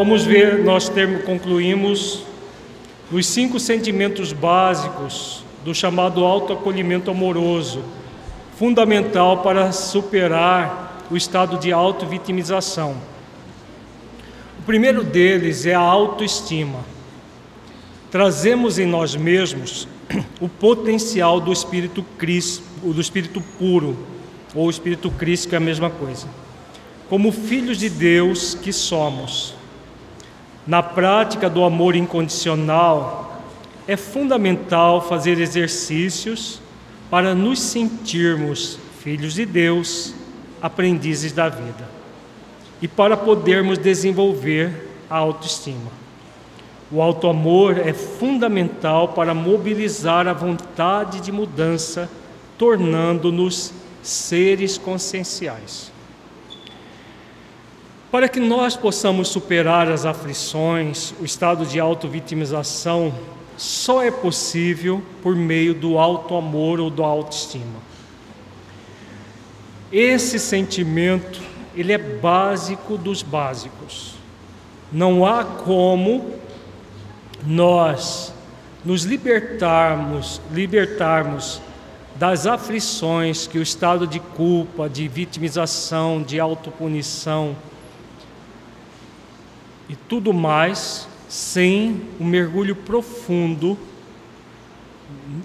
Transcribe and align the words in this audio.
vamos 0.00 0.24
ver, 0.24 0.64
nós 0.64 0.88
termo, 0.88 1.20
concluímos 1.24 2.22
os 3.12 3.26
cinco 3.26 3.60
sentimentos 3.60 4.32
básicos 4.32 5.44
do 5.62 5.74
chamado 5.74 6.24
autoacolhimento 6.24 7.10
amoroso, 7.10 7.84
fundamental 8.56 9.42
para 9.42 9.72
superar 9.72 11.04
o 11.10 11.18
estado 11.18 11.58
de 11.58 11.70
auto-vitimização. 11.70 12.96
O 14.58 14.62
primeiro 14.62 15.04
deles 15.04 15.66
é 15.66 15.74
a 15.74 15.80
autoestima. 15.80 16.80
Trazemos 18.10 18.78
em 18.78 18.86
nós 18.86 19.14
mesmos 19.14 19.86
o 20.40 20.48
potencial 20.48 21.42
do 21.42 21.52
espírito 21.52 22.02
Cristo, 22.16 22.62
do 22.82 23.02
espírito 23.02 23.42
puro, 23.58 23.98
ou 24.54 24.70
espírito 24.70 25.10
Cristo, 25.10 25.50
que 25.50 25.54
é 25.54 25.58
a 25.58 25.60
mesma 25.60 25.90
coisa. 25.90 26.26
Como 27.10 27.30
filhos 27.30 27.76
de 27.76 27.90
Deus 27.90 28.54
que 28.54 28.72
somos, 28.72 29.59
na 30.66 30.82
prática 30.82 31.48
do 31.48 31.64
amor 31.64 31.96
incondicional, 31.96 33.42
é 33.86 33.96
fundamental 33.96 35.00
fazer 35.00 35.38
exercícios 35.40 36.60
para 37.10 37.34
nos 37.34 37.60
sentirmos 37.60 38.78
filhos 39.00 39.34
de 39.34 39.44
Deus, 39.44 40.14
aprendizes 40.62 41.32
da 41.32 41.48
vida, 41.48 41.88
e 42.80 42.86
para 42.86 43.16
podermos 43.16 43.78
desenvolver 43.78 44.88
a 45.08 45.16
autoestima. 45.16 45.90
O 46.92 47.00
auto-amor 47.00 47.78
é 47.78 47.92
fundamental 47.92 49.08
para 49.08 49.32
mobilizar 49.32 50.26
a 50.26 50.32
vontade 50.32 51.20
de 51.20 51.32
mudança, 51.32 52.08
tornando-nos 52.58 53.72
seres 54.02 54.76
conscienciais. 54.76 55.92
Para 58.10 58.28
que 58.28 58.40
nós 58.40 58.76
possamos 58.76 59.28
superar 59.28 59.88
as 59.88 60.04
aflições, 60.04 61.14
o 61.20 61.24
estado 61.24 61.64
de 61.64 61.78
auto-vitimização 61.78 63.14
só 63.56 64.02
é 64.02 64.10
possível 64.10 65.00
por 65.22 65.36
meio 65.36 65.74
do 65.74 65.96
auto-amor 65.96 66.80
ou 66.80 66.90
da 66.90 67.04
autoestima. 67.04 67.80
Esse 69.92 70.40
sentimento, 70.40 71.40
ele 71.76 71.92
é 71.92 71.98
básico 71.98 72.96
dos 72.98 73.22
básicos. 73.22 74.14
Não 74.90 75.24
há 75.24 75.44
como 75.44 76.34
nós 77.46 78.32
nos 78.84 79.04
libertarmos, 79.04 80.40
libertarmos 80.50 81.60
das 82.16 82.44
aflições 82.44 83.46
que 83.46 83.58
o 83.58 83.62
estado 83.62 84.04
de 84.04 84.18
culpa, 84.18 84.88
de 84.88 85.06
vitimização, 85.06 86.22
de 86.22 86.40
autopunição, 86.40 87.54
e 89.90 89.96
tudo 90.08 90.32
mais 90.32 91.08
sem 91.28 92.00
um 92.20 92.24
mergulho 92.24 92.76
profundo 92.76 93.76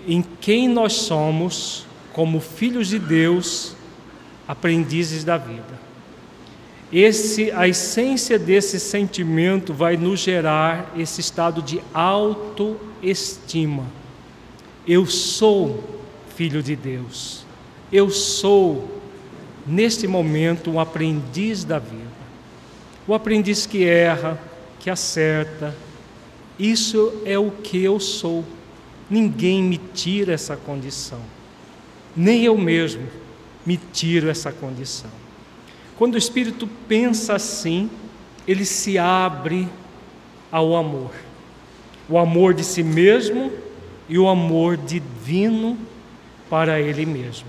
em 0.08 0.24
quem 0.40 0.70
nós 0.70 0.94
somos 0.94 1.88
como 2.14 2.40
filhos 2.40 2.88
de 2.88 3.00
Deus, 3.00 3.76
aprendizes 4.48 5.24
da 5.24 5.36
vida. 5.36 5.80
Esse, 6.94 7.52
a 7.52 7.68
essência 7.68 8.38
desse 8.38 8.80
sentimento 8.80 9.74
vai 9.74 9.98
nos 9.98 10.20
gerar 10.20 10.94
esse 10.96 11.22
estado 11.22 11.64
de 11.64 11.82
autoestima. 11.92 13.88
Eu 14.88 15.08
sou 15.08 15.84
filho 16.36 16.62
de 16.62 16.76
Deus. 16.76 17.44
Eu 17.92 18.12
sou, 18.12 19.02
neste 19.66 20.06
momento, 20.06 20.70
um 20.70 20.80
aprendiz 20.80 21.64
da 21.64 21.80
vida. 21.80 22.05
O 23.08 23.14
aprendiz 23.14 23.66
que 23.66 23.84
erra, 23.84 24.40
que 24.80 24.90
acerta, 24.90 25.76
isso 26.58 27.22
é 27.26 27.38
o 27.38 27.52
que 27.52 27.84
eu 27.84 28.00
sou. 28.00 28.44
Ninguém 29.10 29.62
me 29.62 29.78
tira 29.78 30.34
essa 30.34 30.56
condição. 30.56 31.22
Nem 32.16 32.44
eu 32.46 32.58
mesmo 32.58 33.08
me 33.66 33.78
tiro 33.78 34.30
essa 34.30 34.52
condição. 34.52 35.12
Quando 35.98 36.16
o 36.16 36.18
espírito 36.18 36.68
pensa 36.88 37.36
assim, 37.36 37.90
ele 38.48 38.66
se 38.66 38.98
abre 38.98 39.68
ao 40.52 40.76
amor. 40.76 41.12
O 42.10 42.18
amor 42.18 42.54
de 42.54 42.64
si 42.64 42.84
mesmo 42.84 43.52
e 44.08 44.18
o 44.18 44.28
amor 44.28 44.78
divino 44.78 45.78
para 46.50 46.80
ele 46.80 47.06
mesmo. 47.06 47.48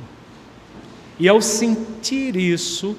E 1.18 1.28
ao 1.28 1.40
sentir 1.40 2.36
isso, 2.36 2.96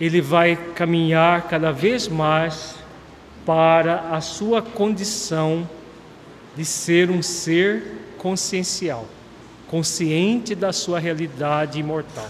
ele 0.00 0.20
vai 0.20 0.56
caminhar 0.74 1.42
cada 1.48 1.70
vez 1.70 2.08
mais 2.08 2.74
para 3.46 4.10
a 4.10 4.20
sua 4.20 4.62
condição 4.62 5.68
de 6.56 6.64
ser 6.64 7.10
um 7.10 7.22
ser 7.22 7.82
consciencial, 8.18 9.06
consciente 9.68 10.54
da 10.54 10.72
sua 10.72 10.98
realidade 10.98 11.78
imortal. 11.78 12.28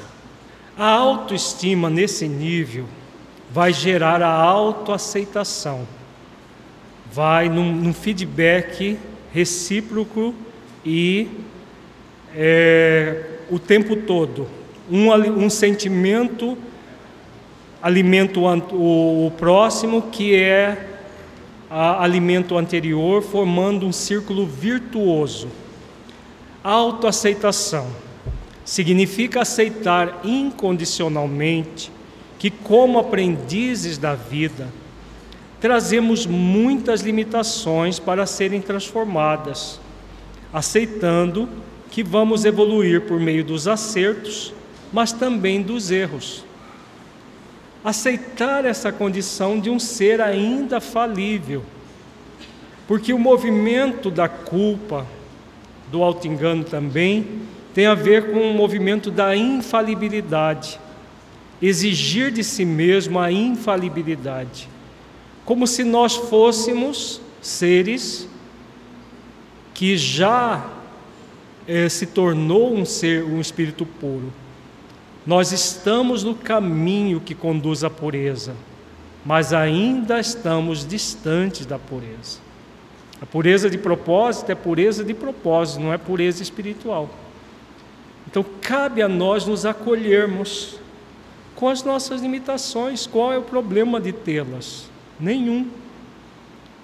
A 0.76 0.88
autoestima 0.88 1.88
nesse 1.88 2.26
nível 2.26 2.86
vai 3.50 3.72
gerar 3.72 4.20
a 4.22 4.32
autoaceitação, 4.32 5.86
vai 7.12 7.48
num, 7.48 7.72
num 7.72 7.94
feedback 7.94 8.98
recíproco 9.32 10.34
e 10.84 11.28
é, 12.34 13.24
o 13.50 13.58
tempo 13.58 13.94
todo, 13.96 14.48
um, 14.90 15.12
um 15.12 15.48
sentimento 15.48 16.58
alimento 17.84 18.46
o, 18.46 19.30
próximo, 19.36 20.00
que 20.10 20.34
é 20.34 20.96
a, 21.68 22.02
alimento 22.02 22.56
anterior, 22.56 23.22
formando 23.22 23.86
um 23.86 23.92
círculo 23.92 24.46
virtuoso. 24.46 25.48
Autoaceitação 26.62 27.88
significa 28.64 29.42
aceitar 29.42 30.22
incondicionalmente 30.24 31.92
que, 32.38 32.48
como 32.48 32.98
aprendizes 32.98 33.98
da 33.98 34.14
vida, 34.14 34.66
trazemos 35.60 36.24
muitas 36.24 37.02
limitações 37.02 37.98
para 37.98 38.24
serem 38.24 38.62
transformadas, 38.62 39.78
aceitando 40.50 41.46
que 41.90 42.02
vamos 42.02 42.46
evoluir 42.46 43.02
por 43.02 43.20
meio 43.20 43.44
dos 43.44 43.68
acertos, 43.68 44.54
mas 44.90 45.12
também 45.12 45.60
dos 45.60 45.90
erros 45.90 46.46
aceitar 47.84 48.64
essa 48.64 48.90
condição 48.90 49.60
de 49.60 49.68
um 49.68 49.78
ser 49.78 50.20
ainda 50.22 50.80
falível. 50.80 51.62
Porque 52.88 53.12
o 53.12 53.18
movimento 53.18 54.10
da 54.10 54.26
culpa, 54.26 55.06
do 55.92 56.02
auto-engano 56.02 56.64
também, 56.64 57.42
tem 57.74 57.86
a 57.86 57.94
ver 57.94 58.32
com 58.32 58.50
o 58.50 58.54
movimento 58.54 59.10
da 59.10 59.36
infalibilidade. 59.36 60.80
Exigir 61.60 62.30
de 62.30 62.42
si 62.42 62.64
mesmo 62.64 63.18
a 63.18 63.30
infalibilidade. 63.30 64.68
Como 65.44 65.66
se 65.66 65.84
nós 65.84 66.16
fôssemos 66.16 67.20
seres 67.42 68.26
que 69.74 69.96
já 69.96 70.70
eh, 71.68 71.88
se 71.88 72.06
tornou 72.06 72.74
um 72.74 72.84
ser, 72.84 73.24
um 73.24 73.40
espírito 73.40 73.84
puro 73.84 74.32
nós 75.26 75.52
estamos 75.52 76.22
no 76.22 76.34
caminho 76.34 77.20
que 77.20 77.34
conduz 77.34 77.82
à 77.82 77.88
pureza, 77.88 78.54
mas 79.24 79.54
ainda 79.54 80.20
estamos 80.20 80.86
distantes 80.86 81.64
da 81.64 81.78
pureza. 81.78 82.40
A 83.22 83.26
pureza 83.26 83.70
de 83.70 83.78
propósito 83.78 84.52
é 84.52 84.54
pureza 84.54 85.02
de 85.02 85.14
propósito, 85.14 85.80
não 85.80 85.92
é 85.92 85.98
pureza 85.98 86.42
espiritual. 86.42 87.08
Então 88.26 88.44
cabe 88.60 89.00
a 89.00 89.08
nós 89.08 89.46
nos 89.46 89.64
acolhermos 89.64 90.78
com 91.54 91.68
as 91.68 91.82
nossas 91.82 92.20
limitações. 92.20 93.06
Qual 93.06 93.32
é 93.32 93.38
o 93.38 93.42
problema 93.42 93.98
de 93.98 94.12
tê-las? 94.12 94.90
Nenhum. 95.18 95.68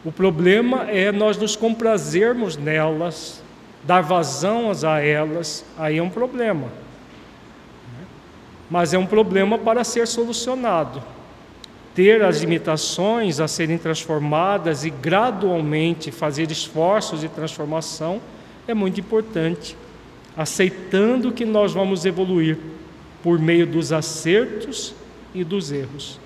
O 0.02 0.10
problema 0.10 0.90
é 0.90 1.12
nós 1.12 1.36
nos 1.36 1.56
comprazermos 1.56 2.56
nelas, 2.56 3.42
dar 3.84 4.00
vazão 4.00 4.70
a 4.70 4.98
elas, 5.00 5.62
aí 5.76 5.98
é 5.98 6.02
um 6.02 6.08
problema 6.08 6.79
mas 8.70 8.94
é 8.94 8.98
um 8.98 9.06
problema 9.06 9.58
para 9.58 9.82
ser 9.82 10.06
solucionado. 10.06 11.02
Ter 11.94 12.22
as 12.22 12.40
limitações 12.40 13.40
a 13.40 13.48
serem 13.48 13.76
transformadas 13.76 14.84
e 14.84 14.90
gradualmente 14.90 16.12
fazer 16.12 16.50
esforços 16.52 17.20
de 17.20 17.28
transformação 17.28 18.20
é 18.68 18.72
muito 18.72 19.00
importante, 19.00 19.76
aceitando 20.36 21.32
que 21.32 21.44
nós 21.44 21.72
vamos 21.72 22.06
evoluir 22.06 22.56
por 23.22 23.40
meio 23.40 23.66
dos 23.66 23.92
acertos 23.92 24.94
e 25.34 25.42
dos 25.42 25.72
erros. 25.72 26.20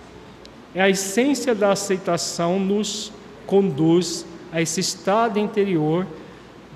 É 0.75 0.83
a 0.83 0.91
essência 0.91 1.55
da 1.55 1.73
aceitação 1.73 2.61
nos 2.61 3.11
conduz 3.47 4.27
a 4.53 4.61
esse 4.61 4.81
estado 4.81 5.39
interior 5.39 6.07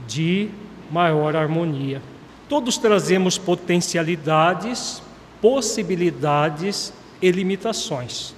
de 0.06 0.48
maior 0.90 1.36
harmonia. 1.36 2.00
Todos 2.48 2.78
trazemos 2.78 3.36
potencialidades 3.36 5.02
possibilidades 5.40 6.92
e 7.20 7.30
limitações. 7.30 8.34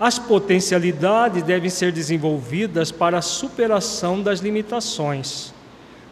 As 0.00 0.18
potencialidades 0.18 1.42
devem 1.42 1.68
ser 1.68 1.90
desenvolvidas 1.90 2.92
para 2.92 3.18
a 3.18 3.22
superação 3.22 4.22
das 4.22 4.40
limitações, 4.40 5.52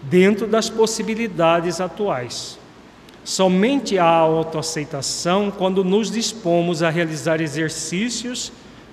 dentro 0.02 0.46
das 0.46 0.68
possibilidades 0.68 1.80
atuais. 1.80 2.58
Somente 3.22 3.98
há 3.98 4.08
autoaceitação 4.08 5.50
quando 5.50 5.84
nos 5.84 6.10
dispomos 6.10 6.82
a 6.82 6.90
realizar 6.90 7.40
exercícios 7.40 8.52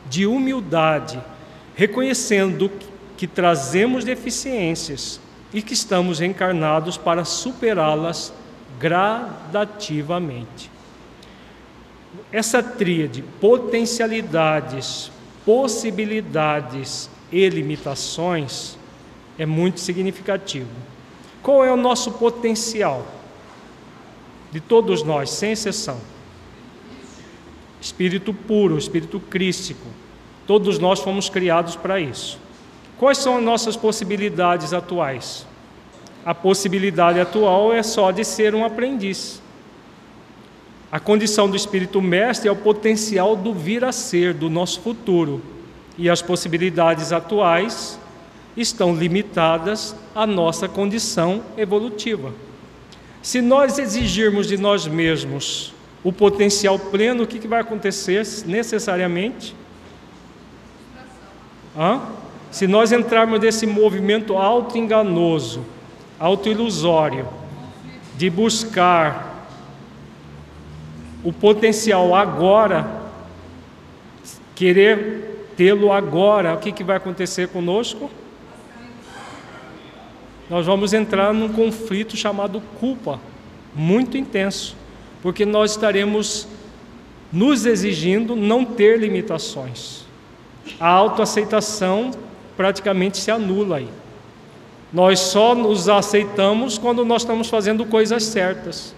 de 0.10 0.26
humildade, 0.28 1.20
reconhecendo 1.76 2.72
que 3.18 3.28
trazemos 3.28 4.04
deficiências 4.04 5.20
e 5.54 5.62
que 5.62 5.74
estamos 5.74 6.20
encarnados 6.20 6.98
para 6.98 7.24
superá-las 7.26 8.34
gradativamente. 8.80 10.73
Essa 12.34 12.64
tríade, 12.64 13.24
potencialidades, 13.40 15.12
possibilidades 15.46 17.08
e 17.32 17.48
limitações, 17.48 18.76
é 19.38 19.46
muito 19.46 19.80
significativo. 19.80 20.70
Qual 21.44 21.64
é 21.64 21.72
o 21.72 21.78
nosso 21.78 22.14
potencial? 22.14 23.06
De 24.52 24.60
todos 24.60 25.04
nós, 25.04 25.30
sem 25.30 25.52
exceção. 25.52 26.00
Espírito 27.80 28.34
puro, 28.34 28.80
espírito 28.80 29.20
crístico. 29.20 29.86
Todos 30.48 30.80
nós 30.80 31.02
fomos 31.02 31.30
criados 31.30 31.76
para 31.76 32.00
isso. 32.00 32.40
Quais 32.98 33.20
são 33.20 33.38
as 33.38 33.44
nossas 33.44 33.78
possibilidades 33.78 34.74
atuais? 34.74 35.46
A 36.26 36.34
possibilidade 36.34 37.20
atual 37.20 37.72
é 37.72 37.84
só 37.84 38.10
de 38.10 38.26
ser 38.26 38.56
um 38.56 38.66
aprendiz. 38.66 39.40
A 40.94 41.00
condição 41.00 41.50
do 41.50 41.56
espírito 41.56 42.00
mestre 42.00 42.48
é 42.48 42.52
o 42.52 42.56
potencial 42.56 43.36
do 43.36 43.52
vir 43.52 43.84
a 43.84 43.92
ser, 43.92 44.32
do 44.32 44.48
nosso 44.48 44.80
futuro. 44.80 45.42
E 45.98 46.08
as 46.08 46.22
possibilidades 46.22 47.12
atuais 47.12 47.98
estão 48.56 48.96
limitadas 48.96 49.96
à 50.14 50.28
nossa 50.28 50.70
condição 50.70 51.42
evolutiva. 51.58 52.32
Se 53.24 53.42
nós 53.42 53.80
exigirmos 53.80 54.48
de 54.48 54.56
nós 54.56 54.86
mesmos 54.86 55.74
o 56.04 56.14
potencial 56.14 56.78
pleno, 56.78 57.24
o 57.24 57.28
que, 57.28 57.48
vai 57.48 57.62
acontecer 57.62 58.24
necessariamente? 58.46 59.56
Hã? 61.76 62.02
Se 62.52 62.68
nós 62.68 62.92
entrarmos 62.92 63.40
nesse 63.40 63.66
movimento 63.66 64.38
auto-enganoso, 64.38 65.66
auto-ilusório, 66.20 67.28
de 68.16 68.30
buscar 68.30 69.33
o 71.24 71.32
potencial 71.32 72.14
agora, 72.14 72.86
querer 74.56 75.52
tê-lo 75.56 75.92
agora, 75.92 76.54
o 76.54 76.58
que, 76.58 76.72
que 76.72 76.84
vai 76.84 76.98
acontecer 76.98 77.48
conosco? 77.48 78.10
nós 80.54 80.68
vamos 80.68 80.94
entrar 80.94 81.34
num 81.34 81.50
conflito 81.50 82.16
chamado 82.16 82.62
culpa, 82.80 83.20
muito 83.74 84.18
intenso, 84.18 84.76
porque 85.22 85.48
nós 85.48 85.72
estaremos 85.72 86.48
nos 87.32 87.66
exigindo 87.66 88.36
não 88.36 88.64
ter 88.64 89.00
limitações. 89.00 90.04
A 90.80 90.88
autoaceitação 90.88 92.12
praticamente 92.56 93.18
se 93.18 93.32
anula 93.32 93.78
aí. 93.78 93.90
Nós 94.94 95.20
só 95.20 95.56
nos 95.56 95.90
aceitamos 95.90 96.78
quando 96.78 97.04
nós 97.04 97.24
estamos 97.24 97.50
fazendo 97.50 97.84
coisas 97.86 98.24
certas. 98.24 98.94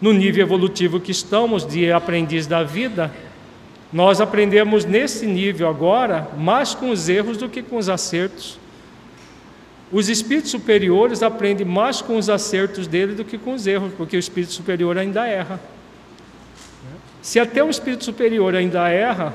No 0.00 0.12
nível 0.12 0.42
evolutivo 0.44 0.98
que 0.98 1.10
estamos, 1.10 1.66
de 1.66 1.92
aprendiz 1.92 2.46
da 2.46 2.62
vida, 2.62 3.12
nós 3.92 4.20
aprendemos 4.20 4.84
nesse 4.84 5.26
nível 5.26 5.68
agora 5.68 6.28
mais 6.38 6.74
com 6.74 6.90
os 6.90 7.08
erros 7.08 7.36
do 7.36 7.48
que 7.48 7.62
com 7.62 7.76
os 7.76 7.88
acertos. 7.88 8.58
Os 9.92 10.08
espíritos 10.08 10.52
superiores 10.52 11.22
aprendem 11.22 11.66
mais 11.66 12.00
com 12.00 12.16
os 12.16 12.30
acertos 12.30 12.86
dele 12.86 13.14
do 13.14 13.24
que 13.24 13.36
com 13.36 13.54
os 13.54 13.66
erros, 13.66 13.92
porque 13.96 14.16
o 14.16 14.20
espírito 14.20 14.52
superior 14.52 14.96
ainda 14.96 15.26
erra. 15.26 15.60
Se 17.20 17.40
até 17.40 17.62
o 17.62 17.68
espírito 17.68 18.04
superior 18.04 18.54
ainda 18.54 18.88
erra, 18.88 19.34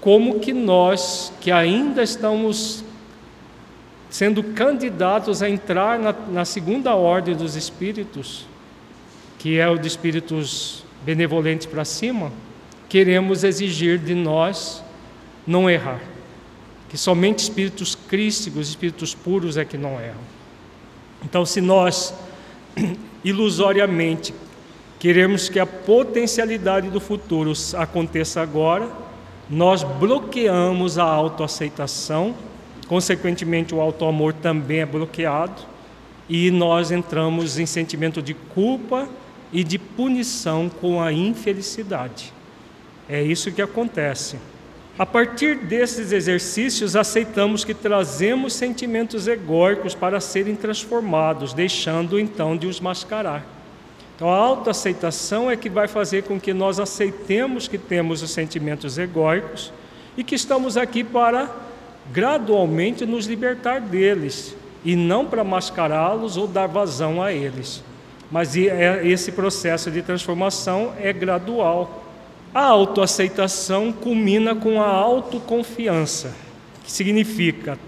como 0.00 0.40
que 0.40 0.52
nós, 0.52 1.32
que 1.40 1.52
ainda 1.52 2.02
estamos 2.02 2.82
sendo 4.08 4.42
candidatos 4.42 5.42
a 5.42 5.50
entrar 5.50 5.98
na, 5.98 6.12
na 6.12 6.44
segunda 6.44 6.94
ordem 6.94 7.36
dos 7.36 7.54
espíritos, 7.54 8.46
que 9.38 9.58
é 9.58 9.68
o 9.68 9.78
de 9.78 9.86
espíritos 9.86 10.84
benevolentes 11.04 11.66
para 11.66 11.84
cima, 11.84 12.32
queremos 12.88 13.44
exigir 13.44 13.98
de 13.98 14.14
nós 14.14 14.82
não 15.46 15.70
errar? 15.70 16.00
que 16.88 16.96
somente 16.96 17.40
espíritos 17.40 17.94
crísticos, 17.94 18.68
espíritos 18.68 19.14
puros 19.14 19.56
é 19.56 19.64
que 19.64 19.76
não 19.76 20.00
erram. 20.00 20.20
Então, 21.22 21.44
se 21.44 21.60
nós 21.60 22.14
ilusoriamente 23.22 24.34
queremos 24.98 25.48
que 25.48 25.60
a 25.60 25.66
potencialidade 25.66 26.88
do 26.88 27.00
futuro 27.00 27.52
aconteça 27.76 28.40
agora, 28.40 28.88
nós 29.50 29.82
bloqueamos 29.82 30.98
a 30.98 31.04
autoaceitação, 31.04 32.34
consequentemente 32.86 33.74
o 33.74 33.80
autoamor 33.80 34.32
também 34.32 34.80
é 34.80 34.86
bloqueado 34.86 35.62
e 36.28 36.50
nós 36.50 36.90
entramos 36.90 37.58
em 37.58 37.66
sentimento 37.66 38.22
de 38.22 38.34
culpa 38.34 39.08
e 39.52 39.64
de 39.64 39.78
punição 39.78 40.68
com 40.68 41.00
a 41.00 41.12
infelicidade. 41.12 42.32
É 43.08 43.22
isso 43.22 43.50
que 43.52 43.62
acontece. 43.62 44.38
A 44.98 45.06
partir 45.06 45.56
desses 45.56 46.10
exercícios, 46.10 46.96
aceitamos 46.96 47.64
que 47.64 47.72
trazemos 47.72 48.52
sentimentos 48.52 49.28
egóicos 49.28 49.94
para 49.94 50.20
serem 50.20 50.56
transformados, 50.56 51.52
deixando 51.52 52.18
então 52.18 52.56
de 52.56 52.66
os 52.66 52.80
mascarar. 52.80 53.46
Então, 54.16 54.28
a 54.28 54.36
autoaceitação 54.36 55.48
é 55.48 55.56
que 55.56 55.70
vai 55.70 55.86
fazer 55.86 56.24
com 56.24 56.40
que 56.40 56.52
nós 56.52 56.80
aceitemos 56.80 57.68
que 57.68 57.78
temos 57.78 58.20
os 58.20 58.32
sentimentos 58.32 58.98
egóicos 58.98 59.72
e 60.16 60.24
que 60.24 60.34
estamos 60.34 60.76
aqui 60.76 61.04
para 61.04 61.48
gradualmente 62.12 63.06
nos 63.06 63.26
libertar 63.26 63.80
deles 63.80 64.56
e 64.84 64.96
não 64.96 65.24
para 65.24 65.44
mascará-los 65.44 66.36
ou 66.36 66.48
dar 66.48 66.66
vazão 66.66 67.22
a 67.22 67.32
eles. 67.32 67.84
Mas 68.30 68.56
é, 68.56 69.06
esse 69.06 69.32
processo 69.32 69.90
de 69.90 70.02
transformação 70.02 70.92
é 71.00 71.12
gradual. 71.12 72.04
A 72.54 72.64
autoaceitação 72.64 73.92
culmina 73.92 74.54
com 74.54 74.80
a 74.80 74.86
autoconfiança, 74.86 76.34
que 76.84 76.92
significa 76.92 77.78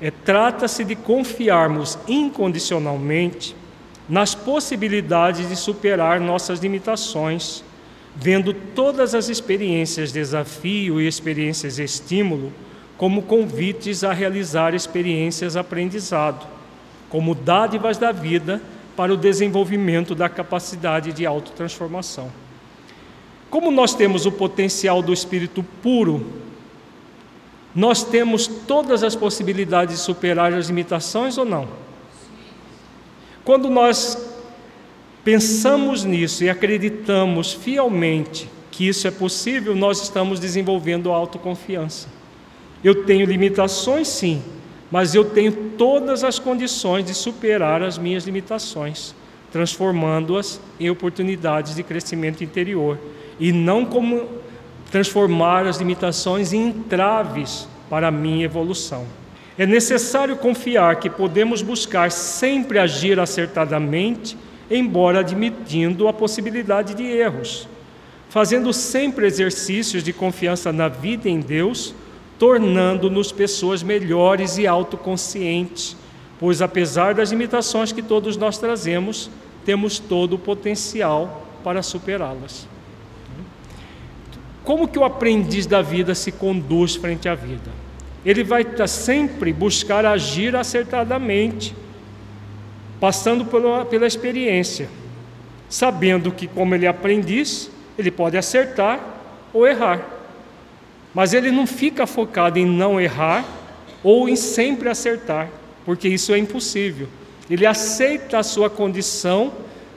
é, 0.00 0.10
trata-se 0.10 0.84
de 0.84 0.96
confiarmos 0.96 1.98
incondicionalmente 2.08 3.54
nas 4.08 4.34
possibilidades 4.34 5.48
de 5.48 5.54
superar 5.54 6.18
nossas 6.18 6.58
limitações, 6.58 7.62
vendo 8.16 8.52
todas 8.52 9.14
as 9.14 9.28
experiências 9.28 10.10
desafio 10.10 11.00
e 11.00 11.06
experiências 11.06 11.78
estímulo 11.78 12.52
como 12.96 13.22
convites 13.22 14.02
a 14.02 14.12
realizar 14.12 14.74
experiências 14.74 15.56
aprendizado, 15.56 16.46
como 17.08 17.34
dádivas 17.34 17.96
da 17.96 18.12
vida 18.12 18.60
para 19.00 19.14
o 19.14 19.16
desenvolvimento 19.16 20.14
da 20.14 20.28
capacidade 20.28 21.10
de 21.10 21.24
autotransformação. 21.24 22.30
Como 23.48 23.70
nós 23.70 23.94
temos 23.94 24.26
o 24.26 24.30
potencial 24.30 25.00
do 25.00 25.10
espírito 25.10 25.64
puro, 25.82 26.30
nós 27.74 28.04
temos 28.04 28.46
todas 28.46 29.02
as 29.02 29.16
possibilidades 29.16 29.96
de 29.96 30.02
superar 30.02 30.52
as 30.52 30.66
limitações 30.66 31.38
ou 31.38 31.46
não? 31.46 31.66
Quando 33.42 33.70
nós 33.70 34.18
pensamos 35.24 36.04
nisso 36.04 36.44
e 36.44 36.50
acreditamos 36.50 37.54
fielmente 37.54 38.50
que 38.70 38.86
isso 38.86 39.08
é 39.08 39.10
possível, 39.10 39.74
nós 39.74 40.02
estamos 40.02 40.38
desenvolvendo 40.38 41.10
autoconfiança. 41.10 42.06
Eu 42.84 43.06
tenho 43.06 43.24
limitações, 43.24 44.08
sim, 44.08 44.42
mas 44.90 45.14
eu 45.14 45.24
tenho 45.24 45.52
todas 45.78 46.24
as 46.24 46.38
condições 46.38 47.04
de 47.04 47.14
superar 47.14 47.82
as 47.82 47.96
minhas 47.96 48.24
limitações, 48.24 49.14
transformando-as 49.52 50.60
em 50.78 50.90
oportunidades 50.90 51.74
de 51.74 51.82
crescimento 51.82 52.42
interior 52.42 52.98
e 53.38 53.52
não 53.52 53.84
como 53.84 54.28
transformar 54.90 55.66
as 55.66 55.78
limitações 55.78 56.52
em 56.52 56.68
entraves 56.68 57.68
para 57.88 58.08
a 58.08 58.10
minha 58.10 58.44
evolução. 58.44 59.06
É 59.56 59.66
necessário 59.66 60.36
confiar 60.36 60.96
que 60.96 61.08
podemos 61.08 61.62
buscar 61.62 62.10
sempre 62.10 62.78
agir 62.78 63.20
acertadamente, 63.20 64.36
embora 64.70 65.20
admitindo 65.20 66.08
a 66.08 66.12
possibilidade 66.12 66.94
de 66.94 67.04
erros, 67.04 67.68
fazendo 68.28 68.72
sempre 68.72 69.26
exercícios 69.26 70.02
de 70.02 70.12
confiança 70.12 70.72
na 70.72 70.88
vida 70.88 71.28
em 71.28 71.40
Deus, 71.40 71.94
tornando-nos 72.40 73.30
pessoas 73.30 73.82
melhores 73.82 74.56
e 74.56 74.66
autoconscientes, 74.66 75.94
pois 76.38 76.62
apesar 76.62 77.12
das 77.12 77.30
limitações 77.30 77.92
que 77.92 78.00
todos 78.00 78.34
nós 78.38 78.56
trazemos, 78.56 79.30
temos 79.62 79.98
todo 79.98 80.36
o 80.36 80.38
potencial 80.38 81.46
para 81.62 81.82
superá-las. 81.82 82.66
como 84.64 84.88
que 84.88 84.98
o 84.98 85.04
aprendiz 85.04 85.66
da 85.66 85.82
vida 85.82 86.14
se 86.14 86.32
conduz 86.32 86.96
frente 86.96 87.28
à 87.28 87.34
vida? 87.34 87.70
Ele 88.24 88.42
vai 88.42 88.64
sempre 88.86 89.52
buscar 89.52 90.06
agir 90.06 90.56
acertadamente, 90.56 91.74
passando 92.98 93.44
pela, 93.44 93.84
pela 93.84 94.06
experiência, 94.06 94.88
sabendo 95.68 96.32
que, 96.32 96.46
como 96.46 96.74
ele 96.74 96.86
é 96.86 96.88
aprendiz, 96.88 97.70
ele 97.98 98.10
pode 98.10 98.38
acertar 98.38 98.98
ou 99.52 99.66
errar. 99.66 100.09
Mas 101.14 101.34
ele 101.34 101.50
não 101.50 101.66
fica 101.66 102.06
focado 102.06 102.58
em 102.58 102.66
não 102.66 103.00
errar 103.00 103.44
ou 104.02 104.28
em 104.28 104.36
sempre 104.36 104.88
acertar, 104.88 105.48
porque 105.84 106.08
isso 106.08 106.32
é 106.32 106.38
impossível. 106.38 107.08
Ele 107.48 107.66
aceita 107.66 108.38
a 108.38 108.42
sua 108.42 108.70
condição 108.70 109.52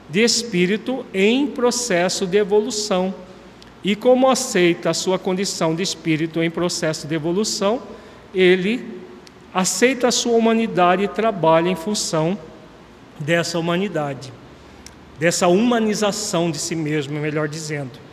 de 0.08 0.22
espírito 0.22 1.06
em 1.14 1.46
processo 1.46 2.26
de 2.26 2.36
evolução. 2.36 3.14
E 3.82 3.94
como 3.94 4.28
aceita 4.28 4.90
a 4.90 4.94
sua 4.94 5.18
condição 5.18 5.74
de 5.74 5.82
espírito 5.82 6.42
em 6.42 6.50
processo 6.50 7.06
de 7.06 7.14
evolução, 7.14 7.80
ele 8.34 8.84
aceita 9.52 10.08
a 10.08 10.12
sua 10.12 10.36
humanidade 10.36 11.04
e 11.04 11.08
trabalha 11.08 11.68
em 11.68 11.76
função 11.76 12.36
dessa 13.20 13.58
humanidade, 13.58 14.32
dessa 15.18 15.46
humanização 15.46 16.50
de 16.50 16.58
si 16.58 16.74
mesmo, 16.74 17.20
melhor 17.20 17.46
dizendo. 17.46 18.03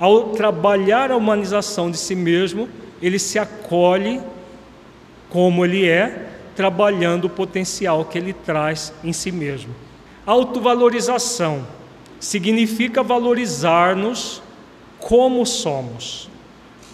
Ao 0.00 0.30
trabalhar 0.30 1.12
a 1.12 1.16
humanização 1.16 1.90
de 1.90 1.98
si 1.98 2.14
mesmo, 2.14 2.70
ele 3.02 3.18
se 3.18 3.38
acolhe 3.38 4.18
como 5.28 5.62
ele 5.62 5.86
é, 5.86 6.30
trabalhando 6.56 7.26
o 7.26 7.30
potencial 7.30 8.06
que 8.06 8.16
ele 8.16 8.32
traz 8.32 8.94
em 9.04 9.12
si 9.12 9.30
mesmo. 9.30 9.74
Autovalorização 10.24 11.66
significa 12.18 13.02
valorizar-nos 13.02 14.42
como 14.98 15.44
somos, 15.44 16.30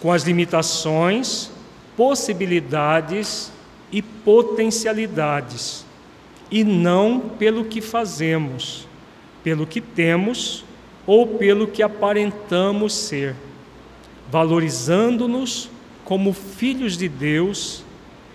com 0.01 0.11
as 0.11 0.23
limitações, 0.23 1.49
possibilidades 1.95 3.53
e 3.89 4.01
potencialidades, 4.01 5.85
e 6.51 6.61
não 6.61 7.19
pelo 7.19 7.63
que 7.63 7.79
fazemos, 7.79 8.85
pelo 9.43 9.65
que 9.65 9.79
temos 9.79 10.66
ou 11.07 11.25
pelo 11.25 11.67
que 11.67 11.81
aparentamos 11.81 12.93
ser, 12.93 13.33
valorizando-nos 14.29 15.69
como 16.03 16.33
filhos 16.33 16.97
de 16.97 17.07
Deus, 17.07 17.83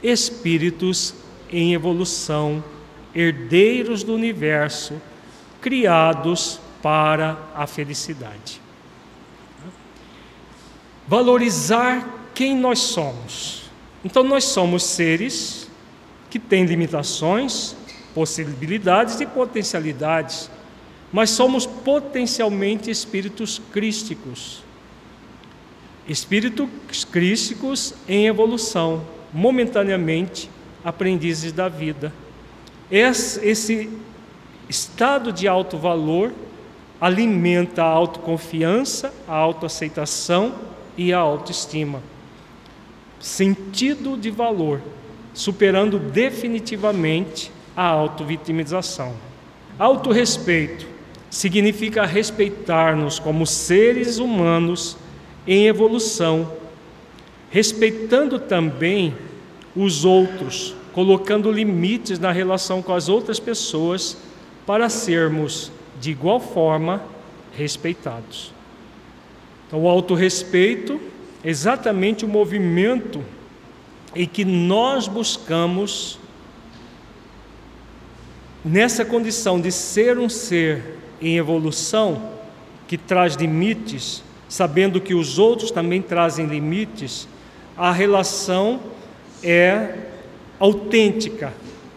espíritos 0.02 1.14
em 1.50 1.74
evolução, 1.74 2.64
herdeiros 3.14 4.02
do 4.02 4.14
universo, 4.14 5.00
criados 5.60 6.58
para 6.82 7.38
a 7.54 7.66
felicidade. 7.66 8.60
Valorizar 11.06 12.08
quem 12.34 12.56
nós 12.56 12.78
somos. 12.78 13.70
Então, 14.04 14.24
nós 14.24 14.44
somos 14.44 14.82
seres 14.82 15.68
que 16.30 16.38
têm 16.38 16.64
limitações, 16.64 17.76
possibilidades 18.14 19.20
e 19.20 19.26
potencialidades, 19.26 20.50
mas 21.12 21.30
somos 21.30 21.66
potencialmente 21.66 22.90
espíritos 22.90 23.60
crísticos. 23.72 24.62
Espíritos 26.08 26.68
crísticos 27.04 27.94
em 28.08 28.26
evolução, 28.26 29.04
momentaneamente 29.32 30.50
aprendizes 30.84 31.52
da 31.52 31.68
vida. 31.68 32.12
Esse 32.90 33.90
estado 34.68 35.32
de 35.32 35.46
alto 35.46 35.78
valor 35.78 36.32
alimenta 37.00 37.82
a 37.82 37.86
autoconfiança, 37.86 39.12
a 39.28 39.34
autoaceitação 39.34 40.54
e 40.96 41.12
a 41.12 41.18
autoestima 41.18 42.02
sentido 43.22 44.16
de 44.16 44.30
valor, 44.30 44.82
superando 45.32 45.98
definitivamente 45.98 47.52
a 47.74 47.86
autovitimização. 47.86 49.14
Autorrespeito 49.78 50.86
significa 51.32 52.04
respeitar-nos 52.04 53.18
como 53.18 53.46
seres 53.46 54.18
humanos 54.18 54.98
em 55.46 55.66
evolução, 55.66 56.52
respeitando 57.50 58.38
também 58.38 59.16
os 59.74 60.04
outros, 60.04 60.76
colocando 60.92 61.50
limites 61.50 62.18
na 62.18 62.30
relação 62.30 62.82
com 62.82 62.92
as 62.92 63.08
outras 63.08 63.40
pessoas 63.40 64.18
para 64.66 64.90
sermos 64.90 65.72
de 65.98 66.10
igual 66.10 66.38
forma 66.38 67.02
respeitados. 67.56 68.52
Então, 69.66 69.80
o 69.80 69.88
autorrespeito 69.88 71.00
exatamente 71.42 72.26
o 72.26 72.28
movimento 72.28 73.24
em 74.14 74.26
que 74.26 74.44
nós 74.44 75.08
buscamos, 75.08 76.18
nessa 78.62 79.02
condição 79.02 79.58
de 79.58 79.72
ser 79.72 80.18
um 80.18 80.28
ser 80.28 81.00
em 81.22 81.36
evolução, 81.36 82.30
que 82.88 82.98
traz 82.98 83.36
limites, 83.36 84.22
sabendo 84.48 85.00
que 85.00 85.14
os 85.14 85.38
outros 85.38 85.70
também 85.70 86.02
trazem 86.02 86.46
limites, 86.46 87.26
a 87.76 87.90
relação 87.90 88.80
é 89.42 89.94
autêntica, 90.58 91.54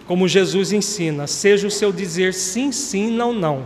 como 0.07 0.27
Jesus 0.27 0.71
ensina, 0.71 1.27
seja 1.27 1.67
o 1.67 1.71
seu 1.71 1.91
dizer 1.91 2.33
sim, 2.33 2.71
sim, 2.71 3.11
não, 3.11 3.33
não. 3.33 3.65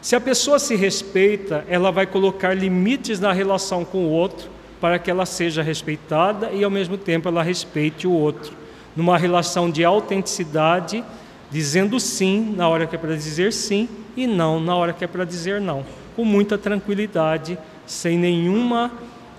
Se 0.00 0.14
a 0.14 0.20
pessoa 0.20 0.58
se 0.58 0.76
respeita, 0.76 1.64
ela 1.66 1.90
vai 1.90 2.06
colocar 2.06 2.54
limites 2.54 3.18
na 3.18 3.32
relação 3.32 3.84
com 3.84 4.04
o 4.04 4.10
outro, 4.10 4.50
para 4.80 4.98
que 4.98 5.10
ela 5.10 5.24
seja 5.24 5.62
respeitada 5.62 6.52
e 6.52 6.62
ao 6.62 6.70
mesmo 6.70 6.98
tempo 6.98 7.26
ela 7.26 7.42
respeite 7.42 8.06
o 8.06 8.12
outro, 8.12 8.52
numa 8.94 9.16
relação 9.16 9.70
de 9.70 9.82
autenticidade, 9.82 11.02
dizendo 11.50 11.98
sim 11.98 12.54
na 12.54 12.68
hora 12.68 12.86
que 12.86 12.94
é 12.94 12.98
para 12.98 13.16
dizer 13.16 13.52
sim 13.52 13.88
e 14.16 14.26
não 14.26 14.60
na 14.60 14.74
hora 14.74 14.92
que 14.92 15.04
é 15.04 15.06
para 15.06 15.24
dizer 15.24 15.60
não, 15.60 15.84
com 16.16 16.24
muita 16.24 16.56
tranquilidade, 16.56 17.58
sem 17.86 18.18
nenhuma 18.18 18.92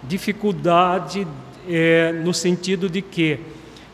dificuldade, 0.03 1.27
é, 1.67 2.11
no 2.11 2.33
sentido 2.33 2.89
de 2.89 3.01
que 3.01 3.39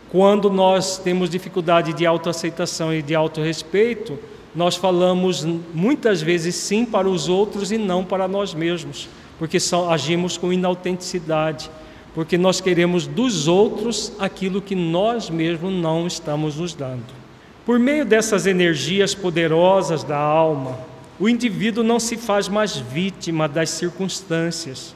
quando 0.09 0.49
nós 0.49 0.97
temos 0.97 1.29
dificuldade 1.29 1.93
de 1.93 2.05
autoaceitação 2.05 2.93
e 2.93 3.01
de 3.01 3.15
autorrespeito, 3.15 4.19
nós 4.53 4.75
falamos 4.75 5.45
muitas 5.73 6.21
vezes 6.21 6.55
sim 6.55 6.85
para 6.85 7.07
os 7.07 7.29
outros 7.29 7.71
e 7.71 7.77
não 7.77 8.03
para 8.03 8.27
nós 8.27 8.53
mesmos 8.53 9.07
porque 9.41 9.59
só 9.59 9.89
agimos 9.89 10.37
com 10.37 10.53
inautenticidade, 10.53 11.71
porque 12.13 12.37
nós 12.37 12.61
queremos 12.61 13.07
dos 13.07 13.47
outros 13.47 14.13
aquilo 14.19 14.61
que 14.61 14.75
nós 14.75 15.31
mesmos 15.31 15.73
não 15.73 16.05
estamos 16.05 16.57
nos 16.57 16.75
dando. 16.75 17.20
Por 17.65 17.77
meio 17.77 18.03
dessas 18.03 18.45
energias 18.47 19.13
poderosas 19.13 20.03
da 20.03 20.17
alma, 20.17 20.79
o 21.19 21.29
indivíduo 21.29 21.83
não 21.83 21.99
se 21.99 22.17
faz 22.17 22.47
mais 22.47 22.75
vítima 22.75 23.47
das 23.47 23.69
circunstâncias, 23.69 24.95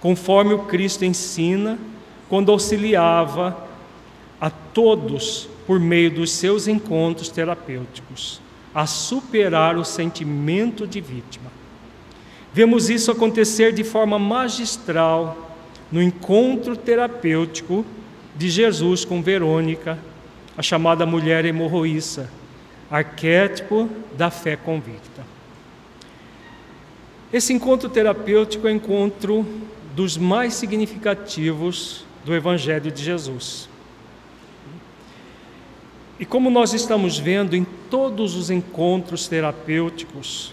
conforme 0.00 0.52
o 0.52 0.64
Cristo 0.64 1.04
ensina 1.04 1.78
quando 2.28 2.50
auxiliava 2.50 3.56
a 4.40 4.50
todos 4.50 5.48
por 5.66 5.78
meio 5.78 6.10
dos 6.10 6.32
seus 6.32 6.66
encontros 6.66 7.28
terapêuticos 7.28 8.40
a 8.74 8.86
superar 8.86 9.76
o 9.76 9.84
sentimento 9.84 10.86
de 10.86 11.00
vítima. 11.00 11.50
Vemos 12.52 12.90
isso 12.90 13.10
acontecer 13.10 13.72
de 13.72 13.84
forma 13.84 14.18
magistral 14.18 15.56
no 15.90 16.02
encontro 16.02 16.76
terapêutico 16.76 17.84
de 18.36 18.48
Jesus 18.48 19.04
com 19.04 19.22
Verônica, 19.22 19.98
a 20.60 20.62
chamada 20.62 21.06
mulher 21.06 21.46
hemorroíça, 21.46 22.30
arquétipo 22.90 23.88
da 24.14 24.30
fé 24.30 24.56
convicta. 24.56 25.24
Esse 27.32 27.54
encontro 27.54 27.88
terapêutico 27.88 28.68
é 28.68 28.70
encontro 28.70 29.46
dos 29.96 30.18
mais 30.18 30.52
significativos 30.52 32.04
do 32.26 32.34
Evangelho 32.34 32.92
de 32.92 33.02
Jesus. 33.02 33.70
E 36.18 36.26
como 36.26 36.50
nós 36.50 36.74
estamos 36.74 37.18
vendo 37.18 37.56
em 37.56 37.64
todos 37.88 38.36
os 38.36 38.50
encontros 38.50 39.26
terapêuticos, 39.26 40.52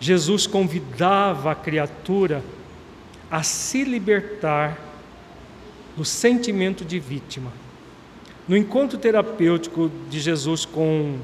Jesus 0.00 0.46
convidava 0.46 1.52
a 1.52 1.54
criatura 1.54 2.42
a 3.30 3.42
se 3.42 3.84
libertar 3.84 4.78
do 5.94 6.06
sentimento 6.06 6.86
de 6.86 6.98
vítima. 6.98 7.59
No 8.50 8.56
encontro 8.56 8.98
terapêutico 8.98 9.88
de 10.08 10.18
Jesus 10.18 10.64
com, 10.64 11.18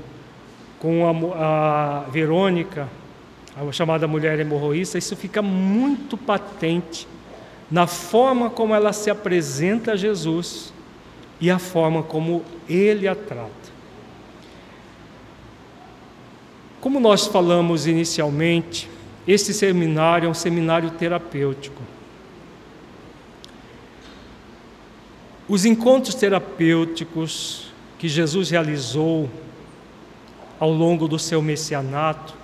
com 0.78 1.32
a, 1.34 2.04
a 2.04 2.08
Verônica, 2.08 2.88
a 3.56 3.72
chamada 3.72 4.06
mulher 4.06 4.38
hemorroísta, 4.38 4.96
isso 4.96 5.16
fica 5.16 5.42
muito 5.42 6.16
patente 6.16 7.08
na 7.68 7.88
forma 7.88 8.48
como 8.48 8.72
ela 8.76 8.92
se 8.92 9.10
apresenta 9.10 9.94
a 9.94 9.96
Jesus 9.96 10.72
e 11.40 11.50
a 11.50 11.58
forma 11.58 12.04
como 12.04 12.44
ele 12.68 13.08
a 13.08 13.16
trata. 13.16 13.50
Como 16.80 17.00
nós 17.00 17.26
falamos 17.26 17.88
inicialmente, 17.88 18.88
esse 19.26 19.52
seminário 19.52 20.28
é 20.28 20.30
um 20.30 20.34
seminário 20.34 20.92
terapêutico. 20.92 21.82
Os 25.48 25.64
encontros 25.64 26.16
terapêuticos 26.16 27.72
que 27.98 28.08
Jesus 28.08 28.50
realizou 28.50 29.30
ao 30.58 30.72
longo 30.72 31.06
do 31.06 31.18
seu 31.18 31.40
messianato 31.40 32.34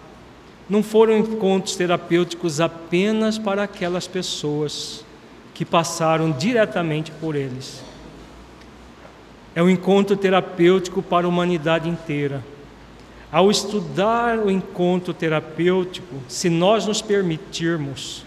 não 0.68 0.84
foram 0.84 1.18
encontros 1.18 1.74
terapêuticos 1.74 2.60
apenas 2.60 3.38
para 3.38 3.64
aquelas 3.64 4.06
pessoas 4.06 5.04
que 5.52 5.64
passaram 5.64 6.30
diretamente 6.30 7.10
por 7.10 7.34
eles. 7.34 7.82
É 9.54 9.62
um 9.62 9.68
encontro 9.68 10.16
terapêutico 10.16 11.02
para 11.02 11.26
a 11.26 11.28
humanidade 11.28 11.88
inteira. 11.88 12.42
Ao 13.30 13.50
estudar 13.50 14.38
o 14.38 14.50
encontro 14.50 15.12
terapêutico, 15.12 16.16
se 16.28 16.48
nós 16.48 16.86
nos 16.86 17.02
permitirmos, 17.02 18.24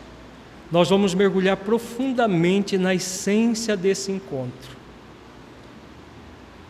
nós 0.71 0.89
vamos 0.89 1.13
mergulhar 1.13 1.57
profundamente 1.57 2.77
na 2.77 2.93
essência 2.93 3.77
desse 3.77 4.11
encontro. 4.11 4.75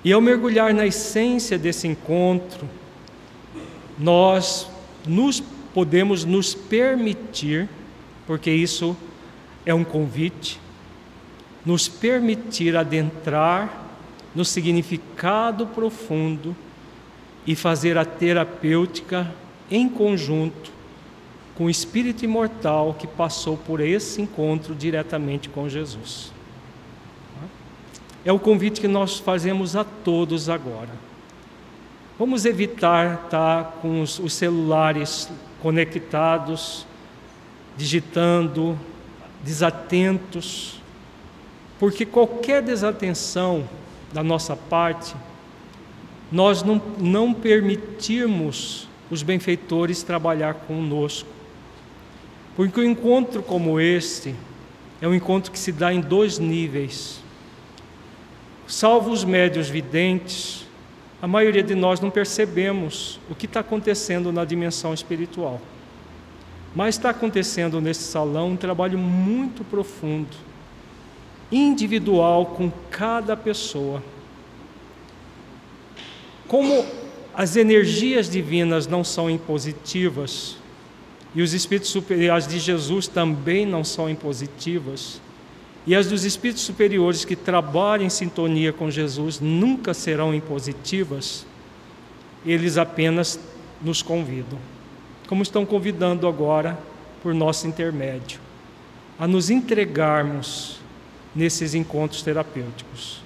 E 0.04 0.12
ao 0.12 0.22
mergulhar 0.22 0.74
na 0.74 0.86
essência 0.86 1.58
desse 1.58 1.88
encontro, 1.88 2.70
nós 3.98 4.68
nos 5.08 5.42
podemos 5.74 6.26
nos 6.26 6.54
permitir, 6.54 7.68
porque 8.28 8.52
isso 8.52 8.96
é 9.66 9.74
um 9.74 9.84
convite, 9.84 10.60
nos 11.66 11.88
permitir 11.88 12.76
adentrar 12.76 13.84
no 14.36 14.46
significado 14.46 15.66
profundo 15.68 16.56
e 17.48 17.56
fazer 17.56 17.98
a 17.98 18.06
terapêutica 18.06 19.34
em 19.72 19.90
conjunto 19.90 20.75
com 21.56 21.66
o 21.66 21.70
espírito 21.70 22.26
imortal 22.26 22.94
que 22.94 23.08
passou 23.08 23.58
por 23.58 23.80
esse 23.80 24.22
encontro 24.22 24.76
diretamente 24.76 25.50
com 25.50 25.70
Jesus. 25.70 26.34
É 28.26 28.32
o 28.32 28.40
convite 28.40 28.82
que 28.82 28.88
nós 28.88 29.20
fazemos 29.20 29.76
a 29.76 29.84
todos 29.84 30.50
agora. 30.50 30.90
Vamos 32.18 32.46
evitar 32.46 33.26
estar 33.26 33.78
com 33.82 34.02
os, 34.02 34.20
os 34.20 34.34
celulares 34.34 35.30
conectados, 35.62 36.88
digitando, 37.78 38.78
desatentos, 39.44 40.82
porque 41.80 42.06
qualquer 42.06 42.62
desatenção 42.64 43.68
da 44.14 44.24
nossa 44.24 44.56
parte, 44.56 45.14
nós 46.32 46.64
não, 46.64 46.82
não 46.98 47.34
permitirmos 47.34 48.88
os 49.12 49.22
benfeitores 49.22 50.02
trabalhar 50.02 50.54
conosco. 50.54 51.35
Porque 52.56 52.80
um 52.80 52.84
encontro 52.84 53.44
como 53.44 53.80
este 53.80 54.34
é 55.02 55.08
um 55.08 55.14
encontro 55.14 55.52
que 55.52 55.60
se 55.60 55.72
dá 55.72 55.94
em 55.94 56.00
dois 56.00 56.40
níveis. 56.40 57.20
Salvo 58.66 59.12
os 59.12 59.24
médios 59.24 59.70
videntes, 59.70 60.66
a 61.22 61.28
maioria 61.28 61.62
de 61.62 61.76
nós 61.76 62.00
não 62.00 62.10
percebemos 62.10 63.20
o 63.30 63.36
que 63.36 63.46
está 63.46 63.60
acontecendo 63.60 64.32
na 64.32 64.46
dimensão 64.46 64.94
espiritual. 64.94 65.60
Mas 66.74 66.96
está 66.96 67.10
acontecendo 67.10 67.80
nesse 67.82 68.04
salão 68.04 68.50
um 68.50 68.58
trabalho 68.58 68.98
muito 68.98 69.64
profundo, 69.64 70.36
individual 71.52 72.46
com 72.48 72.72
cada 72.90 73.36
pessoa. 73.36 74.02
Como 76.48 76.86
as 77.34 77.56
energias 77.56 78.30
divinas 78.30 78.88
não 78.88 79.04
são 79.04 79.30
impositivas, 79.30 80.58
e 81.36 81.42
os 81.42 81.54
espíritos 81.54 81.92
superiores 81.92 82.48
de 82.48 82.58
Jesus 82.58 83.08
também 83.08 83.66
não 83.66 83.84
são 83.84 84.10
impositivas, 84.10 85.22
e 85.86 85.94
as 85.94 86.08
dos 86.08 86.24
espíritos 86.24 86.64
superiores 86.64 87.26
que 87.26 87.36
trabalham 87.36 88.06
em 88.06 88.10
sintonia 88.10 88.72
com 88.72 88.90
Jesus 88.90 89.40
nunca 89.40 89.94
serão 89.94 90.34
impositivas, 90.34 91.46
eles 92.46 92.78
apenas 92.78 93.40
nos 93.82 94.02
convidam, 94.02 94.58
como 95.28 95.44
estão 95.44 95.66
convidando 95.66 96.26
agora 96.28 96.80
por 97.22 97.34
nosso 97.34 97.68
intermédio, 97.68 98.40
a 99.20 99.28
nos 99.28 99.50
entregarmos 99.50 100.80
nesses 101.36 101.76
encontros 101.76 102.22
terapêuticos. 102.22 103.22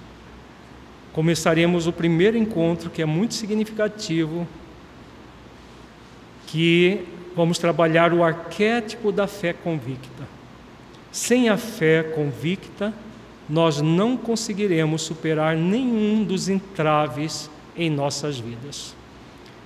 Começaremos 1.12 1.86
o 1.86 1.92
primeiro 1.92 2.36
encontro, 2.36 2.90
que 2.90 3.00
é 3.00 3.06
muito 3.06 3.34
significativo, 3.34 4.46
que 6.46 7.06
vamos 7.40 7.56
trabalhar 7.58 8.12
o 8.12 8.22
arquétipo 8.22 9.10
da 9.10 9.26
fé 9.26 9.54
convicta. 9.54 10.28
Sem 11.10 11.48
a 11.48 11.56
fé 11.56 12.02
convicta, 12.02 12.92
nós 13.48 13.80
não 13.80 14.14
conseguiremos 14.14 15.00
superar 15.00 15.56
nenhum 15.56 16.22
dos 16.22 16.50
entraves 16.50 17.48
em 17.74 17.88
nossas 17.88 18.38
vidas. 18.38 18.94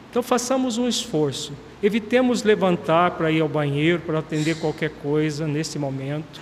Então 0.08 0.22
façamos 0.22 0.78
um 0.78 0.86
esforço. 0.86 1.52
Evitemos 1.82 2.44
levantar 2.44 3.10
para 3.10 3.32
ir 3.32 3.40
ao 3.40 3.48
banheiro, 3.48 4.00
para 4.02 4.20
atender 4.20 4.60
qualquer 4.60 4.90
coisa 4.90 5.44
nesse 5.44 5.76
momento. 5.76 6.40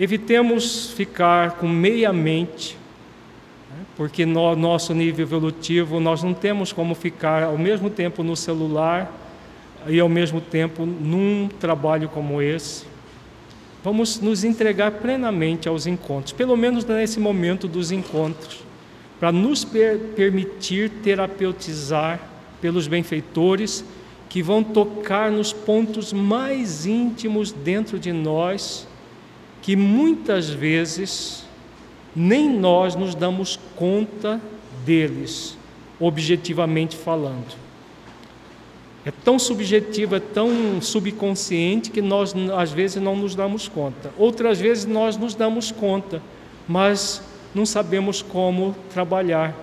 Evitemos 0.00 0.90
ficar 0.90 1.52
com 1.52 1.68
meia 1.68 2.12
mente, 2.12 2.76
né? 3.70 3.84
porque 3.96 4.26
no 4.26 4.56
nosso 4.56 4.92
nível 4.94 5.24
evolutivo 5.24 6.00
nós 6.00 6.24
não 6.24 6.34
temos 6.34 6.72
como 6.72 6.92
ficar 6.92 7.44
ao 7.44 7.56
mesmo 7.56 7.88
tempo 7.88 8.24
no 8.24 8.34
celular 8.34 9.20
e 9.86 10.00
ao 10.00 10.08
mesmo 10.08 10.40
tempo 10.40 10.86
num 10.86 11.48
trabalho 11.60 12.08
como 12.08 12.40
esse. 12.40 12.84
Vamos 13.82 14.18
nos 14.20 14.44
entregar 14.44 14.92
plenamente 14.92 15.68
aos 15.68 15.86
encontros, 15.86 16.32
pelo 16.32 16.56
menos 16.56 16.84
nesse 16.84 17.20
momento 17.20 17.68
dos 17.68 17.92
encontros, 17.92 18.64
para 19.20 19.30
nos 19.30 19.64
per 19.64 19.98
permitir 20.16 20.90
terapeutizar 21.02 22.20
pelos 22.62 22.86
benfeitores 22.86 23.84
que 24.28 24.42
vão 24.42 24.64
tocar 24.64 25.30
nos 25.30 25.52
pontos 25.52 26.12
mais 26.12 26.86
íntimos 26.86 27.52
dentro 27.52 27.98
de 27.98 28.12
nós, 28.12 28.88
que 29.60 29.76
muitas 29.76 30.48
vezes 30.48 31.44
nem 32.16 32.48
nós 32.48 32.94
nos 32.94 33.14
damos 33.14 33.58
conta 33.76 34.40
deles, 34.84 35.56
objetivamente 36.00 36.96
falando. 36.96 37.63
É 39.06 39.10
tão 39.10 39.38
subjetivo, 39.38 40.16
é 40.16 40.20
tão 40.20 40.80
subconsciente 40.80 41.90
que 41.90 42.00
nós 42.00 42.34
às 42.56 42.72
vezes 42.72 43.02
não 43.02 43.14
nos 43.14 43.34
damos 43.34 43.68
conta. 43.68 44.10
Outras 44.16 44.58
vezes 44.58 44.86
nós 44.86 45.16
nos 45.16 45.34
damos 45.34 45.70
conta, 45.70 46.22
mas 46.66 47.22
não 47.54 47.66
sabemos 47.66 48.22
como 48.22 48.74
trabalhar. 48.92 49.54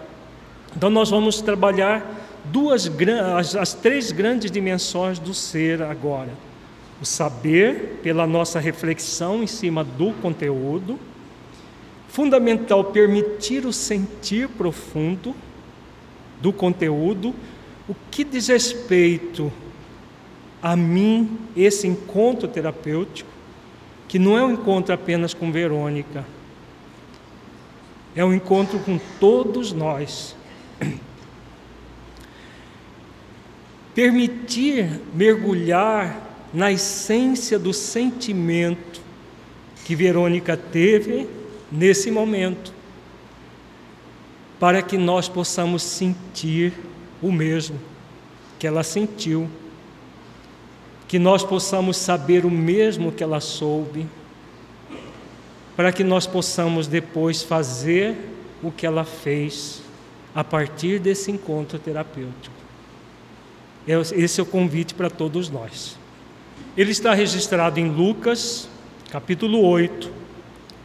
Então 0.76 0.92
nós 0.92 1.10
vamos 1.10 1.42
trabalhar 1.42 2.22
duas 2.46 2.90
as, 3.36 3.56
as 3.56 3.74
três 3.74 4.12
grandes 4.12 4.52
dimensões 4.52 5.18
do 5.18 5.34
ser 5.34 5.82
agora. 5.82 6.30
O 7.02 7.06
saber 7.06 8.00
pela 8.04 8.28
nossa 8.28 8.60
reflexão 8.60 9.42
em 9.42 9.48
cima 9.48 9.84
do 9.84 10.14
conteúdo, 10.22 11.00
fundamental 12.08 12.84
permitir 12.84 13.66
o 13.66 13.74
sentir 13.74 14.48
profundo 14.50 15.36
do 16.40 16.54
conteúdo 16.54 17.34
o 17.92 17.96
que 18.10 18.24
diz 18.24 18.48
respeito 18.48 19.52
a 20.64 20.78
mim, 20.78 21.38
esse 21.58 21.86
encontro 21.86 22.48
terapêutico, 22.48 23.30
que 24.08 24.18
não 24.18 24.38
é 24.38 24.46
um 24.46 24.52
encontro 24.52 24.96
apenas 24.96 25.34
com 25.34 25.52
Verônica, 25.52 26.26
é 28.16 28.24
um 28.24 28.34
encontro 28.34 28.80
com 28.80 28.98
todos 29.20 29.74
nós. 29.74 30.38
Permitir 33.94 35.02
mergulhar 35.14 36.48
na 36.54 36.72
essência 36.72 37.60
do 37.60 37.74
sentimento 37.74 39.02
que 39.84 39.98
Verônica 39.98 40.56
teve 40.56 41.28
nesse 41.70 42.10
momento, 42.10 42.74
para 44.58 44.82
que 44.82 44.98
nós 44.98 45.28
possamos 45.28 45.84
sentir 45.84 46.72
o 47.22 47.32
mesmo 47.32 47.80
que 48.58 48.68
ela 48.68 48.84
sentiu, 48.84 49.50
que 51.08 51.20
nós 51.20 51.44
possamos 51.44 51.98
saber 51.98 52.46
o 52.46 52.52
mesmo 52.52 53.12
que 53.12 53.24
ela 53.24 53.40
soube, 53.40 54.08
para 55.76 55.92
que 55.92 56.04
nós 56.04 56.28
possamos 56.28 56.88
depois 56.88 57.42
fazer 57.44 58.16
o 58.62 58.72
que 58.72 58.86
ela 58.86 59.04
fez 59.04 59.82
a 60.34 60.44
partir 60.44 61.00
desse 61.00 61.32
encontro 61.32 61.80
terapêutico. 61.80 62.56
Esse 63.88 64.40
é 64.40 64.44
o 64.44 64.46
convite 64.46 64.94
para 64.94 65.10
todos 65.10 65.50
nós. 65.50 65.98
Ele 66.78 66.92
está 66.92 67.14
registrado 67.14 67.80
em 67.80 67.90
Lucas, 67.90 68.70
capítulo 69.10 69.62
8, 69.66 70.12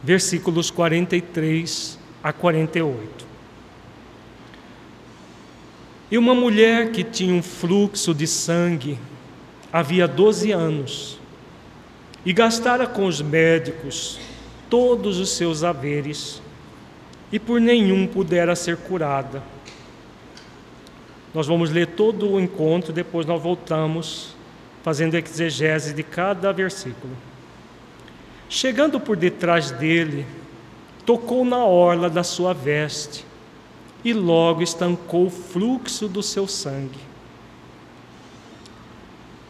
versículos 0.03 0.71
43 0.71 1.99
a 2.23 2.33
48. 2.33 3.26
E 6.09 6.17
uma 6.17 6.33
mulher 6.33 6.91
que 6.91 7.03
tinha 7.03 7.33
um 7.33 7.43
fluxo 7.43 8.13
de 8.13 8.25
sangue 8.25 8.97
havia 9.73 10.07
12 10.07 10.51
anos 10.53 11.19
e 12.25 12.31
gastara 12.31 12.87
com 12.87 13.05
os 13.05 13.21
médicos 13.21 14.17
todos 14.69 15.19
os 15.19 15.31
seus 15.31 15.65
haveres 15.65 16.41
e 17.31 17.37
por 17.37 17.59
nenhum 17.59 18.07
pudera 18.07 18.55
ser 18.55 18.77
curada. 18.77 19.43
Nós 21.33 21.45
vamos 21.45 21.69
ler 21.71 21.87
todo 21.87 22.31
o 22.31 22.39
encontro, 22.39 22.93
depois 22.93 23.25
nós 23.25 23.41
voltamos 23.41 24.33
fazendo 24.83 25.15
exegese 25.15 25.93
de 25.93 26.03
cada 26.03 26.53
versículo. 26.53 27.13
Chegando 28.47 28.97
por 28.97 29.17
detrás 29.17 29.71
dele, 29.71 30.25
tocou 31.05 31.43
na 31.43 31.65
orla 31.65 32.09
da 32.09 32.23
sua 32.23 32.53
veste 32.53 33.25
e 34.07 34.13
logo 34.13 34.63
estancou 34.63 35.25
o 35.25 35.29
fluxo 35.29 36.07
do 36.07 36.23
seu 36.23 36.47
sangue. 36.47 36.99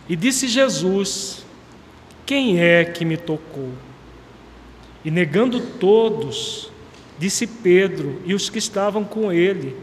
E 0.09 0.15
disse 0.15 0.47
Jesus: 0.47 1.45
Quem 2.25 2.59
é 2.59 2.83
que 2.83 3.05
me 3.05 3.17
tocou? 3.17 3.69
E 5.05 5.11
negando 5.11 5.59
todos, 5.59 6.71
disse 7.19 7.45
Pedro 7.45 8.19
e 8.25 8.33
os 8.33 8.49
que 8.49 8.57
estavam 8.57 9.03
com 9.03 9.31
ele: 9.31 9.75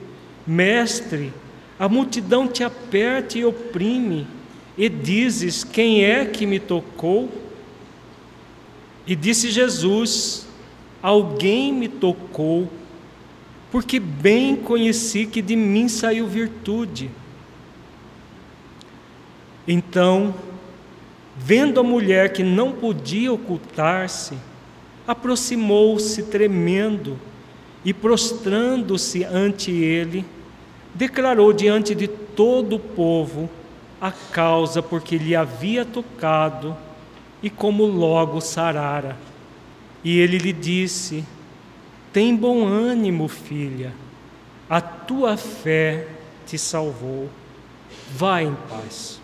Mestre, 0.44 1.32
a 1.78 1.88
multidão 1.88 2.48
te 2.48 2.64
aperta 2.64 3.38
e 3.38 3.44
oprime, 3.44 4.26
e 4.76 4.88
dizes: 4.88 5.62
Quem 5.62 6.04
é 6.04 6.24
que 6.24 6.46
me 6.46 6.58
tocou? 6.58 7.30
E 9.06 9.14
disse 9.14 9.52
Jesus: 9.52 10.48
Alguém 11.00 11.72
me 11.72 11.86
tocou, 11.86 12.68
porque 13.74 13.98
bem 13.98 14.54
conheci 14.54 15.26
que 15.26 15.42
de 15.42 15.56
mim 15.56 15.88
saiu 15.88 16.28
virtude. 16.28 17.10
Então, 19.66 20.32
vendo 21.36 21.80
a 21.80 21.82
mulher 21.82 22.32
que 22.32 22.44
não 22.44 22.70
podia 22.70 23.32
ocultar-se, 23.32 24.38
aproximou-se 25.04 26.22
tremendo 26.22 27.18
e, 27.84 27.92
prostrando-se 27.92 29.24
ante 29.24 29.72
ele, 29.72 30.24
declarou 30.94 31.52
diante 31.52 31.96
de 31.96 32.06
todo 32.06 32.76
o 32.76 32.78
povo 32.78 33.50
a 34.00 34.12
causa 34.12 34.80
porque 34.84 35.18
lhe 35.18 35.34
havia 35.34 35.84
tocado 35.84 36.76
e 37.42 37.50
como 37.50 37.84
logo 37.84 38.40
sarara. 38.40 39.16
E 40.04 40.16
ele 40.16 40.38
lhe 40.38 40.52
disse: 40.52 41.24
Tem 42.14 42.36
bom 42.36 42.64
ânimo, 42.64 43.26
filha, 43.26 43.92
a 44.70 44.80
tua 44.80 45.36
fé 45.36 46.06
te 46.46 46.56
salvou. 46.56 47.28
Vai 48.12 48.44
em 48.44 48.54
paz. 48.54 49.20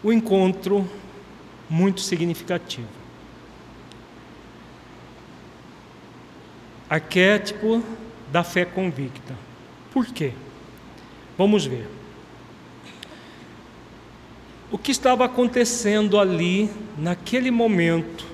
O 0.00 0.12
encontro 0.12 0.88
muito 1.68 2.00
significativo. 2.02 2.86
Arquétipo 6.88 7.82
da 8.30 8.44
fé 8.44 8.64
convicta. 8.64 9.34
Por 9.92 10.06
quê? 10.06 10.32
Vamos 11.36 11.66
ver. 11.66 11.88
O 14.70 14.78
que 14.78 14.92
estava 14.92 15.24
acontecendo 15.24 16.16
ali, 16.16 16.70
naquele 16.96 17.50
momento? 17.50 18.33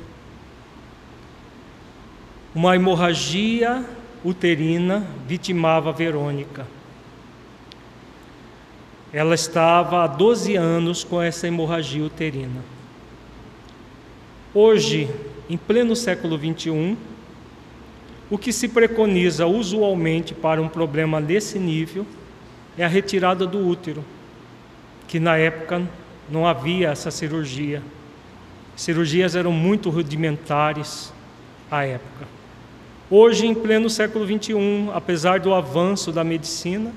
Uma 2.52 2.74
hemorragia 2.74 3.84
uterina 4.24 5.06
vitimava 5.26 5.92
Verônica. 5.92 6.66
Ela 9.12 9.36
estava 9.36 10.02
há 10.02 10.06
12 10.08 10.56
anos 10.56 11.04
com 11.04 11.22
essa 11.22 11.46
hemorragia 11.46 12.04
uterina. 12.04 12.60
Hoje, 14.52 15.08
em 15.48 15.56
pleno 15.56 15.94
século 15.94 16.36
21, 16.36 16.96
o 18.28 18.36
que 18.36 18.52
se 18.52 18.68
preconiza 18.68 19.46
usualmente 19.46 20.34
para 20.34 20.60
um 20.60 20.68
problema 20.68 21.20
desse 21.20 21.56
nível 21.56 22.04
é 22.76 22.84
a 22.84 22.88
retirada 22.88 23.46
do 23.46 23.64
útero, 23.64 24.04
que 25.06 25.20
na 25.20 25.36
época 25.36 25.82
não 26.28 26.46
havia 26.46 26.88
essa 26.88 27.12
cirurgia. 27.12 27.80
Cirurgias 28.74 29.36
eram 29.36 29.52
muito 29.52 29.88
rudimentares 29.88 31.12
à 31.70 31.84
época. 31.84 32.39
Hoje, 33.12 33.44
em 33.44 33.52
pleno 33.52 33.90
século 33.90 34.24
XXI, 34.24 34.54
apesar 34.94 35.40
do 35.40 35.52
avanço 35.52 36.12
da 36.12 36.22
medicina, 36.22 36.92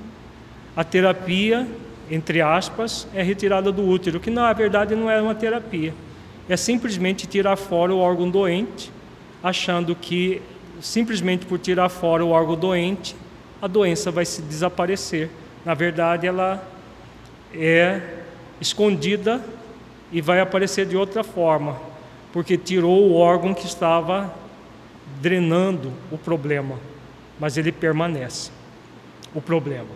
a 0.76 0.84
terapia, 0.84 1.66
entre 2.08 2.40
aspas, 2.40 3.08
é 3.12 3.20
retirada 3.20 3.72
do 3.72 3.84
útero, 3.84 4.20
que 4.20 4.30
na 4.30 4.52
verdade 4.52 4.94
não 4.94 5.10
é 5.10 5.20
uma 5.20 5.34
terapia. 5.34 5.92
É 6.48 6.56
simplesmente 6.56 7.26
tirar 7.26 7.56
fora 7.56 7.92
o 7.92 7.98
órgão 7.98 8.30
doente, 8.30 8.92
achando 9.42 9.92
que 9.96 10.40
simplesmente 10.80 11.46
por 11.46 11.58
tirar 11.58 11.88
fora 11.88 12.24
o 12.24 12.28
órgão 12.28 12.54
doente, 12.54 13.16
a 13.60 13.66
doença 13.66 14.12
vai 14.12 14.24
se 14.24 14.40
desaparecer. 14.40 15.28
Na 15.64 15.74
verdade, 15.74 16.28
ela 16.28 16.64
é 17.52 18.00
escondida 18.60 19.42
e 20.12 20.20
vai 20.20 20.38
aparecer 20.38 20.86
de 20.86 20.96
outra 20.96 21.24
forma, 21.24 21.76
porque 22.32 22.56
tirou 22.56 23.02
o 23.02 23.16
órgão 23.16 23.52
que 23.52 23.66
estava 23.66 24.43
drenando 25.24 25.90
o 26.12 26.18
problema, 26.18 26.78
mas 27.40 27.56
ele 27.56 27.72
permanece, 27.72 28.50
o 29.34 29.40
problema. 29.40 29.88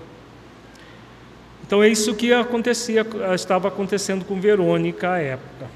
Então 1.66 1.82
é 1.82 1.88
isso 1.88 2.14
que 2.14 2.32
acontecia, 2.32 3.06
estava 3.34 3.68
acontecendo 3.68 4.24
com 4.24 4.40
Verônica 4.40 5.12
à 5.12 5.18
época. 5.18 5.66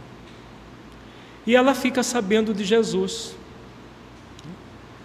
E 1.46 1.54
ela 1.54 1.74
fica 1.74 2.02
sabendo 2.02 2.54
de 2.54 2.64
Jesus. 2.64 3.36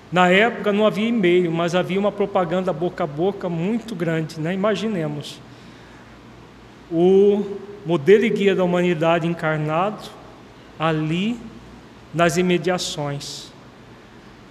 Na 0.10 0.29
época 0.29 0.71
não 0.71 0.88
havia 0.88 1.10
e-mail, 1.10 1.51
mas 1.51 1.75
havia 1.75 1.99
uma 1.99 2.12
propaganda 2.12 2.71
boca 2.71 3.03
a 3.03 3.07
boca 3.07 3.49
muito 3.49 3.93
grande, 3.93 4.39
né? 4.39 4.53
Imaginemos. 4.53 5.41
O 6.89 7.43
modelo 7.86 8.23
e 8.23 8.29
guia 8.29 8.55
da 8.55 8.63
humanidade 8.63 9.27
encarnado 9.27 10.07
ali 10.79 11.38
nas 12.13 12.38
imediações. 12.38 13.46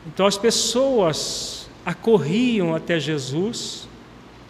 Então 0.06 0.26
as 0.26 0.38
pessoas 0.38 1.68
acorriam 1.84 2.74
até 2.74 2.98
Jesus 2.98 3.88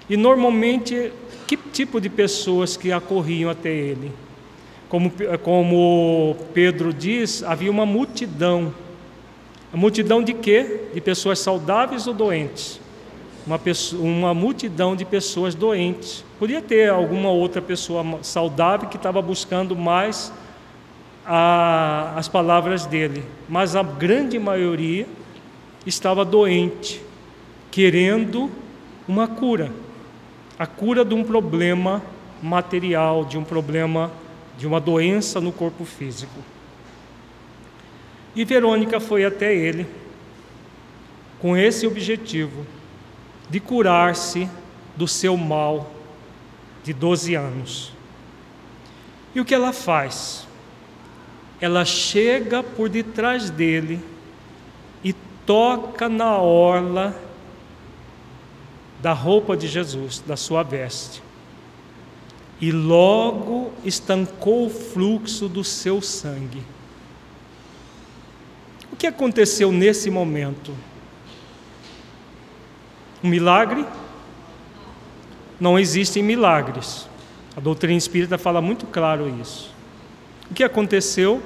e 0.09 0.17
normalmente 0.17 1.13
que 1.47 1.57
tipo 1.57 2.01
de 2.01 2.09
pessoas 2.09 2.77
que 2.77 2.93
acorriam 2.93 3.51
até 3.51 3.71
ele? 3.71 4.13
Como, 4.89 5.11
como 5.43 6.37
Pedro 6.55 6.93
diz, 6.93 7.43
havia 7.43 7.71
uma 7.71 7.87
multidão 7.87 8.73
a 9.73 9.77
multidão 9.77 10.23
de 10.23 10.33
quê? 10.33 10.89
De 10.95 11.01
pessoas 11.01 11.39
saudáveis 11.39 12.07
ou 12.07 12.15
doentes? 12.15 12.81
Uma, 13.47 13.59
pessoa, 13.59 14.03
uma 14.03 14.33
multidão 14.33 14.97
de 14.97 15.05
pessoas 15.05 15.55
doentes. 15.55 16.25
Podia 16.39 16.63
ter 16.63 16.89
alguma 16.89 17.31
outra 17.31 17.61
pessoa 17.61 18.03
saudável 18.23 18.89
que 18.89 18.97
estava 18.97 19.21
buscando 19.21 19.77
mais 19.77 20.33
a, 21.27 22.15
as 22.17 22.29
palavras 22.29 22.87
dele, 22.87 23.25
mas 23.49 23.77
a 23.77 23.83
grande 23.83 24.39
maioria 24.39 25.07
estava 25.87 26.25
doente, 26.25 27.01
querendo 27.71 28.51
uma 29.09 29.29
cura 29.29 29.73
a 30.59 30.67
cura 30.67 31.05
de 31.05 31.15
um 31.15 31.23
problema 31.23 32.03
material, 32.43 33.25
de 33.25 33.37
um 33.37 33.45
problema, 33.45 34.11
de 34.57 34.67
uma 34.67 34.81
doença 34.81 35.41
no 35.41 35.53
corpo 35.53 35.85
físico. 35.85 36.43
E 38.35 38.45
Verônica 38.45 38.99
foi 38.99 39.25
até 39.25 39.55
ele 39.55 39.87
com 41.41 41.57
esse 41.57 41.87
objetivo 41.87 42.67
de 43.51 43.61
curar-se 43.61 44.49
do 44.97 45.07
seu 45.07 45.37
mal 45.37 45.91
de 46.83 46.93
12 46.93 47.35
anos. 47.35 47.93
E 49.35 49.41
o 49.41 49.45
que 49.45 49.55
ela 49.55 49.73
faz? 49.73 50.47
Ela 51.61 51.85
chega 51.85 52.63
por 52.63 52.89
detrás 52.89 53.51
dele 53.51 54.01
toca 55.47 56.09
na 56.09 56.37
orla 56.37 57.15
da 59.01 59.13
roupa 59.13 59.57
de 59.57 59.69
Jesus, 59.69 60.23
da 60.27 60.37
sua 60.37 60.63
veste. 60.63 61.23
E 62.61 62.73
logo 62.73 63.73
estancou 63.85 64.67
o 64.67 64.71
fluxo 64.71 65.49
do 65.49 65.63
seu 65.63 66.03
sangue. 66.03 66.63
O 68.93 68.97
que 68.97 69.07
aconteceu 69.07 69.71
nesse 69.71 70.11
momento? 70.11 70.75
Um 73.23 73.29
milagre? 73.29 73.87
Não 75.61 75.79
existem 75.79 76.23
milagres. 76.23 77.07
A 77.55 77.61
doutrina 77.61 77.97
espírita 77.97 78.37
fala 78.39 78.61
muito 78.61 78.87
claro 78.87 79.29
isso. 79.41 79.71
O 80.51 80.55
que 80.55 80.65
aconteceu? 80.65 81.43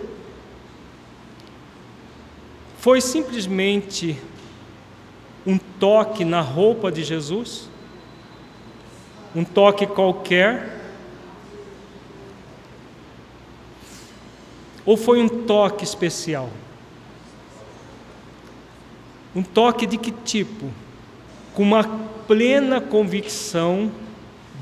Foi 2.81 2.99
simplesmente 3.03 4.19
um 5.47 5.59
toque 5.59 6.25
na 6.25 6.41
roupa 6.41 6.91
de 6.91 7.05
Jesus? 7.05 7.69
Um 9.37 9.45
toque 9.45 9.87
qualquer? 9.87 10.81
Ou 14.87 14.97
foi 14.97 15.21
um 15.21 15.29
toque 15.29 15.85
especial? 15.85 16.49
Um 19.37 19.43
toque 19.43 19.85
de 19.85 19.99
que 19.99 20.11
tipo? 20.11 20.71
Com 21.55 21.65
uma 21.65 21.85
plena 22.27 22.81
convicção 22.81 23.93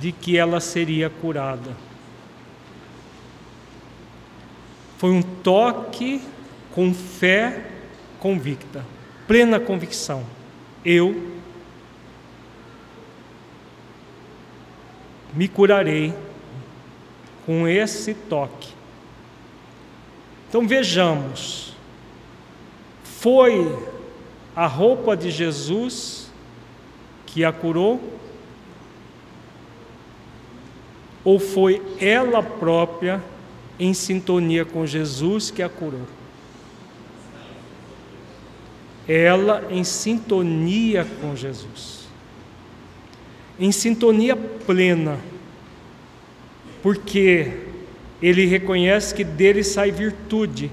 de 0.00 0.10
que 0.10 0.36
ela 0.36 0.58
seria 0.58 1.08
curada. 1.08 1.70
Foi 4.96 5.12
um 5.12 5.22
toque 5.22 6.20
com 6.74 6.92
fé 6.92 7.77
convicta, 8.18 8.84
plena 9.26 9.58
convicção. 9.60 10.24
Eu 10.84 11.38
me 15.34 15.48
curarei 15.48 16.14
com 17.44 17.66
esse 17.66 18.14
toque. 18.14 18.72
Então 20.48 20.66
vejamos, 20.66 21.74
foi 23.04 23.76
a 24.56 24.66
roupa 24.66 25.16
de 25.16 25.30
Jesus 25.30 26.30
que 27.26 27.44
a 27.44 27.52
curou? 27.52 28.00
Ou 31.22 31.38
foi 31.38 31.82
ela 32.00 32.42
própria 32.42 33.22
em 33.78 33.92
sintonia 33.92 34.64
com 34.64 34.86
Jesus 34.86 35.50
que 35.50 35.62
a 35.62 35.68
curou? 35.68 36.17
Ela 39.08 39.66
em 39.70 39.82
sintonia 39.82 41.06
com 41.20 41.34
Jesus, 41.34 42.06
em 43.58 43.72
sintonia 43.72 44.36
plena, 44.36 45.18
porque 46.82 47.68
ele 48.20 48.44
reconhece 48.44 49.14
que 49.14 49.24
dele 49.24 49.64
sai 49.64 49.90
virtude, 49.90 50.70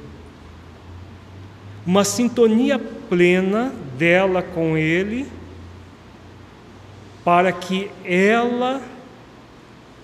uma 1.85 2.03
sintonia 2.03 2.77
plena 2.79 3.71
dela 3.97 4.41
com 4.41 4.77
ele, 4.77 5.27
para 7.23 7.51
que 7.51 7.89
ela, 8.03 8.81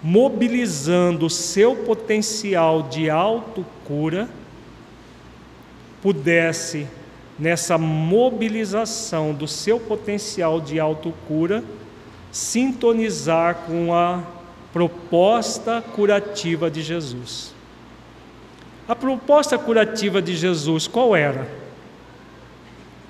mobilizando 0.02 1.26
o 1.26 1.30
seu 1.30 1.76
potencial 1.76 2.84
de 2.84 3.10
autocura, 3.10 4.28
pudesse, 6.02 6.88
nessa 7.42 7.76
mobilização 7.76 9.34
do 9.34 9.48
seu 9.48 9.80
potencial 9.80 10.62
de 10.62 10.80
autocura, 10.80 11.64
sintonizar 12.32 13.64
com 13.66 13.92
a 13.96 14.22
proposta 14.72 15.82
curativa 15.82 16.70
de 16.70 16.84
Jesus. 16.84 17.52
A 18.88 18.96
proposta 18.96 19.58
curativa 19.58 20.22
de 20.22 20.36
Jesus 20.36 20.86
qual 20.86 21.16
era? 21.16 21.50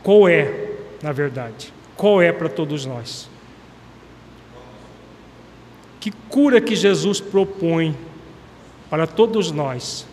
Qual 0.02 0.30
é, 0.30 0.78
na 1.04 1.12
verdade? 1.12 1.74
Qual 1.98 2.22
é 2.22 2.32
para 2.32 2.48
todos 2.48 2.86
nós? 2.86 3.30
Que 6.00 6.10
cura 6.30 6.62
que 6.62 6.74
Jesus 6.74 7.20
propõe 7.20 7.98
para 8.90 9.06
todos 9.06 9.52
nós? 9.52 10.08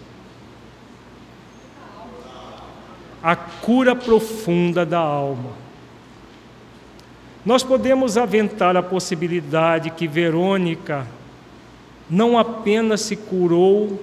A 3.23 3.35
cura 3.35 3.97
profunda 3.97 4.87
da 4.87 4.99
alma. 4.99 5.51
Nós 7.45 7.63
podemos 7.63 8.17
aventar 8.17 8.77
a 8.77 8.83
possibilidade 8.83 9.91
que 9.91 10.07
Verônica 10.07 11.07
não 12.09 12.39
apenas 12.39 13.01
se 13.01 13.17
curou 13.17 14.01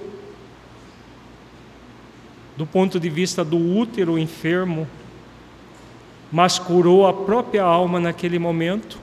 do 2.56 2.66
ponto 2.66 2.98
de 2.98 3.10
vista 3.10 3.44
do 3.44 3.58
útero 3.58 4.18
enfermo, 4.18 4.88
mas 6.32 6.58
curou 6.58 7.06
a 7.06 7.12
própria 7.12 7.62
alma 7.62 8.00
naquele 8.00 8.38
momento. 8.38 8.98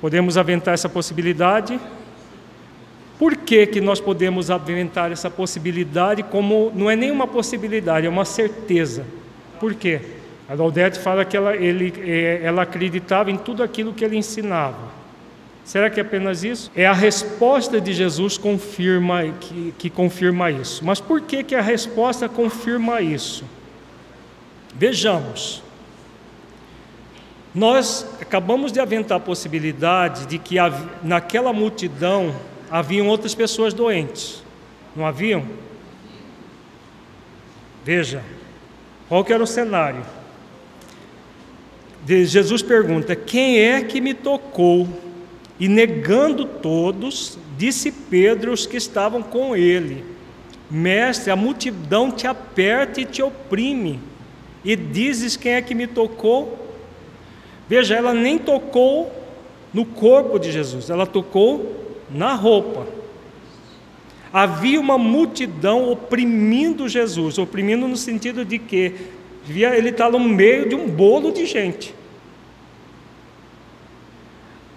Podemos 0.00 0.36
aventar 0.36 0.74
essa 0.74 0.88
possibilidade? 0.88 1.80
Por 3.18 3.36
que, 3.36 3.66
que 3.66 3.80
nós 3.80 4.00
podemos 4.00 4.50
aventar 4.50 5.10
essa 5.10 5.30
possibilidade 5.30 6.22
como 6.22 6.70
não 6.74 6.90
é 6.90 6.96
nenhuma 6.96 7.26
possibilidade, 7.26 8.06
é 8.06 8.10
uma 8.10 8.24
certeza? 8.24 9.04
Por 9.58 9.74
quê? 9.74 10.00
A 10.48 10.54
Laudete 10.54 10.98
fala 10.98 11.24
que 11.24 11.36
ela, 11.36 11.56
ele, 11.56 11.92
eh, 11.98 12.40
ela 12.42 12.62
acreditava 12.62 13.30
em 13.30 13.36
tudo 13.36 13.62
aquilo 13.62 13.92
que 13.92 14.04
ele 14.04 14.16
ensinava. 14.16 14.94
Será 15.64 15.90
que 15.90 15.98
é 15.98 16.02
apenas 16.02 16.44
isso? 16.44 16.70
É 16.76 16.86
a 16.86 16.92
resposta 16.92 17.80
de 17.80 17.92
Jesus 17.92 18.38
confirma, 18.38 19.24
que, 19.40 19.74
que 19.76 19.90
confirma 19.90 20.48
isso. 20.48 20.84
Mas 20.84 21.00
por 21.00 21.20
que, 21.20 21.42
que 21.42 21.56
a 21.56 21.60
resposta 21.60 22.28
confirma 22.28 23.00
isso? 23.00 23.44
Vejamos. 24.72 25.62
Nós 27.52 28.06
acabamos 28.20 28.70
de 28.70 28.78
aventar 28.78 29.16
a 29.16 29.20
possibilidade 29.20 30.26
de 30.26 30.38
que 30.38 30.56
naquela 31.02 31.52
multidão 31.52 32.32
haviam 32.70 33.06
outras 33.08 33.34
pessoas 33.34 33.72
doentes. 33.72 34.42
Não 34.94 35.06
haviam? 35.06 35.44
Veja, 37.84 38.22
qual 39.08 39.24
que 39.24 39.32
era 39.32 39.42
o 39.42 39.46
cenário? 39.46 40.04
Jesus 42.06 42.62
pergunta: 42.62 43.14
Quem 43.14 43.60
é 43.60 43.82
que 43.82 44.00
me 44.00 44.14
tocou? 44.14 44.88
E 45.58 45.68
negando 45.68 46.44
todos, 46.44 47.38
disse 47.56 47.90
Pedro 47.90 48.52
os 48.52 48.66
que 48.66 48.76
estavam 48.76 49.22
com 49.22 49.56
ele: 49.56 50.04
Mestre, 50.70 51.30
a 51.30 51.36
multidão 51.36 52.10
te 52.10 52.26
aperta 52.26 53.00
e 53.00 53.04
te 53.04 53.22
oprime, 53.22 54.00
e 54.64 54.74
dizes 54.74 55.36
quem 55.36 55.52
é 55.52 55.62
que 55.62 55.74
me 55.74 55.86
tocou? 55.86 56.66
Veja, 57.68 57.94
ela 57.94 58.12
nem 58.12 58.38
tocou 58.38 59.12
no 59.72 59.84
corpo 59.84 60.38
de 60.38 60.52
Jesus, 60.52 60.90
ela 60.90 61.06
tocou 61.06 61.85
na 62.10 62.34
roupa. 62.34 62.86
Havia 64.32 64.80
uma 64.80 64.98
multidão 64.98 65.90
oprimindo 65.90 66.88
Jesus, 66.88 67.38
oprimindo 67.38 67.88
no 67.88 67.96
sentido 67.96 68.44
de 68.44 68.58
que 68.58 68.94
ele 69.48 69.90
estava 69.90 70.12
tá 70.12 70.18
no 70.18 70.24
meio 70.24 70.68
de 70.68 70.74
um 70.74 70.88
bolo 70.88 71.32
de 71.32 71.46
gente. 71.46 71.94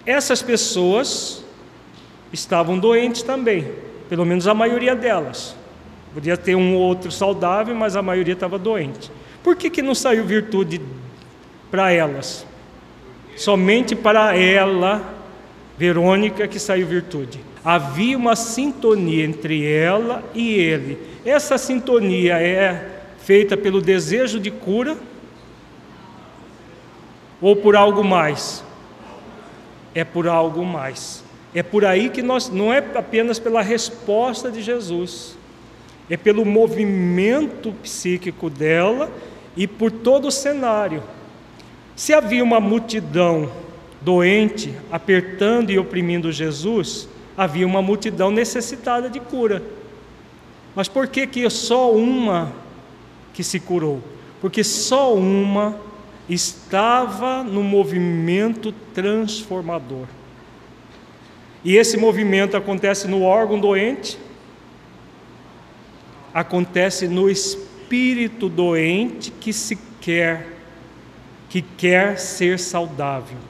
Essas 0.06 0.40
pessoas 0.40 1.44
estavam 2.32 2.78
doentes 2.78 3.22
também, 3.22 3.70
pelo 4.08 4.24
menos 4.24 4.46
a 4.46 4.54
maioria 4.54 4.94
delas. 4.94 5.56
Podia 6.14 6.36
ter 6.36 6.54
um 6.54 6.74
ou 6.74 6.80
outro 6.80 7.10
saudável, 7.10 7.74
mas 7.74 7.96
a 7.96 8.02
maioria 8.02 8.34
estava 8.34 8.58
doente. 8.58 9.10
Por 9.42 9.56
que, 9.56 9.70
que 9.70 9.82
não 9.82 9.94
saiu 9.94 10.24
virtude 10.24 10.80
para 11.70 11.92
elas? 11.92 12.46
Somente 13.36 13.94
para 13.94 14.36
ela, 14.36 15.19
Verônica, 15.80 16.46
que 16.46 16.58
saiu 16.58 16.86
virtude. 16.86 17.40
Havia 17.64 18.16
uma 18.16 18.36
sintonia 18.36 19.24
entre 19.24 19.66
ela 19.66 20.22
e 20.34 20.52
ele. 20.52 20.98
Essa 21.24 21.56
sintonia 21.56 22.34
é 22.40 23.00
feita 23.18 23.56
pelo 23.56 23.80
desejo 23.80 24.38
de 24.38 24.50
cura 24.50 24.96
ou 27.40 27.56
por 27.56 27.74
algo 27.74 28.04
mais? 28.04 28.62
é 29.94 30.04
por 30.04 30.28
algo 30.28 30.64
mais. 30.64 31.24
É 31.54 31.62
por 31.62 31.84
aí 31.84 32.08
que 32.10 32.22
nós, 32.22 32.48
não 32.48 32.72
é 32.72 32.78
apenas 32.94 33.38
pela 33.38 33.60
resposta 33.60 34.50
de 34.50 34.62
Jesus, 34.62 35.36
é 36.08 36.16
pelo 36.16 36.44
movimento 36.44 37.72
psíquico 37.82 38.48
dela 38.48 39.10
e 39.56 39.66
por 39.66 39.90
todo 39.90 40.28
o 40.28 40.30
cenário. 40.30 41.02
Se 41.96 42.14
havia 42.14 42.42
uma 42.42 42.60
multidão 42.60 43.50
doente 44.00 44.74
apertando 44.90 45.70
e 45.70 45.78
oprimindo 45.78 46.32
Jesus, 46.32 47.08
havia 47.36 47.66
uma 47.66 47.82
multidão 47.82 48.30
necessitada 48.30 49.08
de 49.08 49.20
cura. 49.20 49.62
Mas 50.74 50.88
por 50.88 51.06
que 51.08 51.26
que 51.26 51.48
só 51.50 51.92
uma 51.92 52.52
que 53.34 53.42
se 53.42 53.60
curou? 53.60 54.00
Porque 54.40 54.64
só 54.64 55.14
uma 55.14 55.76
estava 56.28 57.42
no 57.42 57.62
movimento 57.62 58.72
transformador. 58.94 60.06
E 61.64 61.76
esse 61.76 61.96
movimento 61.96 62.56
acontece 62.56 63.06
no 63.06 63.22
órgão 63.22 63.58
doente, 63.58 64.18
acontece 66.32 67.06
no 67.06 67.28
espírito 67.28 68.48
doente 68.48 69.30
que 69.30 69.52
se 69.52 69.76
quer, 70.00 70.46
que 71.50 71.60
quer 71.60 72.18
ser 72.18 72.58
saudável. 72.58 73.49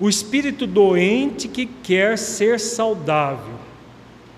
O 0.00 0.08
espírito 0.08 0.66
doente 0.66 1.48
que 1.48 1.66
quer 1.66 2.16
ser 2.16 2.60
saudável. 2.60 3.58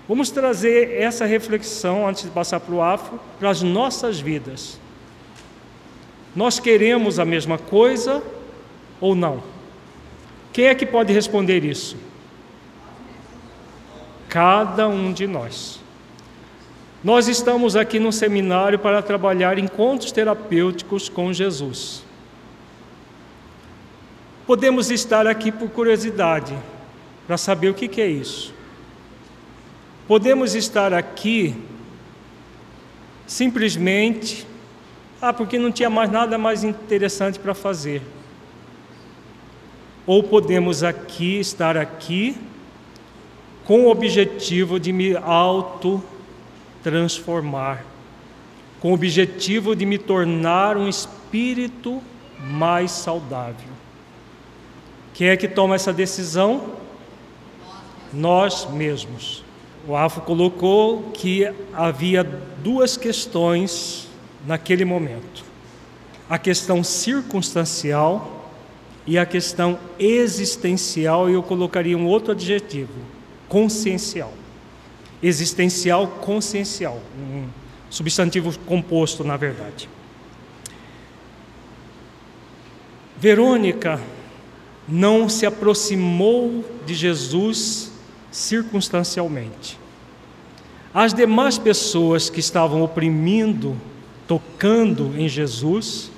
Vamos 0.07 0.31
trazer 0.31 0.99
essa 0.99 1.25
reflexão 1.25 2.07
antes 2.07 2.23
de 2.23 2.29
passar 2.29 2.59
para 2.59 2.75
o 2.75 2.81
afro 2.81 3.19
para 3.39 3.49
as 3.49 3.61
nossas 3.61 4.19
vidas. 4.19 4.79
Nós 6.35 6.59
queremos 6.59 7.19
a 7.19 7.25
mesma 7.25 7.57
coisa 7.57 8.23
ou 8.99 9.15
não? 9.15 9.43
Quem 10.51 10.65
é 10.65 10.75
que 10.75 10.85
pode 10.85 11.13
responder 11.13 11.63
isso? 11.63 11.95
Cada 14.27 14.87
um 14.87 15.13
de 15.13 15.27
nós. 15.27 15.79
Nós 17.03 17.27
estamos 17.27 17.75
aqui 17.75 17.99
no 17.99 18.11
seminário 18.11 18.77
para 18.77 19.01
trabalhar 19.01 19.57
encontros 19.57 20.11
terapêuticos 20.11 21.09
com 21.09 21.33
Jesus. 21.33 22.03
Podemos 24.51 24.91
estar 24.91 25.27
aqui 25.27 25.49
por 25.49 25.69
curiosidade, 25.69 26.53
para 27.25 27.37
saber 27.37 27.69
o 27.69 27.73
que 27.73 28.01
é 28.01 28.07
isso. 28.07 28.53
Podemos 30.05 30.55
estar 30.55 30.93
aqui 30.93 31.55
simplesmente, 33.25 34.45
ah, 35.21 35.31
porque 35.31 35.57
não 35.57 35.71
tinha 35.71 35.89
mais 35.89 36.11
nada 36.11 36.37
mais 36.37 36.65
interessante 36.65 37.39
para 37.39 37.53
fazer. 37.53 38.01
Ou 40.05 40.21
podemos 40.21 40.83
aqui 40.83 41.39
estar 41.39 41.77
aqui 41.77 42.35
com 43.63 43.85
o 43.85 43.89
objetivo 43.89 44.81
de 44.81 44.91
me 44.91 45.15
auto 45.15 46.03
transformar, 46.83 47.85
com 48.81 48.91
o 48.91 48.95
objetivo 48.95 49.77
de 49.77 49.85
me 49.85 49.97
tornar 49.97 50.75
um 50.75 50.89
espírito 50.89 52.03
mais 52.37 52.91
saudável. 52.91 53.90
Quem 55.13 55.27
é 55.29 55.37
que 55.37 55.47
toma 55.47 55.75
essa 55.75 55.91
decisão? 55.93 56.73
Nós 58.13 58.65
mesmos. 58.69 59.43
O 59.87 59.95
Afo 59.95 60.21
colocou 60.21 61.11
que 61.13 61.51
havia 61.73 62.23
duas 62.23 62.97
questões 62.97 64.07
naquele 64.45 64.85
momento: 64.85 65.43
a 66.29 66.37
questão 66.37 66.83
circunstancial 66.83 68.49
e 69.07 69.17
a 69.17 69.25
questão 69.25 69.79
existencial, 69.97 71.29
e 71.29 71.33
eu 71.33 71.43
colocaria 71.43 71.97
um 71.97 72.05
outro 72.05 72.31
adjetivo: 72.31 72.93
consciencial 73.47 74.33
existencial 75.21 76.07
consciencial, 76.07 76.99
um 77.17 77.47
substantivo 77.89 78.57
composto, 78.59 79.23
na 79.23 79.37
verdade. 79.37 79.87
Verônica 83.17 84.01
não 84.87 85.29
se 85.29 85.45
aproximou 85.45 86.63
de 86.85 86.93
Jesus 86.93 87.91
circunstancialmente. 88.31 89.79
As 90.93 91.13
demais 91.13 91.57
pessoas 91.57 92.29
que 92.29 92.39
estavam 92.39 92.81
oprimindo, 92.81 93.77
tocando 94.27 95.13
em 95.17 95.27
Jesus, 95.27 96.11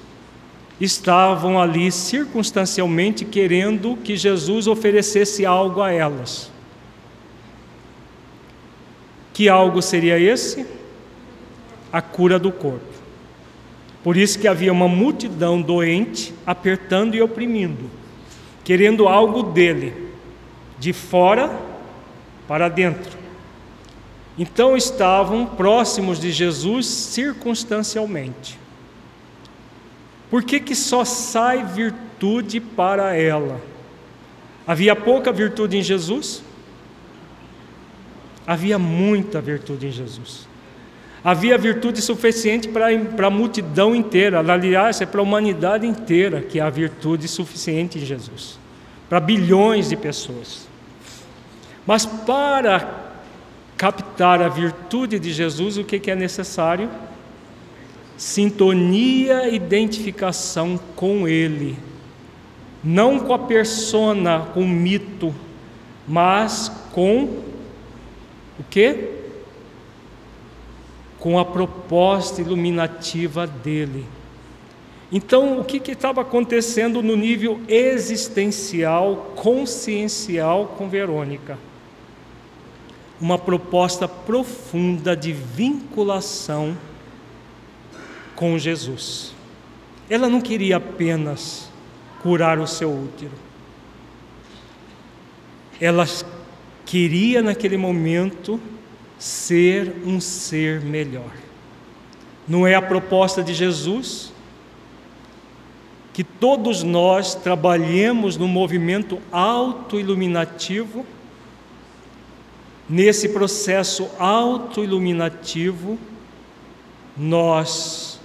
estavam 0.80 1.62
ali 1.62 1.92
circunstancialmente 1.92 3.24
querendo 3.24 3.96
que 3.98 4.18
Jesus 4.18 4.68
oferecesse 4.68 5.46
algo 5.46 5.82
a 5.82 5.92
elas. 5.92 6.52
Que 9.34 9.48
algo 9.48 9.82
seria 9.82 10.20
esse? 10.20 10.66
A 11.92 12.02
cura 12.02 12.40
do 12.40 12.52
corpo. 12.52 12.94
Por 14.04 14.18
isso 14.18 14.38
que 14.38 14.48
havia 14.48 14.72
uma 14.72 14.88
multidão 14.88 15.62
doente 15.62 16.34
apertando 16.46 17.16
e 17.16 17.22
oprimindo, 17.22 17.90
querendo 18.64 19.08
algo 19.08 19.44
dele, 19.44 20.10
de 20.80 20.94
fora 20.94 21.52
para 22.48 22.70
dentro. 22.70 23.18
Então 24.38 24.76
estavam 24.76 25.46
próximos 25.46 26.20
de 26.20 26.32
Jesus 26.32 26.88
circunstancialmente. 26.88 28.60
Por 30.30 30.44
que, 30.44 30.60
que 30.60 30.76
só 30.76 31.06
sai 31.06 31.64
virtude 31.64 32.60
para 32.60 33.16
ela? 33.16 33.62
Havia 34.66 34.96
pouca 34.96 35.32
virtude 35.32 35.78
em 35.78 35.84
Jesus? 35.84 36.42
Havia 38.48 38.80
muita 38.80 39.40
virtude 39.40 39.88
em 39.88 39.92
Jesus. 39.92 40.48
Havia 41.24 41.58
virtude 41.58 42.02
suficiente 42.02 42.68
para, 42.68 42.88
a 43.28 43.30
multidão 43.30 43.96
inteira. 43.96 44.40
Aliás, 44.40 45.00
é 45.00 45.06
para 45.06 45.22
a 45.22 45.24
humanidade 45.24 45.88
inteira 45.88 46.42
que 46.42 46.60
há 46.60 46.70
virtude 46.70 47.30
suficiente 47.30 47.98
em 47.98 48.06
Jesus. 48.06 48.60
Para 49.08 49.22
bilhões 49.22 49.88
de 49.88 49.96
pessoas. 49.96 50.68
Mas 51.88 52.06
para 52.06 53.14
captar 53.78 54.42
a 54.42 54.50
virtude 54.50 55.18
de 55.18 55.32
Jesus, 55.32 55.78
o 55.78 55.84
que, 55.86 55.98
que 55.98 56.12
é 56.12 56.16
necessário? 56.16 56.90
Sintonia, 58.18 59.48
identificação 59.48 60.78
com 60.94 61.26
Ele. 61.26 61.78
Não 62.84 63.18
com 63.18 63.34
a 63.34 63.40
persona, 63.40 64.48
com 64.54 64.62
o 64.62 64.68
mito, 64.68 65.34
mas 66.06 66.70
com 66.92 67.24
o 68.60 68.64
que? 68.70 69.23
Com 71.24 71.40
a 71.40 71.46
proposta 71.46 72.42
iluminativa 72.42 73.48
dele. 73.48 74.06
Então, 75.10 75.58
o 75.58 75.64
que 75.64 75.90
estava 75.90 76.20
acontecendo 76.20 77.02
no 77.02 77.16
nível 77.16 77.62
existencial, 77.66 79.32
consciencial 79.34 80.76
com 80.78 80.90
Verônica? 80.90 81.58
Uma 83.22 83.38
proposta 83.38 84.06
profunda 84.06 85.16
de 85.16 85.32
vinculação 85.32 86.78
com 88.36 88.58
Jesus. 88.58 89.34
Ela 90.10 90.28
não 90.28 90.42
queria 90.42 90.76
apenas 90.76 91.70
curar 92.22 92.60
o 92.60 92.68
seu 92.68 92.92
útero. 92.92 93.32
Ela 95.80 96.06
queria 96.86 97.42
naquele 97.42 97.78
momento 97.78 98.60
ser 99.24 100.02
um 100.06 100.20
ser 100.20 100.82
melhor. 100.82 101.32
Não 102.46 102.68
é 102.68 102.76
a 102.76 102.82
proposta 102.82 103.42
de 103.42 103.54
Jesus 103.54 104.34
que 106.12 106.26
todos 106.26 106.84
nós 106.84 107.34
trabalhemos 107.34 108.36
no 108.36 108.50
movimento 108.50 109.20
autoiluminativo, 109.32 111.06
nesse 112.90 113.30
processo 113.30 114.10
autoiluminativo, 114.20 115.98
nós, 117.18 118.20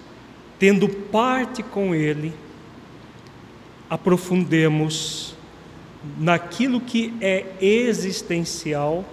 tendo 0.58 0.88
parte 0.88 1.62
com 1.62 1.94
Ele, 1.94 2.34
aprofundemos 3.88 5.36
naquilo 6.18 6.80
que 6.80 7.14
é 7.20 7.46
existencial, 7.60 9.04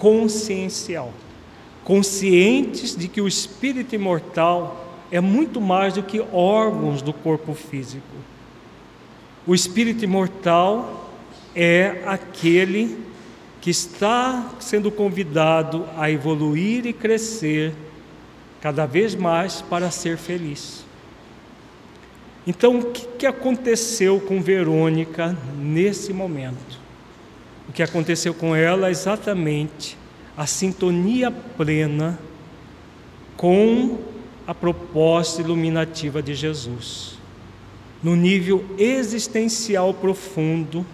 consciencial, 0.00 1.12
conscientes 1.84 2.96
de 2.96 3.06
que 3.06 3.20
o 3.20 3.28
espírito 3.28 3.94
imortal 3.94 4.96
é 5.10 5.20
muito 5.20 5.60
mais 5.60 5.92
do 5.92 6.02
que 6.02 6.24
órgãos 6.32 7.02
do 7.02 7.12
corpo 7.12 7.52
físico. 7.52 8.16
O 9.46 9.54
espírito 9.54 10.02
imortal 10.02 11.10
é 11.54 12.02
aquele 12.06 12.96
que 13.60 13.68
está 13.68 14.52
sendo 14.58 14.90
convidado 14.90 15.84
a 15.98 16.10
evoluir 16.10 16.86
e 16.86 16.94
crescer 16.94 17.74
cada 18.58 18.86
vez 18.86 19.14
mais 19.14 19.60
para 19.60 19.90
ser 19.90 20.16
feliz. 20.16 20.82
Então, 22.46 22.78
o 22.78 22.84
que, 22.86 23.26
aconteceu 23.26 24.18
com 24.18 24.40
Verônica 24.40 25.36
nesse 25.58 26.10
momento? 26.14 26.79
O 27.70 27.72
que 27.72 27.84
aconteceu 27.84 28.34
com 28.34 28.56
ela 28.56 28.88
é 28.88 28.90
exatamente 28.90 29.96
a 30.36 30.44
sintonia 30.44 31.30
plena 31.30 32.18
com 33.36 33.96
a 34.44 34.52
proposta 34.52 35.40
iluminativa 35.40 36.20
de 36.20 36.34
Jesus, 36.34 37.16
no 38.02 38.16
nível 38.16 38.66
existencial 38.76 39.94
profundo 39.94 40.84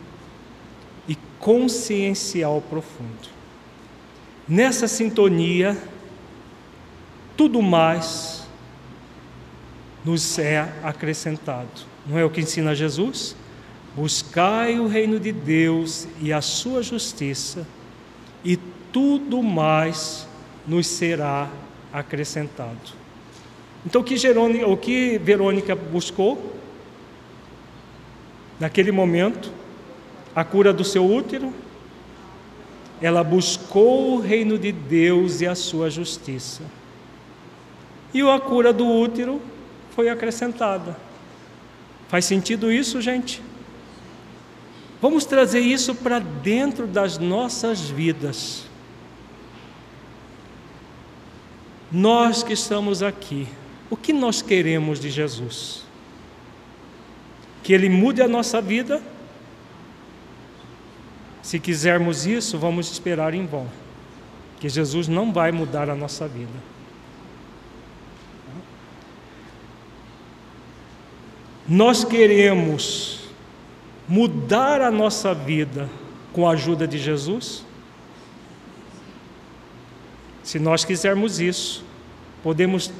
e 1.09 1.16
consciencial 1.39 2.62
profundo. 2.68 3.31
Nessa 4.47 4.87
sintonia, 4.87 5.79
tudo 7.39 7.62
mais 7.62 8.47
nos 10.05 10.39
é 10.39 10.74
acrescentado. 10.83 11.87
Não 12.07 12.18
é 12.18 12.24
o 12.27 12.29
que 12.29 12.43
ensina 12.43 12.74
Jesus? 12.74 13.35
Buscai 13.97 14.78
o 14.78 14.86
reino 14.86 15.18
de 15.18 15.32
Deus 15.32 16.07
e 16.20 16.30
a 16.30 16.42
sua 16.42 16.82
justiça, 16.82 17.66
e 18.44 18.59
tudo 18.92 19.42
mais 19.42 20.28
nos 20.68 20.86
será 20.86 21.49
acrescentado. 21.90 22.92
Então, 23.86 24.03
o 24.03 24.05
que, 24.05 24.18
Jerônica, 24.18 24.66
o 24.66 24.76
que 24.76 25.16
Verônica 25.16 25.74
buscou? 25.74 26.55
Naquele 28.61 28.92
momento, 28.92 29.51
a 30.34 30.44
cura 30.44 30.74
do 30.74 30.84
seu 30.84 31.11
útero, 31.11 31.51
ela 33.01 33.24
buscou 33.24 34.14
o 34.14 34.20
reino 34.20 34.59
de 34.59 34.72
Deus 34.72 35.40
e 35.40 35.47
a 35.47 35.55
sua 35.55 35.88
justiça. 35.88 36.62
E 38.12 38.20
a 38.20 38.40
cura 38.40 38.74
do 38.74 38.86
útero 38.86 39.40
foi 39.92 40.11
acrescentada. 40.11 40.97
Faz 42.09 42.26
sentido 42.26 42.70
isso, 42.70 43.01
gente? 43.01 43.42
Vamos 45.01 45.24
trazer 45.24 45.61
isso 45.61 45.94
para 45.94 46.18
dentro 46.18 46.86
das 46.86 47.18
nossas 47.18 47.88
vidas. 47.88 48.66
nós 51.90 52.42
que 52.42 52.53
estamos 52.53 53.03
aqui, 53.03 53.47
o 53.88 53.97
que 53.97 54.12
nós 54.12 54.42
queremos 54.42 55.01
de 55.01 55.11
Jesus? 55.11 55.82
Que 57.62 57.72
Ele 57.72 57.88
mude 57.88 58.20
a 58.22 58.28
nossa 58.28 58.61
vida? 58.61 59.03
Se 61.42 61.61
quisermos 61.61 62.26
isso, 62.26 62.59
vamos 62.59 62.90
esperar 62.90 63.32
em 63.34 63.47
vão, 63.47 63.68
que 64.59 64.68
Jesus 64.68 65.07
não 65.07 65.32
vai 65.32 65.53
mudar 65.53 65.88
a 65.88 65.94
nossa 65.94 66.26
vida. 66.26 66.76
Nós 71.68 72.05
queremos 72.05 73.26
mudar 74.09 74.80
a 74.80 74.90
nossa 74.90 75.34
vida 75.34 75.88
com 76.32 76.48
a 76.48 76.52
ajuda 76.52 76.86
de 76.86 76.98
Jesus? 76.98 77.64
Se 80.42 80.59
nós 80.59 80.84
quisermos 80.84 81.40
isso, 81.40 81.84
podemos 82.42 82.92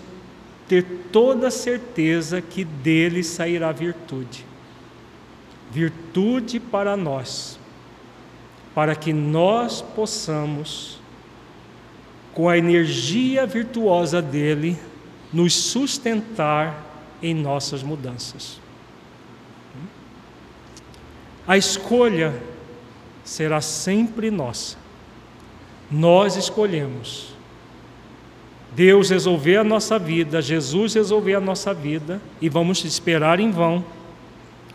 ter 0.69 0.85
toda 1.13 1.51
certeza 1.51 2.41
que 2.41 2.65
dele 2.65 3.23
sairá 3.23 3.71
virtude. 3.71 4.45
Virtude 5.71 6.59
para 6.59 6.97
nós, 6.97 7.59
para 8.75 8.97
que 8.97 9.13
nós 9.13 9.81
possamos, 9.81 10.99
com 12.35 12.49
a 12.49 12.59
energia 12.59 13.47
virtuosa 13.47 14.21
dele, 14.21 14.77
nos 15.33 15.55
sustentar 15.55 16.85
em 17.23 17.35
nossas 17.35 17.83
mudanças. 17.83 18.61
A 21.47 21.57
escolha 21.57 22.35
será 23.25 23.61
sempre 23.61 24.31
nossa. 24.31 24.77
Nós 25.91 26.37
escolhemos. 26.37 27.35
Deus 28.73 29.11
resolver 29.11 29.57
a 29.57 29.65
nossa 29.65 29.99
vida, 29.99 30.43
Jesus 30.43 30.95
resolver 30.95 31.35
a 31.35 31.41
nossa 31.41 31.73
vida, 31.73 32.21
e 32.41 32.49
vamos 32.49 32.85
esperar 32.85 33.41
em 33.41 33.51
vão, 33.51 33.85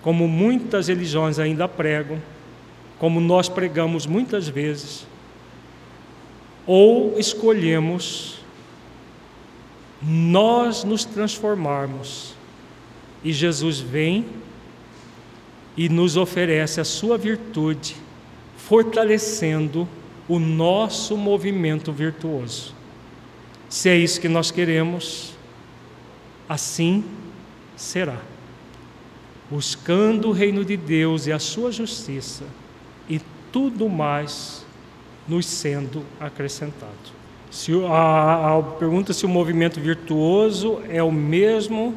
como 0.02 0.28
muitas 0.28 0.88
religiões 0.88 1.38
ainda 1.38 1.68
pregam, 1.68 2.20
como 2.98 3.20
nós 3.20 3.48
pregamos 3.48 4.08
muitas 4.08 4.48
vezes, 4.48 5.06
ou 6.66 7.20
escolhemos 7.20 8.42
nós 10.02 10.84
nos 10.84 11.06
transformarmos 11.06 12.34
e 13.24 13.32
Jesus 13.32 13.80
vem 13.80 14.26
e 15.76 15.90
nos 15.90 16.18
oferece 16.18 16.82
a 16.82 16.84
sua 16.84 17.18
virtude, 17.18 17.96
fortalecendo 18.58 19.88
o 20.28 20.40
nosso 20.40 21.18
movimento 21.18 21.92
virtuoso. 21.92 22.74
Se 23.70 23.90
é 23.90 23.96
isso 23.96 24.20
que 24.20 24.28
nós 24.28 24.52
queremos, 24.52 25.34
assim 26.48 27.04
será. 27.76 28.18
Buscando 29.50 30.30
o 30.30 30.32
reino 30.32 30.64
de 30.64 30.78
Deus 30.78 31.28
e 31.28 31.32
a 31.32 31.40
sua 31.40 31.72
justiça, 31.72 32.46
e 33.10 33.20
tudo 33.52 33.90
mais 33.90 34.66
nos 35.28 35.46
sendo 35.46 36.04
acrescentado. 36.20 37.22
Se 37.50 37.72
a, 37.86 38.58
a 38.58 38.64
pergunta 38.64 39.14
se 39.14 39.26
o 39.26 39.30
movimento 39.30 39.80
virtuoso 39.80 40.82
é 40.90 41.04
o 41.04 41.12
mesmo 41.12 41.96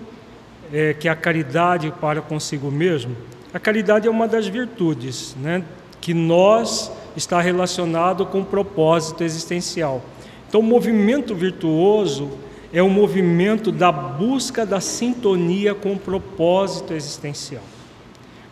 é, 0.73 0.95
que 0.95 1.09
a 1.09 1.15
caridade 1.15 1.93
para 2.01 2.21
consigo 2.21 2.71
mesmo. 2.71 3.17
A 3.55 3.61
caridade 3.61 4.09
é 4.09 4.11
uma 4.11 4.27
das 4.27 4.49
virtudes, 4.49 5.37
né, 5.41 5.63
que 6.01 6.13
nós 6.13 6.91
está 7.17 7.41
relacionado 7.41 8.27
com 8.27 8.41
o 8.41 8.45
propósito 8.45 9.23
existencial. 9.23 10.03
Então, 10.49 10.61
o 10.61 10.65
movimento 10.65 11.37
virtuoso 11.37 12.33
é 12.73 12.83
o 12.83 12.91
movimento 12.91 13.71
da 13.71 13.93
busca 13.93 14.67
da 14.67 14.81
sintonia 14.81 15.73
com 15.73 15.93
o 15.93 15.99
propósito 15.99 16.95
existencial. 16.95 17.63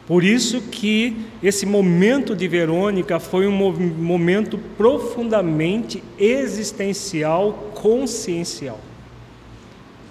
Por 0.07 0.23
isso 0.23 0.61
que 0.61 1.17
esse 1.43 1.67
momento 1.67 2.37
de 2.37 2.47
Verônica 2.47 3.19
foi 3.19 3.49
um 3.49 3.53
momento 3.53 4.57
profundamente 4.79 6.01
existencial, 6.17 7.73
consciencial. 7.75 8.79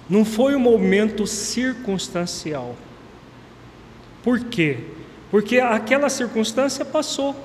Não 0.09 0.25
foi 0.25 0.53
um 0.53 0.59
momento 0.59 1.25
circunstancial. 1.25 2.75
Por 4.23 4.39
quê? 4.45 4.77
Porque 5.29 5.59
aquela 5.59 6.09
circunstância 6.09 6.85
passou. 6.85 7.35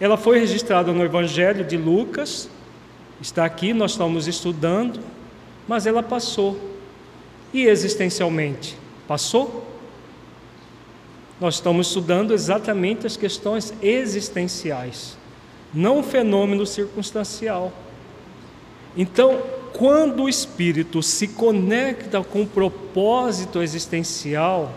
Ela 0.00 0.16
foi 0.16 0.38
registrada 0.38 0.92
no 0.92 1.04
Evangelho 1.04 1.64
de 1.64 1.76
Lucas, 1.76 2.48
está 3.20 3.44
aqui, 3.44 3.72
nós 3.72 3.92
estamos 3.92 4.26
estudando, 4.26 5.00
mas 5.68 5.86
ela 5.86 6.02
passou. 6.02 6.58
E 7.52 7.66
existencialmente, 7.66 8.76
passou? 9.06 9.66
Nós 11.40 11.54
estamos 11.56 11.88
estudando 11.88 12.32
exatamente 12.32 13.06
as 13.06 13.16
questões 13.16 13.72
existenciais, 13.82 15.16
não 15.72 16.00
o 16.00 16.02
fenômeno 16.02 16.64
circunstancial. 16.64 17.72
Então, 18.96 19.42
quando 19.72 20.24
o 20.24 20.28
espírito 20.28 21.02
se 21.02 21.28
conecta 21.28 22.22
com 22.22 22.42
o 22.42 22.46
propósito 22.46 23.62
existencial, 23.62 24.72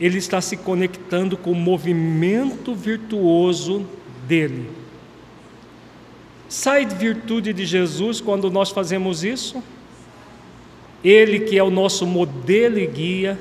ele 0.00 0.18
está 0.18 0.40
se 0.40 0.56
conectando 0.56 1.36
com 1.36 1.52
o 1.52 1.54
movimento 1.54 2.74
virtuoso 2.74 3.86
dele. 4.26 4.68
Sai 6.48 6.84
de 6.84 6.94
virtude 6.94 7.52
de 7.52 7.64
Jesus 7.64 8.20
quando 8.20 8.50
nós 8.50 8.70
fazemos 8.70 9.24
isso? 9.24 9.62
Ele 11.02 11.40
que 11.40 11.58
é 11.58 11.62
o 11.62 11.70
nosso 11.70 12.06
modelo 12.06 12.78
e 12.78 12.86
guia, 12.86 13.38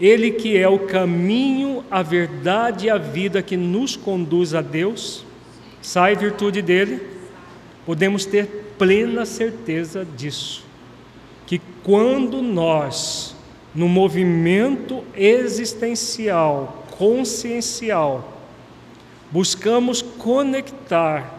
ele 0.00 0.30
que 0.30 0.56
é 0.56 0.68
o 0.68 0.78
caminho, 0.78 1.84
a 1.90 2.02
verdade 2.02 2.86
e 2.86 2.90
a 2.90 2.98
vida 2.98 3.42
que 3.42 3.56
nos 3.56 3.96
conduz 3.96 4.54
a 4.54 4.60
Deus, 4.60 5.24
sai 5.82 6.14
virtude 6.14 6.62
dele, 6.62 7.00
podemos 7.84 8.24
ter 8.24 8.46
plena 8.78 9.26
certeza 9.26 10.06
disso. 10.16 10.64
Que 11.46 11.60
quando 11.82 12.42
nós, 12.42 13.34
no 13.74 13.88
movimento 13.88 15.04
existencial, 15.14 16.84
consciencial, 16.96 18.32
buscamos 19.30 20.02
conectar 20.02 21.34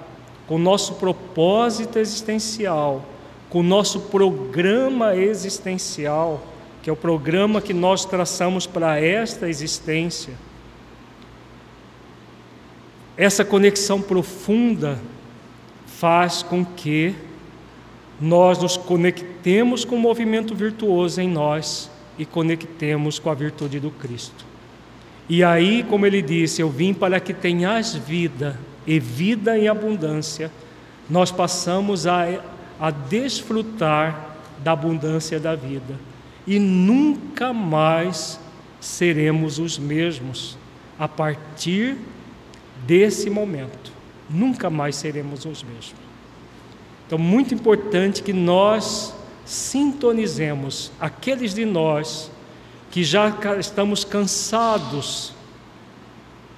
com 0.47 0.55
o 0.55 0.59
nosso 0.59 0.95
propósito 0.95 1.99
existencial, 1.99 3.03
com 3.49 3.59
o 3.59 3.63
nosso 3.63 4.01
programa 4.01 5.15
existencial, 5.15 6.43
que 6.81 6.89
é 6.89 6.93
o 6.93 6.95
programa 6.95 7.61
que 7.61 7.73
nós 7.73 8.05
traçamos 8.05 8.65
para 8.65 8.99
esta 8.99 9.49
existência. 9.49 10.33
Essa 13.17 13.43
conexão 13.43 14.01
profunda 14.01 14.99
faz 15.85 16.41
com 16.41 16.63
que 16.63 17.13
nós 18.21 18.57
nos 18.59 18.77
conectemos 18.77 19.83
com 19.83 19.95
o 19.95 19.99
movimento 19.99 20.55
virtuoso 20.55 21.19
em 21.19 21.27
nós 21.27 21.89
e 22.19 22.25
conectemos 22.25 23.17
com 23.17 23.29
a 23.29 23.33
virtude 23.33 23.79
do 23.79 23.89
Cristo. 23.89 24.45
E 25.29 25.43
aí, 25.43 25.83
como 25.89 26.05
ele 26.05 26.21
disse, 26.21 26.61
eu 26.61 26.69
vim 26.69 26.93
para 26.93 27.19
que 27.19 27.33
tenhas 27.33 27.95
vida 27.95 28.59
e 28.85 28.99
vida 28.99 29.57
em 29.57 29.67
abundância, 29.67 30.51
nós 31.09 31.31
passamos 31.31 32.05
a, 32.05 32.25
a 32.79 32.91
desfrutar 32.91 34.35
da 34.63 34.73
abundância 34.73 35.39
da 35.39 35.55
vida 35.55 35.95
e 36.45 36.59
nunca 36.59 37.53
mais 37.53 38.39
seremos 38.81 39.59
os 39.59 39.79
mesmos 39.79 40.57
a 40.97 41.07
partir 41.07 41.95
desse 42.85 43.29
momento. 43.29 43.93
Nunca 44.29 44.69
mais 44.69 44.95
seremos 44.95 45.45
os 45.45 45.63
mesmos. 45.63 45.95
Então, 47.05 47.17
muito 47.17 47.53
importante 47.53 48.21
que 48.21 48.33
nós 48.33 49.15
sintonizemos 49.49 50.91
aqueles 50.99 51.55
de 51.55 51.65
nós 51.65 52.29
que 52.91 53.03
já 53.03 53.35
estamos 53.59 54.03
cansados 54.03 55.33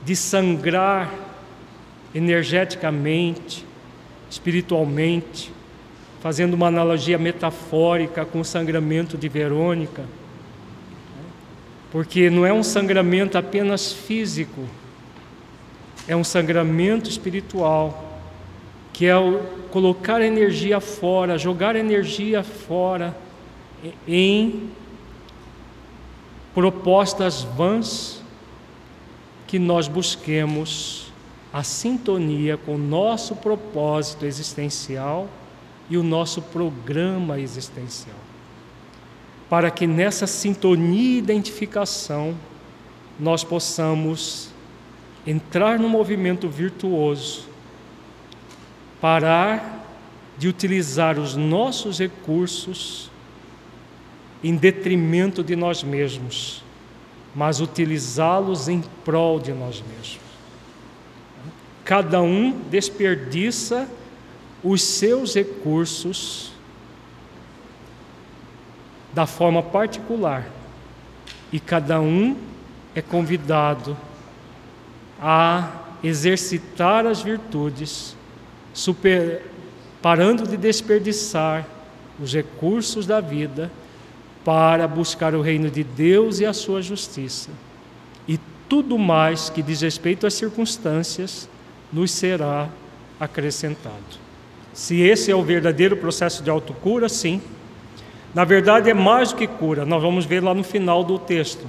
de 0.04 0.14
sangrar 0.14 1.10
energeticamente, 2.14 3.66
espiritualmente, 4.30 5.54
fazendo 6.20 6.54
uma 6.54 6.68
analogia 6.68 7.18
metafórica 7.18 8.26
com 8.26 8.42
o 8.42 8.46
sangramento 8.46 9.18
de 9.18 9.30
Verônica, 9.30 10.04
porque 11.94 12.30
não 12.30 12.46
é 12.46 12.52
um 12.52 12.62
sangramento 12.62 13.38
apenas 13.38 13.94
físico, 13.94 14.68
é 16.10 16.16
um 16.16 16.26
sangramento 16.26 17.10
espiritual, 17.10 18.20
que 18.92 19.06
é 19.06 19.16
o 19.18 19.61
colocar 19.72 20.22
energia 20.22 20.80
fora, 20.80 21.38
jogar 21.38 21.76
energia 21.76 22.44
fora 22.44 23.18
em 24.08 24.70
propostas 26.54 27.42
vãs 27.42 28.22
que 29.48 29.58
nós 29.58 29.88
busquemos 29.88 31.12
a 31.52 31.64
sintonia 31.64 32.58
com 32.58 32.76
o 32.76 32.78
nosso 32.78 33.36
propósito 33.36 34.26
existencial 34.26 35.28
e 35.90 35.98
o 35.98 36.04
nosso 36.04 36.42
programa 36.42 37.40
existencial. 37.40 38.16
Para 39.50 39.70
que 39.70 39.86
nessa 39.86 40.26
sintonia 40.26 41.16
e 41.16 41.18
identificação 41.18 42.36
nós 43.20 43.44
possamos 43.44 44.50
entrar 45.28 45.78
no 45.78 45.90
movimento 45.90 46.48
virtuoso, 46.48 47.51
parar 49.02 49.84
de 50.38 50.47
utilizar 50.47 51.20
os 51.20 51.36
nossos 51.36 51.99
recursos 51.99 53.12
em 54.43 54.56
detrimento 54.56 55.43
de 55.43 55.56
nós 55.56 55.84
mesmos, 55.84 56.64
mas 57.36 57.60
utilizá-los 57.60 58.68
em 58.68 58.82
prol 59.04 59.39
de 59.39 59.52
nós 59.52 59.82
mesmos. 59.82 60.20
Cada 61.84 62.22
um 62.22 62.52
desperdiça 62.70 63.89
os 64.64 64.82
seus 64.82 65.34
recursos 65.34 66.52
da 69.14 69.26
forma 69.26 69.62
particular 69.62 70.47
e 71.52 71.60
cada 71.60 71.99
um 71.99 72.38
é 72.95 73.02
convidado 73.02 73.97
a 75.20 75.70
exercitar 76.04 77.06
as 77.06 77.22
virtudes, 77.22 78.16
super, 78.74 79.44
parando 80.02 80.48
de 80.48 80.58
desperdiçar 80.58 81.68
os 82.20 82.34
recursos 82.34 83.06
da 83.06 83.20
vida 83.20 83.72
para 84.44 84.88
buscar 84.88 85.36
o 85.36 85.42
reino 85.42 85.70
de 85.70 85.84
Deus 85.84 86.40
e 86.40 86.46
a 86.46 86.54
sua 86.54 86.82
justiça. 86.82 87.50
E 88.28 88.40
tudo 88.68 88.98
mais 88.98 89.50
que 89.50 89.62
diz 89.62 89.82
respeito 89.82 90.26
às 90.26 90.34
circunstâncias 90.34 91.50
nos 91.92 92.12
será 92.12 92.70
acrescentado. 93.20 94.22
Se 94.74 95.02
esse 95.02 95.30
é 95.30 95.36
o 95.36 95.44
verdadeiro 95.44 95.98
processo 95.98 96.42
de 96.42 96.50
autocura, 96.50 97.10
sim. 97.10 97.42
Na 98.34 98.46
verdade, 98.46 98.90
é 98.90 98.94
mais 98.94 99.32
do 99.32 99.36
que 99.36 99.46
cura. 99.46 99.86
Nós 99.86 100.02
vamos 100.02 100.26
ver 100.26 100.42
lá 100.42 100.54
no 100.54 100.64
final 100.64 101.04
do 101.04 101.20
texto, 101.20 101.66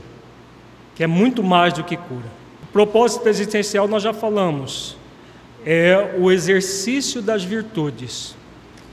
que 0.95 1.03
é 1.03 1.07
muito 1.07 1.43
mais 1.43 1.73
do 1.73 1.83
que 1.83 1.97
cura. 1.97 2.31
O 2.63 2.67
propósito 2.73 3.29
existencial 3.29 3.89
nós 3.89 4.03
já 4.03 4.13
falamos, 4.13 4.97
é 5.65 6.17
o 6.19 6.31
exercício 6.31 7.23
das 7.23 7.45
virtudes. 7.45 8.35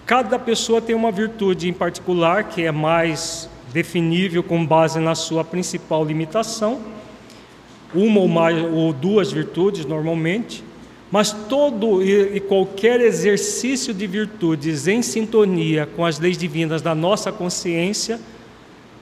Cada 0.05 0.39
pessoa 0.39 0.82
tem 0.82 0.95
uma 0.95 1.11
virtude 1.11 1.70
em 1.70 1.74
particular 1.74 2.45
que 2.45 2.63
é 2.63 2.72
mais 2.72 3.49
definível 3.72 4.41
com 4.41 4.65
base 4.65 4.99
na 4.99 5.15
sua 5.15 5.43
principal 5.43 6.03
limitação, 6.03 6.82
uma 7.93 8.20
ou 8.20 8.28
mais 8.28 8.57
ou 8.57 8.93
duas 8.93 9.32
virtudes 9.32 9.86
normalmente, 9.86 10.63
mas 11.11 11.32
todo 11.32 12.03
e 12.03 12.39
qualquer 12.39 13.01
exercício 13.01 13.93
de 13.93 14.05
virtudes 14.05 14.88
em 14.88 15.01
sintonia 15.01 15.88
com 15.95 16.05
as 16.05 16.20
leis 16.20 16.38
divinas 16.38 16.82
da 16.82 16.93
nossa 16.93 17.32
consciência 17.32 18.20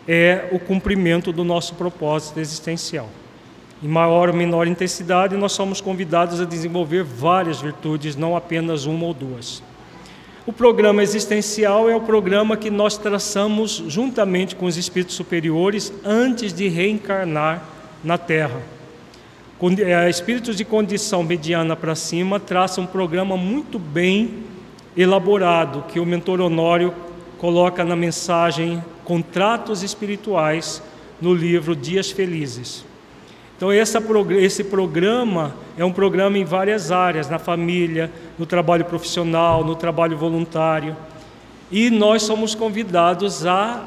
é 0.08 0.48
o 0.54 0.60
cumprimento 0.60 1.34
do 1.34 1.44
nosso 1.44 1.76
propósito 1.76 2.40
existencial. 2.40 3.10
Em 3.82 3.88
maior 3.88 4.30
ou 4.30 4.36
menor 4.36 4.68
intensidade, 4.68 5.38
nós 5.38 5.52
somos 5.52 5.80
convidados 5.80 6.42
a 6.42 6.46
desenvolver 6.46 7.04
várias 7.04 7.62
virtudes, 7.62 8.16
não 8.16 8.36
apenas 8.36 8.86
uma 8.86 9.06
ou 9.06 9.14
duas. 9.14 9.62
O 10.48 10.54
programa 10.54 11.04
existencial 11.04 11.90
é 11.90 11.96
o 11.96 12.02
programa 12.02 12.58
que 12.58 12.72
nós 12.72 12.98
traçamos 12.98 13.84
juntamente 13.88 14.56
com 14.56 14.66
os 14.66 14.78
espíritos 14.78 15.16
superiores 15.16 15.92
antes 16.04 16.54
de 16.54 16.68
reencarnar 16.70 17.62
na 18.04 18.18
Terra. 18.18 18.62
É, 19.86 20.10
espíritos 20.10 20.56
de 20.56 20.64
condição 20.64 21.22
mediana 21.22 21.76
para 21.76 21.96
cima 21.96 22.40
traçam 22.40 22.86
um 22.86 22.88
programa 22.88 23.36
muito 23.36 23.78
bem 23.78 24.44
elaborado 24.96 25.84
que 25.88 26.00
o 26.00 26.06
mentor 26.06 26.40
Honório 26.40 26.94
coloca 27.38 27.84
na 27.84 27.96
mensagem 27.96 28.84
Contratos 29.04 29.84
Espirituais 29.84 30.82
no 31.22 31.34
livro 31.34 31.76
Dias 31.76 32.10
Felizes. 32.10 32.86
Então, 33.58 33.72
essa, 33.72 34.02
esse 34.40 34.64
programa 34.64 35.56
é 35.76 35.84
um 35.84 35.92
programa 35.92 36.38
em 36.38 36.46
várias 36.46 36.92
áreas, 36.92 37.28
na 37.28 37.40
família, 37.40 38.12
no 38.38 38.46
trabalho 38.46 38.86
profissional, 38.86 39.64
no 39.64 39.76
trabalho 39.76 40.16
voluntário. 40.16 40.96
E 41.72 41.90
nós 41.90 42.22
somos 42.22 42.54
convidados 42.54 43.48
a 43.48 43.84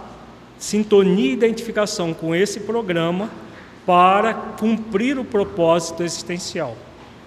sintonia 0.58 1.30
e 1.30 1.32
identificação 1.32 2.12
com 2.12 2.34
esse 2.34 2.60
programa 2.60 3.30
para 3.86 4.34
cumprir 4.34 5.16
o 5.18 5.24
propósito 5.24 6.02
existencial. 6.02 6.76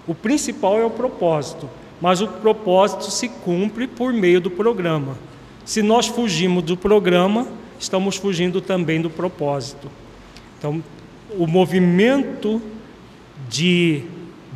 O 0.06 0.14
principal 0.14 0.78
é 0.78 0.84
o 0.84 0.90
propósito, 0.90 1.68
mas 1.98 2.20
o 2.20 2.28
propósito 2.28 3.10
se 3.10 3.28
cumpre 3.28 3.86
por 3.86 4.12
meio 4.12 4.40
do 4.40 4.50
programa. 4.50 5.16
Se 5.64 5.82
nós 5.82 6.06
fugimos 6.06 6.62
do 6.62 6.76
programa, 6.76 7.48
estamos 7.80 8.16
fugindo 8.16 8.60
também 8.60 9.00
do 9.00 9.08
propósito. 9.08 9.90
Então, 10.58 10.82
o 11.38 11.46
movimento 11.46 12.60
de 13.48 14.02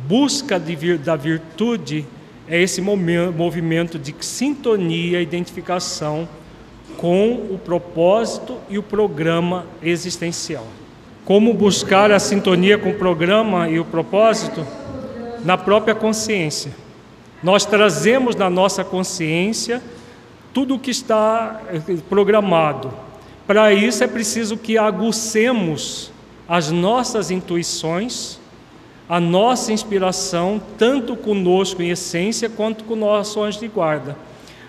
busca 0.07 0.59
de 0.59 0.97
da 0.97 1.15
virtude 1.15 2.05
é 2.47 2.61
esse 2.61 2.81
movimento 2.81 3.99
de 3.99 4.15
sintonia, 4.21 5.21
identificação 5.21 6.27
com 6.97 7.31
o 7.51 7.59
propósito 7.63 8.57
e 8.69 8.77
o 8.77 8.83
programa 8.83 9.65
existencial. 9.81 10.65
Como 11.23 11.53
buscar 11.53 12.11
a 12.11 12.19
sintonia 12.19 12.77
com 12.77 12.89
o 12.89 12.95
programa 12.95 13.69
e 13.69 13.79
o 13.79 13.85
propósito? 13.85 14.65
Na 15.45 15.57
própria 15.57 15.93
consciência. 15.93 16.71
Nós 17.41 17.65
trazemos 17.65 18.35
na 18.35 18.49
nossa 18.49 18.83
consciência 18.83 19.81
tudo 20.53 20.75
o 20.75 20.79
que 20.79 20.91
está 20.91 21.61
eh, 21.71 21.97
programado. 22.09 22.91
Para 23.47 23.71
isso 23.71 24.03
é 24.03 24.07
preciso 24.07 24.57
que 24.57 24.77
agucemos 24.77 26.11
as 26.49 26.71
nossas 26.71 27.29
intuições, 27.29 28.39
a 29.07 29.19
nossa 29.19 29.71
inspiração, 29.71 30.59
tanto 30.79 31.15
conosco 31.15 31.83
em 31.83 31.91
essência 31.91 32.49
quanto 32.49 32.85
com 32.85 32.95
o 32.95 32.97
nosso 32.97 33.39
anjo 33.43 33.59
de 33.59 33.67
guarda. 33.67 34.17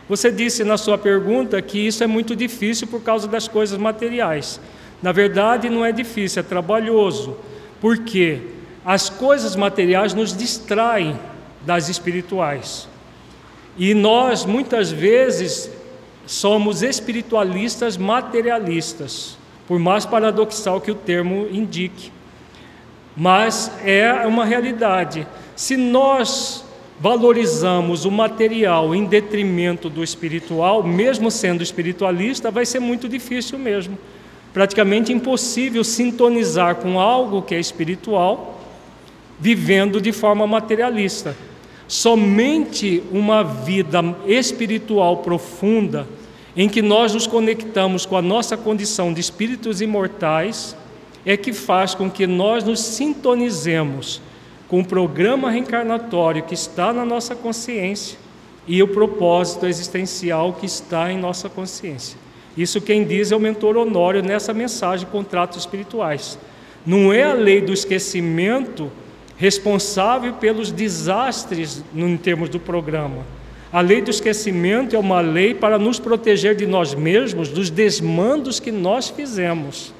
Você 0.06 0.30
disse 0.30 0.62
na 0.62 0.76
sua 0.76 0.98
pergunta 0.98 1.60
que 1.62 1.78
isso 1.78 2.04
é 2.04 2.06
muito 2.06 2.36
difícil 2.36 2.86
por 2.86 3.00
causa 3.02 3.26
das 3.26 3.48
coisas 3.48 3.78
materiais. 3.78 4.60
Na 5.02 5.10
verdade, 5.10 5.70
não 5.70 5.82
é 5.82 5.90
difícil, 5.90 6.40
é 6.40 6.42
trabalhoso, 6.42 7.34
porque 7.80 8.40
as 8.84 9.08
coisas 9.08 9.56
materiais 9.56 10.12
nos 10.12 10.36
distraem 10.36 11.18
das 11.64 11.88
espirituais. 11.88 12.86
E 13.78 13.94
nós, 13.94 14.44
muitas 14.44 14.92
vezes, 14.92 15.70
somos 16.26 16.82
espiritualistas 16.82 17.96
materialistas 17.96 19.39
por 19.70 19.78
mais 19.78 20.04
paradoxal 20.04 20.80
que 20.80 20.90
o 20.90 20.96
termo 20.96 21.46
indique. 21.48 22.10
Mas 23.16 23.70
é 23.84 24.26
uma 24.26 24.44
realidade. 24.44 25.24
Se 25.54 25.76
nós 25.76 26.64
valorizamos 26.98 28.04
o 28.04 28.10
material 28.10 28.92
em 28.96 29.04
detrimento 29.04 29.88
do 29.88 30.02
espiritual, 30.02 30.82
mesmo 30.82 31.30
sendo 31.30 31.62
espiritualista, 31.62 32.50
vai 32.50 32.66
ser 32.66 32.80
muito 32.80 33.08
difícil 33.08 33.60
mesmo. 33.60 33.96
Praticamente 34.52 35.12
impossível 35.12 35.84
sintonizar 35.84 36.74
com 36.74 36.98
algo 36.98 37.40
que 37.40 37.54
é 37.54 37.60
espiritual, 37.60 38.60
vivendo 39.38 40.00
de 40.00 40.10
forma 40.10 40.48
materialista. 40.48 41.36
Somente 41.86 43.04
uma 43.12 43.44
vida 43.44 44.02
espiritual 44.26 45.18
profunda 45.18 46.08
em 46.56 46.68
que 46.68 46.82
nós 46.82 47.14
nos 47.14 47.26
conectamos 47.26 48.04
com 48.04 48.16
a 48.16 48.22
nossa 48.22 48.56
condição 48.56 49.12
de 49.12 49.20
espíritos 49.20 49.80
imortais, 49.80 50.76
é 51.24 51.36
que 51.36 51.52
faz 51.52 51.94
com 51.94 52.10
que 52.10 52.26
nós 52.26 52.64
nos 52.64 52.80
sintonizemos 52.80 54.20
com 54.68 54.80
o 54.80 54.84
programa 54.84 55.50
reencarnatório 55.50 56.42
que 56.42 56.54
está 56.54 56.92
na 56.92 57.04
nossa 57.04 57.34
consciência 57.34 58.18
e 58.66 58.82
o 58.82 58.88
propósito 58.88 59.66
existencial 59.66 60.52
que 60.54 60.66
está 60.66 61.10
em 61.12 61.18
nossa 61.18 61.48
consciência. 61.48 62.18
Isso 62.56 62.80
quem 62.80 63.04
diz 63.04 63.30
é 63.32 63.36
o 63.36 63.40
mentor 63.40 63.76
Honório 63.76 64.22
nessa 64.22 64.52
mensagem 64.52 65.06
Contratos 65.08 65.58
Espirituais. 65.58 66.38
Não 66.84 67.12
é 67.12 67.24
a 67.24 67.32
lei 67.32 67.60
do 67.60 67.72
esquecimento 67.72 68.90
responsável 69.36 70.34
pelos 70.34 70.70
desastres 70.70 71.82
em 71.94 72.16
termos 72.16 72.48
do 72.48 72.58
programa 72.58 73.24
a 73.72 73.80
lei 73.80 74.00
do 74.00 74.10
esquecimento 74.10 74.96
é 74.96 74.98
uma 74.98 75.20
lei 75.20 75.54
para 75.54 75.78
nos 75.78 76.00
proteger 76.00 76.56
de 76.56 76.66
nós 76.66 76.92
mesmos, 76.92 77.48
dos 77.48 77.70
desmandos 77.70 78.58
que 78.58 78.72
nós 78.72 79.08
fizemos, 79.08 79.94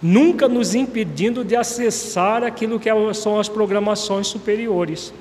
nunca 0.00 0.48
nos 0.48 0.76
impedindo 0.76 1.44
de 1.44 1.56
acessar 1.56 2.44
aquilo 2.44 2.78
que 2.78 2.88
são 3.14 3.40
as 3.40 3.48
programações 3.48 4.28
superiores. 4.28 5.12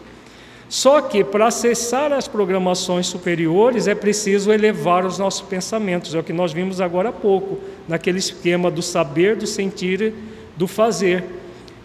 Só 0.70 1.02
que 1.02 1.24
para 1.24 1.48
acessar 1.48 2.14
as 2.14 2.28
programações 2.28 3.08
superiores 3.08 3.88
é 3.88 3.96
preciso 3.96 4.52
elevar 4.52 5.04
os 5.04 5.18
nossos 5.18 5.42
pensamentos, 5.42 6.14
é 6.14 6.20
o 6.20 6.24
que 6.24 6.32
nós 6.32 6.54
vimos 6.54 6.80
agora 6.80 7.10
há 7.10 7.12
pouco, 7.12 7.58
naquele 7.88 8.20
esquema 8.20 8.70
do 8.70 8.84
saber, 8.84 9.36
do 9.36 9.48
sentir, 9.48 10.14
do 10.56 10.68
fazer. 10.68 11.24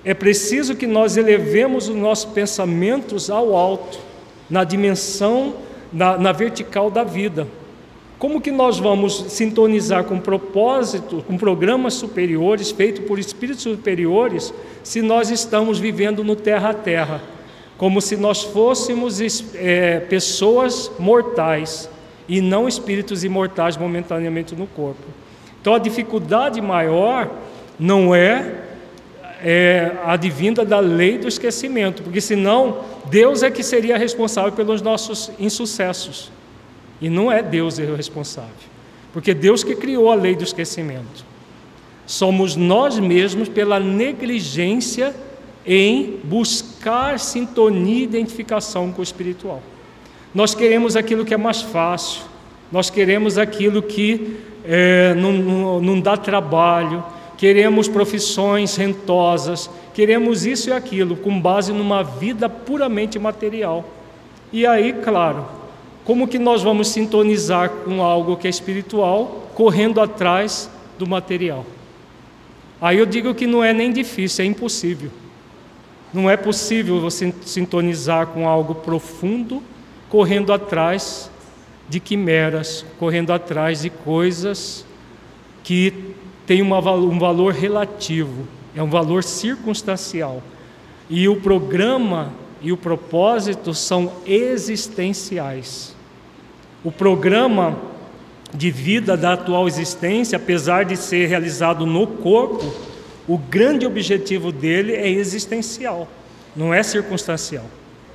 É 0.04 0.12
preciso 0.12 0.76
que 0.76 0.86
nós 0.86 1.16
elevemos 1.16 1.88
os 1.88 1.96
nossos 1.96 2.26
pensamentos 2.26 3.30
ao 3.30 3.56
alto, 3.56 3.98
na 4.50 4.64
dimensão 4.64 5.54
na, 5.94 6.18
na 6.18 6.32
vertical 6.32 6.90
da 6.90 7.04
vida. 7.04 7.46
Como 8.18 8.40
que 8.40 8.50
nós 8.50 8.78
vamos 8.78 9.26
sintonizar 9.28 10.04
com 10.04 10.18
propósito, 10.18 11.22
com 11.26 11.36
programas 11.36 11.94
superiores 11.94 12.70
feitos 12.70 13.04
por 13.04 13.18
espíritos 13.18 13.62
superiores, 13.62 14.52
se 14.82 15.00
nós 15.00 15.30
estamos 15.30 15.78
vivendo 15.78 16.24
no 16.24 16.34
terra 16.34 16.70
a 16.70 16.74
terra, 16.74 17.22
como 17.76 18.00
se 18.00 18.16
nós 18.16 18.42
fôssemos 18.42 19.20
é, 19.54 20.00
pessoas 20.00 20.90
mortais 20.98 21.88
e 22.28 22.40
não 22.40 22.66
espíritos 22.66 23.24
imortais 23.24 23.76
momentaneamente 23.76 24.54
no 24.54 24.66
corpo? 24.66 25.04
Então 25.60 25.74
a 25.74 25.78
dificuldade 25.78 26.60
maior 26.60 27.30
não 27.78 28.14
é, 28.14 28.63
é 29.46 29.92
advinda 30.06 30.64
da 30.64 30.80
lei 30.80 31.18
do 31.18 31.28
esquecimento, 31.28 32.02
porque 32.02 32.20
senão 32.20 32.78
Deus 33.10 33.42
é 33.42 33.50
que 33.50 33.62
seria 33.62 33.98
responsável 33.98 34.52
pelos 34.52 34.80
nossos 34.80 35.30
insucessos. 35.38 36.32
E 36.98 37.10
não 37.10 37.30
é 37.30 37.42
Deus 37.42 37.78
o 37.78 37.94
responsável, 37.94 38.50
porque 39.12 39.34
Deus 39.34 39.62
que 39.62 39.76
criou 39.76 40.10
a 40.10 40.14
lei 40.14 40.34
do 40.34 40.42
esquecimento. 40.42 41.26
Somos 42.06 42.56
nós 42.56 42.98
mesmos 42.98 43.46
pela 43.46 43.78
negligência 43.78 45.14
em 45.66 46.20
buscar 46.24 47.18
sintonia 47.18 48.00
e 48.00 48.02
identificação 48.04 48.90
com 48.92 49.00
o 49.00 49.04
espiritual. 49.04 49.62
Nós 50.34 50.54
queremos 50.54 50.96
aquilo 50.96 51.24
que 51.24 51.34
é 51.34 51.38
mais 51.38 51.60
fácil, 51.60 52.22
nós 52.72 52.88
queremos 52.88 53.36
aquilo 53.36 53.82
que 53.82 54.38
é, 54.64 55.12
não, 55.14 55.32
não, 55.32 55.80
não 55.80 56.00
dá 56.00 56.16
trabalho, 56.16 57.04
queremos 57.44 57.88
profissões 57.88 58.74
rentosas, 58.74 59.68
queremos 59.92 60.46
isso 60.46 60.70
e 60.70 60.72
aquilo, 60.72 61.14
com 61.14 61.38
base 61.38 61.74
numa 61.74 62.02
vida 62.02 62.48
puramente 62.48 63.18
material. 63.18 63.84
E 64.50 64.66
aí, 64.66 64.94
claro, 64.94 65.44
como 66.06 66.26
que 66.26 66.38
nós 66.38 66.62
vamos 66.62 66.88
sintonizar 66.88 67.68
com 67.68 68.02
algo 68.02 68.38
que 68.38 68.46
é 68.46 68.50
espiritual, 68.50 69.50
correndo 69.54 70.00
atrás 70.00 70.70
do 70.98 71.06
material? 71.06 71.66
Aí 72.80 72.96
eu 72.96 73.04
digo 73.04 73.34
que 73.34 73.46
não 73.46 73.62
é 73.62 73.74
nem 73.74 73.92
difícil, 73.92 74.42
é 74.42 74.48
impossível. 74.48 75.10
Não 76.14 76.30
é 76.30 76.38
possível 76.38 76.98
você 76.98 77.30
sintonizar 77.42 78.28
com 78.28 78.48
algo 78.48 78.76
profundo, 78.76 79.62
correndo 80.08 80.50
atrás 80.50 81.30
de 81.90 82.00
quimeras, 82.00 82.86
correndo 82.98 83.34
atrás 83.34 83.82
de 83.82 83.90
coisas 83.90 84.86
que 85.62 86.14
têm 86.46 86.62
uma, 86.62 86.78
um 86.78 87.18
valor 87.18 87.52
relativo, 87.52 88.46
é 88.74 88.82
um 88.82 88.90
valor 88.90 89.22
circunstancial. 89.24 90.42
E 91.08 91.28
o 91.28 91.36
programa 91.40 92.32
e 92.60 92.72
o 92.72 92.76
propósito 92.76 93.74
são 93.74 94.10
existenciais. 94.26 95.94
O 96.82 96.90
programa 96.90 97.78
de 98.54 98.70
vida 98.70 99.16
da 99.16 99.34
atual 99.34 99.66
existência, 99.66 100.36
apesar 100.36 100.84
de 100.84 100.96
ser 100.96 101.26
realizado 101.26 101.84
no 101.84 102.06
corpo, 102.06 102.72
o 103.26 103.36
grande 103.36 103.86
objetivo 103.86 104.52
dele 104.52 104.92
é 104.92 105.08
existencial, 105.08 106.08
não 106.54 106.72
é 106.72 106.82
circunstancial. 106.82 107.64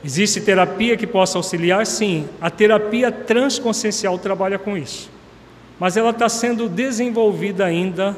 Existe 0.04 0.40
terapia 0.40 0.96
que 0.96 1.06
possa 1.06 1.38
auxiliar? 1.38 1.86
Sim, 1.86 2.28
a 2.40 2.50
terapia 2.50 3.12
transconsciencial 3.12 4.18
trabalha 4.18 4.58
com 4.58 4.78
isso. 4.78 5.10
Mas 5.80 5.96
ela 5.96 6.10
está 6.10 6.28
sendo 6.28 6.68
desenvolvida 6.68 7.66
ainda, 7.66 8.16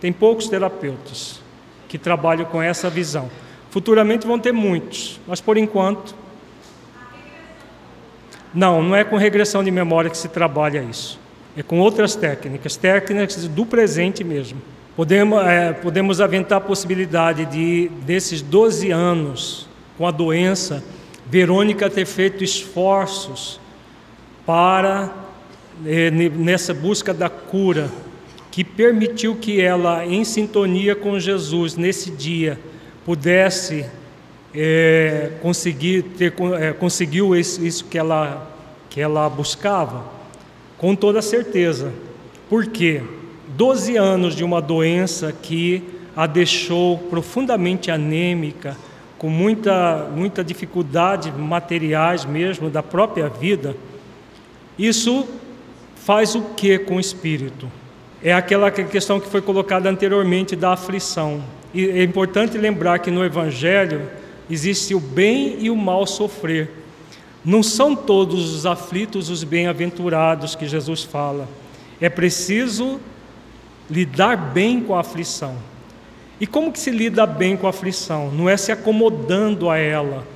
tem 0.00 0.12
poucos 0.12 0.48
terapeutas 0.48 1.40
que 1.88 1.96
trabalham 1.96 2.44
com 2.44 2.60
essa 2.60 2.90
visão. 2.90 3.30
Futuramente 3.70 4.26
vão 4.26 4.38
ter 4.38 4.52
muitos, 4.52 5.20
mas 5.26 5.40
por 5.40 5.56
enquanto 5.56 6.14
não, 8.54 8.82
não 8.82 8.94
é 8.94 9.02
com 9.02 9.16
regressão 9.16 9.64
de 9.64 9.70
memória 9.70 10.08
que 10.08 10.16
se 10.16 10.28
trabalha 10.28 10.80
isso. 10.82 11.18
É 11.56 11.62
com 11.62 11.80
outras 11.80 12.14
técnicas, 12.14 12.76
técnicas 12.76 13.48
do 13.48 13.66
presente 13.66 14.22
mesmo. 14.22 14.60
Podemos, 14.94 15.44
é, 15.44 15.72
podemos 15.72 16.20
aventar 16.20 16.58
a 16.58 16.60
possibilidade 16.60 17.46
de, 17.46 17.88
desses 18.04 18.40
12 18.40 18.92
anos 18.92 19.68
com 19.98 20.06
a 20.06 20.10
doença, 20.10 20.84
Verônica 21.26 21.88
ter 21.88 22.04
feito 22.04 22.44
esforços 22.44 23.58
para, 24.44 25.10
nessa 25.82 26.72
busca 26.72 27.12
da 27.12 27.28
cura, 27.28 27.90
que 28.50 28.62
permitiu 28.62 29.34
que 29.34 29.60
ela, 29.60 30.06
em 30.06 30.24
sintonia 30.24 30.94
com 30.94 31.18
Jesus, 31.18 31.76
nesse 31.76 32.10
dia, 32.10 32.58
pudesse 33.04 33.84
é, 34.54 35.32
conseguir 35.42 36.02
ter, 36.16 36.32
é, 36.60 36.72
conseguiu 36.72 37.34
isso, 37.34 37.64
isso 37.64 37.84
que, 37.86 37.98
ela, 37.98 38.48
que 38.88 39.00
ela 39.00 39.28
buscava? 39.28 40.04
Com 40.78 40.94
toda 40.94 41.20
certeza. 41.20 41.92
Por 42.48 42.66
quê? 42.66 43.02
Doze 43.48 43.96
anos 43.96 44.36
de 44.36 44.44
uma 44.44 44.62
doença 44.62 45.32
que 45.32 45.82
a 46.14 46.26
deixou 46.26 46.98
profundamente 46.98 47.90
anêmica, 47.90 48.76
com 49.18 49.28
muita, 49.28 50.08
muita 50.14 50.44
dificuldade 50.44 51.32
materiais 51.32 52.24
mesmo 52.24 52.70
da 52.70 52.82
própria 52.82 53.28
vida, 53.28 53.74
isso 54.78 55.26
faz 56.04 56.34
o 56.34 56.42
que 56.42 56.78
com 56.78 56.96
o 56.96 57.00
espírito? 57.00 57.70
É 58.22 58.32
aquela 58.32 58.70
questão 58.70 59.18
que 59.18 59.28
foi 59.28 59.40
colocada 59.40 59.88
anteriormente 59.88 60.54
da 60.54 60.72
aflição. 60.72 61.42
E 61.72 61.86
é 61.86 62.02
importante 62.02 62.58
lembrar 62.58 62.98
que 62.98 63.10
no 63.10 63.24
Evangelho 63.24 64.02
existe 64.50 64.94
o 64.94 65.00
bem 65.00 65.56
e 65.60 65.70
o 65.70 65.76
mal 65.76 66.06
sofrer. 66.06 66.70
Não 67.44 67.62
são 67.62 67.96
todos 67.96 68.54
os 68.54 68.66
aflitos 68.66 69.30
os 69.30 69.44
bem-aventurados 69.44 70.54
que 70.54 70.66
Jesus 70.66 71.02
fala. 71.02 71.48
É 72.00 72.08
preciso 72.08 73.00
lidar 73.90 74.36
bem 74.36 74.80
com 74.80 74.94
a 74.94 75.00
aflição. 75.00 75.56
E 76.40 76.46
como 76.46 76.72
que 76.72 76.78
se 76.78 76.90
lida 76.90 77.26
bem 77.26 77.56
com 77.56 77.66
a 77.66 77.70
aflição? 77.70 78.30
Não 78.30 78.48
é 78.48 78.56
se 78.56 78.70
acomodando 78.72 79.70
a 79.70 79.78
ela, 79.78 80.26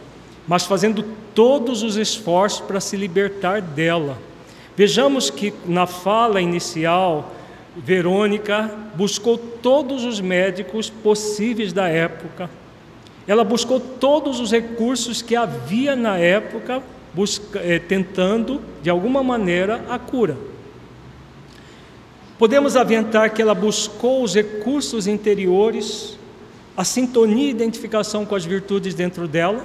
mas 0.47 0.65
fazendo 0.65 1.03
todos 1.35 1.83
os 1.83 1.97
esforços 1.97 2.61
para 2.61 2.81
se 2.81 2.97
libertar 2.97 3.61
dela. 3.61 4.19
Vejamos 4.79 5.29
que 5.29 5.53
na 5.67 5.87
fala 5.87 6.41
inicial, 6.41 7.35
Verônica 7.77 8.75
buscou 8.95 9.37
todos 9.37 10.05
os 10.05 10.21
médicos 10.21 10.89
possíveis 10.89 11.73
da 11.73 11.87
época 11.87 12.49
ela 13.29 13.45
buscou 13.45 13.79
todos 13.79 14.41
os 14.41 14.51
recursos 14.51 15.21
que 15.21 15.37
havia 15.37 15.95
na 15.95 16.17
época, 16.17 16.83
busca, 17.13 17.59
eh, 17.59 17.79
tentando, 17.79 18.59
de 18.83 18.89
alguma 18.89 19.23
maneira, 19.23 19.85
a 19.91 19.99
cura. 19.99 20.35
Podemos 22.39 22.75
aventar 22.75 23.29
que 23.29 23.43
ela 23.43 23.55
buscou 23.55 24.23
os 24.23 24.35
recursos 24.35 25.07
interiores, 25.07 26.19
a 26.75 26.85
sintonia 26.85 27.49
e 27.49 27.51
identificação 27.51 28.25
com 28.25 28.35
as 28.35 28.47
virtudes 28.47 28.95
dentro 28.95 29.29
dela. 29.29 29.63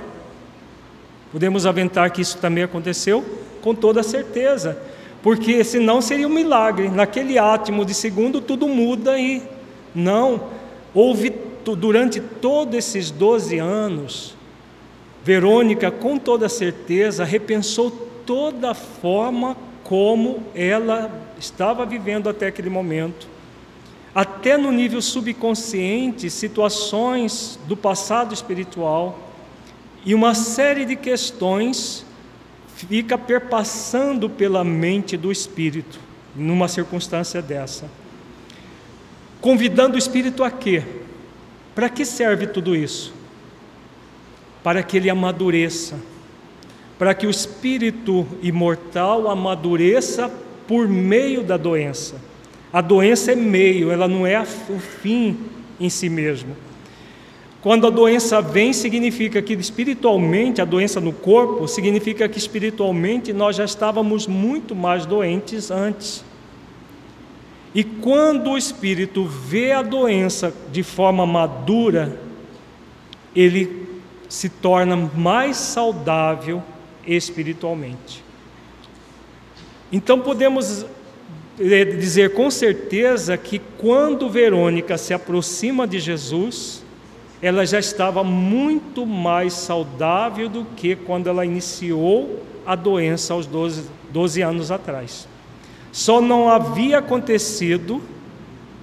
Podemos 1.32 1.66
aventar 1.66 2.12
que 2.12 2.22
isso 2.22 2.38
também 2.40 2.66
aconteceu? 2.66 3.24
Com 3.62 3.74
toda 3.74 4.04
certeza, 4.04 4.78
porque 5.24 5.64
senão 5.64 6.02
seria 6.02 6.28
um 6.28 6.32
milagre. 6.32 6.90
Naquele 6.90 7.40
átimo 7.40 7.86
de 7.86 7.94
segundo 7.94 8.42
tudo 8.42 8.68
muda 8.68 9.18
e 9.18 9.42
não 9.96 10.50
houve 10.94 11.34
durante 11.64 12.20
todos 12.20 12.76
esses 12.76 13.10
12 13.10 13.58
anos, 13.58 14.36
Verônica, 15.24 15.90
com 15.90 16.18
toda 16.18 16.50
certeza, 16.50 17.24
repensou 17.24 17.90
toda 18.26 18.72
a 18.72 18.74
forma 18.74 19.56
como 19.86 20.44
ela 20.54 21.10
estava 21.40 21.86
vivendo 21.86 22.28
até 22.28 22.48
aquele 22.48 22.70
momento. 22.70 23.26
Até 24.14 24.58
no 24.58 24.70
nível 24.70 25.02
subconsciente, 25.02 26.30
situações 26.30 27.58
do 27.66 27.78
passado 27.78 28.34
espiritual 28.34 29.18
e 30.06 30.14
uma 30.14 30.36
série 30.36 30.84
de 30.84 30.98
questões 30.98 32.06
fica 32.76 33.18
perpassando 33.18 34.30
pela 34.30 34.64
mente 34.64 35.16
do 35.16 35.32
espírito 35.32 36.00
numa 36.36 36.68
circunstância 36.68 37.42
dessa. 37.42 37.90
Convidando 39.40 39.96
o 39.96 40.00
espírito 40.00 40.44
a 40.44 40.50
quê? 40.50 40.84
Para 41.76 41.90
que 41.90 42.06
serve 42.06 42.48
tudo 42.48 42.76
isso? 42.76 43.14
Para 44.64 44.82
que 44.82 44.98
ele 44.98 45.10
amadureça, 45.10 46.00
para 46.98 47.14
que 47.14 47.28
o 47.28 47.30
espírito 47.30 48.26
imortal 48.42 49.30
amadureça 49.30 50.32
por 50.68 50.88
meio 50.88 51.44
da 51.44 51.58
doença. 51.58 52.16
A 52.72 52.82
doença 52.82 53.34
é 53.34 53.36
meio, 53.36 53.92
ela 53.92 54.08
não 54.08 54.26
é 54.26 54.42
o 54.42 54.80
fim 54.80 55.38
em 55.80 55.90
si 55.90 56.10
mesmo. 56.10 56.56
Quando 57.64 57.88
a 57.88 57.90
doença 57.90 58.42
vem, 58.42 58.74
significa 58.74 59.42
que 59.42 59.54
espiritualmente, 59.54 60.62
a 60.62 60.66
doença 60.66 61.00
no 61.00 61.14
corpo, 61.14 61.66
significa 61.66 62.28
que 62.28 62.38
espiritualmente 62.38 63.32
nós 63.32 63.56
já 63.56 63.64
estávamos 63.64 64.28
muito 64.28 64.76
mais 64.76 65.06
doentes 65.06 65.72
antes. 65.72 66.26
E 67.74 67.82
quando 67.82 68.52
o 68.52 68.58
espírito 68.58 69.24
vê 69.24 69.72
a 69.72 69.82
doença 69.82 70.54
de 70.74 70.84
forma 70.84 71.26
madura, 71.26 72.20
ele 73.34 73.88
se 74.28 74.50
torna 74.50 74.98
mais 74.98 75.56
saudável 75.56 76.62
espiritualmente. 77.08 78.22
Então 79.90 80.20
podemos 80.20 80.86
dizer 81.58 82.34
com 82.34 82.52
certeza 82.52 83.38
que 83.38 83.62
quando 83.78 84.30
Verônica 84.30 84.98
se 84.98 85.14
aproxima 85.14 85.88
de 85.88 86.02
Jesus, 86.02 86.83
ela 87.44 87.66
já 87.66 87.78
estava 87.78 88.24
muito 88.24 89.06
mais 89.06 89.52
saudável 89.52 90.48
do 90.48 90.64
que 90.64 90.96
quando 90.96 91.28
ela 91.28 91.46
iniciou 91.46 92.42
a 92.66 92.74
doença 92.74 93.34
aos 93.34 93.46
12, 93.46 93.84
12 94.14 94.42
anos 94.42 94.72
atrás. 94.72 95.28
Só 95.92 96.22
não 96.22 96.48
havia 96.48 97.00
acontecido 97.00 98.02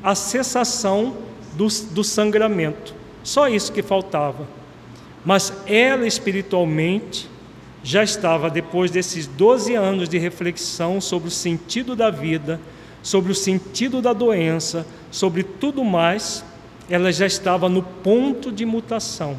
a 0.03 0.15
cessação 0.15 1.17
do, 1.55 1.69
do 1.93 2.05
sangramento, 2.05 2.95
só 3.23 3.49
isso 3.49 3.73
que 3.73 3.83
faltava. 3.83 4.47
Mas 5.25 5.55
ela 5.67 6.07
espiritualmente 6.07 7.31
já 7.83 8.03
estava, 8.03 8.51
depois 8.51 8.91
desses 8.91 9.27
12 9.27 9.75
anos 9.75 10.07
de 10.07 10.19
reflexão 10.19 11.01
sobre 11.01 11.29
o 11.29 11.33
sentido 11.33 11.97
da 11.97 12.11
vida, 12.11 12.61
sobre 13.03 13.33
o 13.33 13.35
sentido 13.35 14.03
da 14.03 14.13
doença, 14.13 14.87
sobre 15.11 15.43
tudo 15.43 15.83
mais, 15.83 16.45
ela 16.91 17.13
já 17.13 17.25
estava 17.25 17.69
no 17.69 17.83
ponto 17.83 18.51
de 18.51 18.67
mutação. 18.67 19.39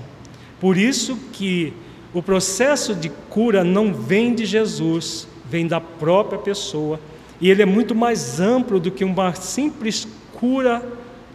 Por 0.59 0.77
isso 0.77 1.17
que 1.33 1.73
o 2.13 2.23
processo 2.23 2.95
de 2.95 3.09
cura 3.29 3.63
não 3.63 3.93
vem 3.93 4.33
de 4.33 4.45
Jesus, 4.45 5.27
vem 5.49 5.67
da 5.67 5.81
própria 5.81 6.39
pessoa, 6.39 6.99
e 7.41 7.49
ele 7.49 7.61
é 7.61 7.65
muito 7.65 7.93
mais 7.93 8.39
amplo 8.39 8.79
do 8.79 8.89
que 8.89 9.03
uma 9.03 9.33
simples 9.33 10.07
cura 10.33 10.81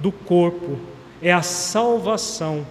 do 0.00 0.10
corpo, 0.10 0.78
é 1.20 1.32
a 1.32 1.42
salvação. 1.42 2.66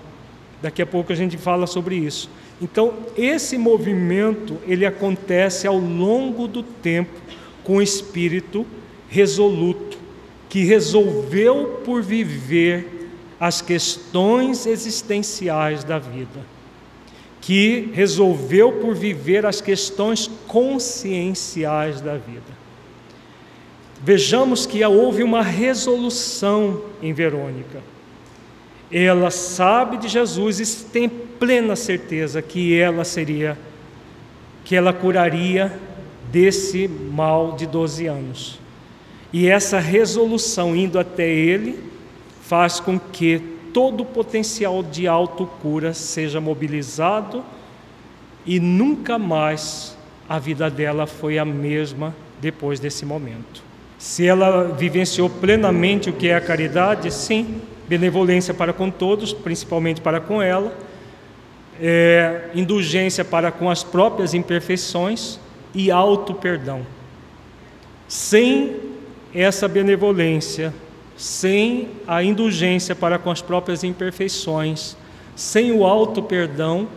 Daqui 0.61 0.81
a 0.81 0.85
pouco 0.85 1.13
a 1.13 1.15
gente 1.15 1.37
fala 1.37 1.67
sobre 1.67 1.95
isso. 1.95 2.29
Então, 2.61 2.93
esse 3.17 3.57
movimento, 3.57 4.57
ele 4.65 4.85
acontece 4.85 5.67
ao 5.67 5.77
longo 5.77 6.47
do 6.47 6.63
tempo 6.63 7.11
com 7.63 7.77
o 7.77 7.81
espírito 7.81 8.65
resoluto, 9.09 9.97
que 10.47 10.63
resolveu 10.63 11.81
por 11.83 12.01
viver 12.01 12.94
as 13.45 13.61
questões 13.61 14.65
existenciais 14.65 15.83
da 15.83 15.99
vida, 15.99 16.39
que 17.41 17.89
resolveu 17.93 18.73
por 18.73 18.95
viver 18.95 19.45
as 19.45 19.61
questões 19.61 20.29
conscienciais 20.47 22.01
da 22.01 22.13
vida. 22.13 22.65
Vejamos 24.03 24.65
que 24.65 24.83
houve 24.83 25.23
uma 25.23 25.41
resolução 25.41 26.81
em 27.01 27.13
Verônica 27.13 27.81
ela 28.91 29.31
sabe 29.31 29.97
de 29.97 30.07
Jesus 30.07 30.59
e 30.59 30.85
tem 30.85 31.09
plena 31.09 31.75
certeza 31.75 32.41
que 32.41 32.77
ela 32.77 33.03
seria, 33.03 33.57
que 34.63 34.75
ela 34.75 34.93
curaria 34.93 35.77
desse 36.31 36.87
mal 36.87 37.53
de 37.53 37.65
12 37.65 38.05
anos. 38.05 38.59
E 39.33 39.47
essa 39.47 39.79
resolução 39.79 40.75
indo 40.75 40.99
até 40.99 41.27
ele 41.27 41.77
faz 42.47 42.79
com 42.79 42.99
que 42.99 43.39
todo 43.73 44.01
o 44.01 44.05
potencial 44.05 44.83
de 44.83 45.07
autocura 45.07 45.93
seja 45.93 46.39
mobilizado 46.39 47.43
e 48.45 48.59
nunca 48.59 49.17
mais 49.17 49.97
a 50.29 50.37
vida 50.37 50.69
dela 50.69 51.07
foi 51.07 51.39
a 51.39 51.45
mesma 51.45 52.15
depois 52.39 52.79
desse 52.79 53.05
momento. 53.05 53.63
Se 53.97 54.27
ela 54.27 54.65
vivenciou 54.65 55.29
plenamente 55.29 56.09
o 56.09 56.13
que 56.13 56.27
é 56.27 56.35
a 56.35 56.41
caridade, 56.41 57.11
sim, 57.11 57.61
benevolência 57.87 58.53
para 58.53 58.71
com 58.71 58.91
todos, 58.91 59.33
principalmente 59.33 59.99
para 59.99 60.19
com 60.19 60.41
ela, 60.41 60.71
é, 61.81 62.49
indulgência 62.53 63.25
para 63.25 63.51
com 63.51 63.69
as 63.69 63.83
próprias 63.83 64.33
imperfeições 64.33 65.39
e 65.73 65.89
auto 65.89 66.33
perdão. 66.33 66.85
Sem 68.07 68.75
essa 69.33 69.67
benevolência, 69.67 70.71
sem 71.17 71.89
a 72.07 72.23
indulgência 72.23 72.95
para 72.95 73.17
com 73.17 73.31
as 73.31 73.41
próprias 73.41 73.83
imperfeições, 73.83 74.97
sem 75.35 75.71
o 75.71 75.85
auto 75.85 76.21
perdão, 76.21 76.87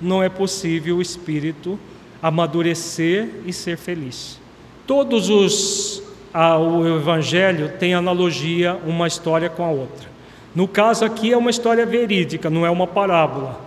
não 0.00 0.22
é 0.22 0.28
possível 0.28 0.96
o 0.96 1.02
espírito 1.02 1.78
amadurecer 2.22 3.28
e 3.46 3.52
ser 3.52 3.76
feliz. 3.76 4.40
Todos 4.86 5.28
os 5.28 6.02
a, 6.32 6.58
o 6.58 6.86
evangelho 6.98 7.72
tem 7.78 7.94
analogia 7.94 8.78
uma 8.86 9.06
história 9.06 9.48
com 9.48 9.64
a 9.64 9.70
outra. 9.70 10.08
No 10.54 10.66
caso 10.66 11.04
aqui 11.04 11.32
é 11.32 11.36
uma 11.36 11.50
história 11.50 11.86
verídica, 11.86 12.50
não 12.50 12.66
é 12.66 12.70
uma 12.70 12.86
parábola. 12.86 13.60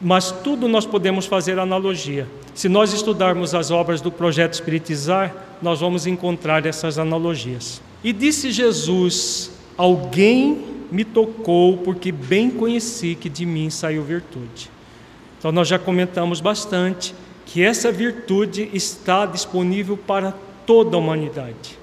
Mas 0.00 0.30
tudo 0.30 0.68
nós 0.68 0.84
podemos 0.84 1.26
fazer 1.26 1.58
analogia. 1.58 2.26
Se 2.54 2.68
nós 2.68 2.92
estudarmos 2.92 3.54
as 3.54 3.70
obras 3.70 4.00
do 4.00 4.10
projeto 4.10 4.52
Espiritizar, 4.52 5.34
nós 5.62 5.80
vamos 5.80 6.06
encontrar 6.06 6.66
essas 6.66 6.98
analogias. 6.98 7.80
E 8.02 8.12
disse 8.12 8.50
Jesus: 8.50 9.50
Alguém 9.76 10.64
me 10.90 11.04
tocou, 11.04 11.78
porque 11.78 12.12
bem 12.12 12.50
conheci 12.50 13.14
que 13.14 13.28
de 13.28 13.46
mim 13.46 13.70
saiu 13.70 14.02
virtude. 14.02 14.70
Então, 15.38 15.50
nós 15.50 15.66
já 15.68 15.78
comentamos 15.78 16.40
bastante 16.40 17.14
que 17.46 17.62
essa 17.62 17.90
virtude 17.90 18.70
está 18.72 19.26
disponível 19.26 19.96
para 19.96 20.32
toda 20.66 20.96
a 20.96 21.00
humanidade 21.00 21.82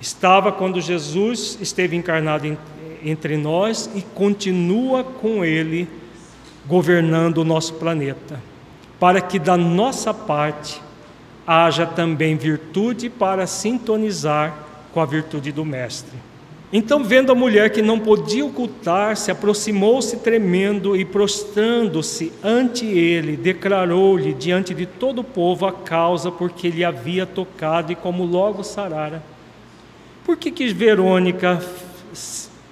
estava 0.00 0.52
quando 0.52 0.80
Jesus 0.80 1.58
esteve 1.60 1.96
encarnado 1.96 2.56
entre 3.04 3.36
nós 3.36 3.90
e 3.94 4.02
continua 4.02 5.02
com 5.02 5.44
Ele 5.44 5.88
governando 6.66 7.38
o 7.38 7.44
nosso 7.44 7.74
planeta, 7.74 8.40
para 8.98 9.20
que 9.20 9.38
da 9.38 9.56
nossa 9.56 10.12
parte 10.12 10.80
haja 11.46 11.86
também 11.86 12.36
virtude 12.36 13.08
para 13.08 13.46
sintonizar 13.46 14.54
com 14.92 15.00
a 15.00 15.06
virtude 15.06 15.52
do 15.52 15.64
Mestre. 15.64 16.16
Então, 16.72 17.04
vendo 17.04 17.30
a 17.30 17.34
mulher 17.34 17.70
que 17.70 17.80
não 17.80 17.98
podia 17.98 18.44
ocultar-se, 18.44 19.30
aproximou-se 19.30 20.16
tremendo 20.16 20.96
e 20.96 21.04
prostrando-se 21.04 22.32
ante 22.42 22.84
ele, 22.84 23.36
declarou-lhe 23.36 24.34
diante 24.34 24.74
de 24.74 24.84
todo 24.84 25.20
o 25.20 25.24
povo 25.24 25.64
a 25.64 25.72
causa 25.72 26.30
porque 26.30 26.66
ele 26.66 26.84
havia 26.84 27.24
tocado 27.24 27.92
e 27.92 27.94
como 27.94 28.24
logo 28.24 28.64
sarara. 28.64 29.22
Por 30.24 30.36
que, 30.36 30.50
que 30.50 30.66
Verônica 30.74 31.62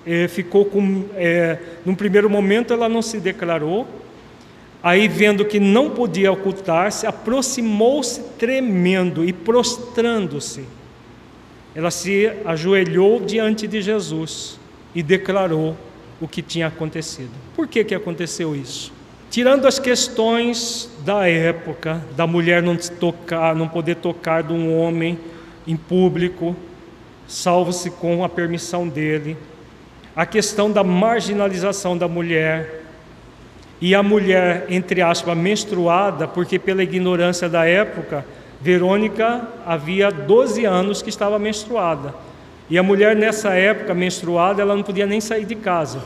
é, 0.05 0.27
ficou 0.27 0.65
com. 0.65 1.05
É, 1.15 1.59
num 1.87 1.95
primeiro 1.95 2.29
momento 2.29 2.73
ela 2.73 2.89
não 2.89 3.01
se 3.01 3.21
declarou, 3.21 3.87
aí 4.85 5.09
vendo 5.09 5.47
que 5.47 5.59
não 5.59 5.89
podia 5.89 6.31
ocultar-se, 6.31 7.07
aproximou-se 7.07 8.21
tremendo 8.39 9.25
e 9.25 9.33
prostrando-se. 9.33 10.67
Ela 11.75 11.91
se 11.91 12.31
ajoelhou 12.45 13.19
diante 13.19 13.67
de 13.67 13.81
Jesus 13.81 14.61
e 14.95 15.03
declarou 15.03 15.75
o 16.21 16.29
que 16.29 16.43
tinha 16.43 16.67
acontecido. 16.67 17.31
Por 17.57 17.67
que, 17.67 17.83
que 17.83 17.95
aconteceu 17.95 18.55
isso? 18.55 18.93
Tirando 19.31 19.67
as 19.67 19.79
questões 19.79 20.91
da 21.03 21.27
época, 21.27 22.05
da 22.15 22.27
mulher 22.27 22.63
não 22.63 22.77
tocar, 22.77 23.57
não 23.57 23.67
poder 23.67 23.97
tocar 23.97 24.43
de 24.43 24.53
um 24.53 24.79
homem 24.79 25.19
em 25.67 25.77
público, 25.77 26.55
salvo-se 27.27 27.91
com 27.91 28.23
a 28.23 28.29
permissão 28.29 28.87
dele. 28.87 29.35
A 30.15 30.27
questão 30.27 30.71
da 30.71 30.85
marginalização 30.85 31.97
da 31.97 32.07
mulher 32.07 32.84
e 33.85 33.95
a 33.95 34.03
mulher, 34.03 34.65
entre 34.71 35.03
aspas, 35.03 35.37
menstruada, 35.37 36.27
porque 36.27 36.59
pela 36.59 36.83
ignorância 36.83 37.51
da 37.51 37.67
época, 37.67 38.25
Verônica 38.59 39.47
havia 39.67 40.11
12 40.11 40.65
anos 40.65 41.03
que 41.03 41.11
estava 41.11 41.39
menstruada. 41.39 42.15
E 42.71 42.79
a 42.79 42.83
mulher 42.83 43.15
nessa 43.15 43.51
época 43.51 43.93
menstruada, 43.93 44.63
ela 44.63 44.75
não 44.75 44.83
podia 44.83 45.07
nem 45.07 45.21
sair 45.21 45.45
de 45.45 45.55
casa. 45.55 46.01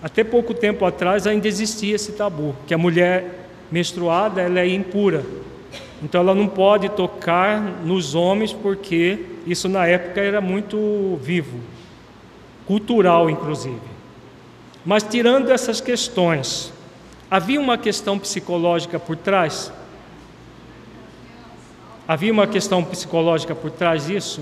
Até 0.00 0.22
pouco 0.22 0.54
tempo 0.54 0.84
atrás 0.84 1.26
ainda 1.26 1.48
existia 1.48 1.96
esse 1.96 2.12
tabu, 2.12 2.54
que 2.64 2.72
a 2.72 2.78
mulher 2.78 3.48
menstruada 3.68 4.40
ela 4.40 4.60
é 4.60 4.68
impura. 4.68 5.24
Então 6.00 6.20
ela 6.20 6.32
não 6.32 6.46
pode 6.46 6.90
tocar 6.90 7.60
nos 7.84 8.14
homens 8.14 8.52
porque 8.52 9.18
isso 9.44 9.68
na 9.68 9.84
época 9.84 10.20
era 10.20 10.40
muito 10.40 11.18
vivo, 11.20 11.58
cultural 12.68 13.28
inclusive. 13.28 13.97
Mas 14.88 15.02
tirando 15.02 15.50
essas 15.50 15.82
questões, 15.82 16.72
havia 17.30 17.60
uma 17.60 17.76
questão 17.76 18.18
psicológica 18.18 18.98
por 18.98 19.18
trás? 19.18 19.70
Havia 22.08 22.32
uma 22.32 22.46
questão 22.46 22.82
psicológica 22.82 23.54
por 23.54 23.70
trás 23.70 24.06
disso? 24.06 24.40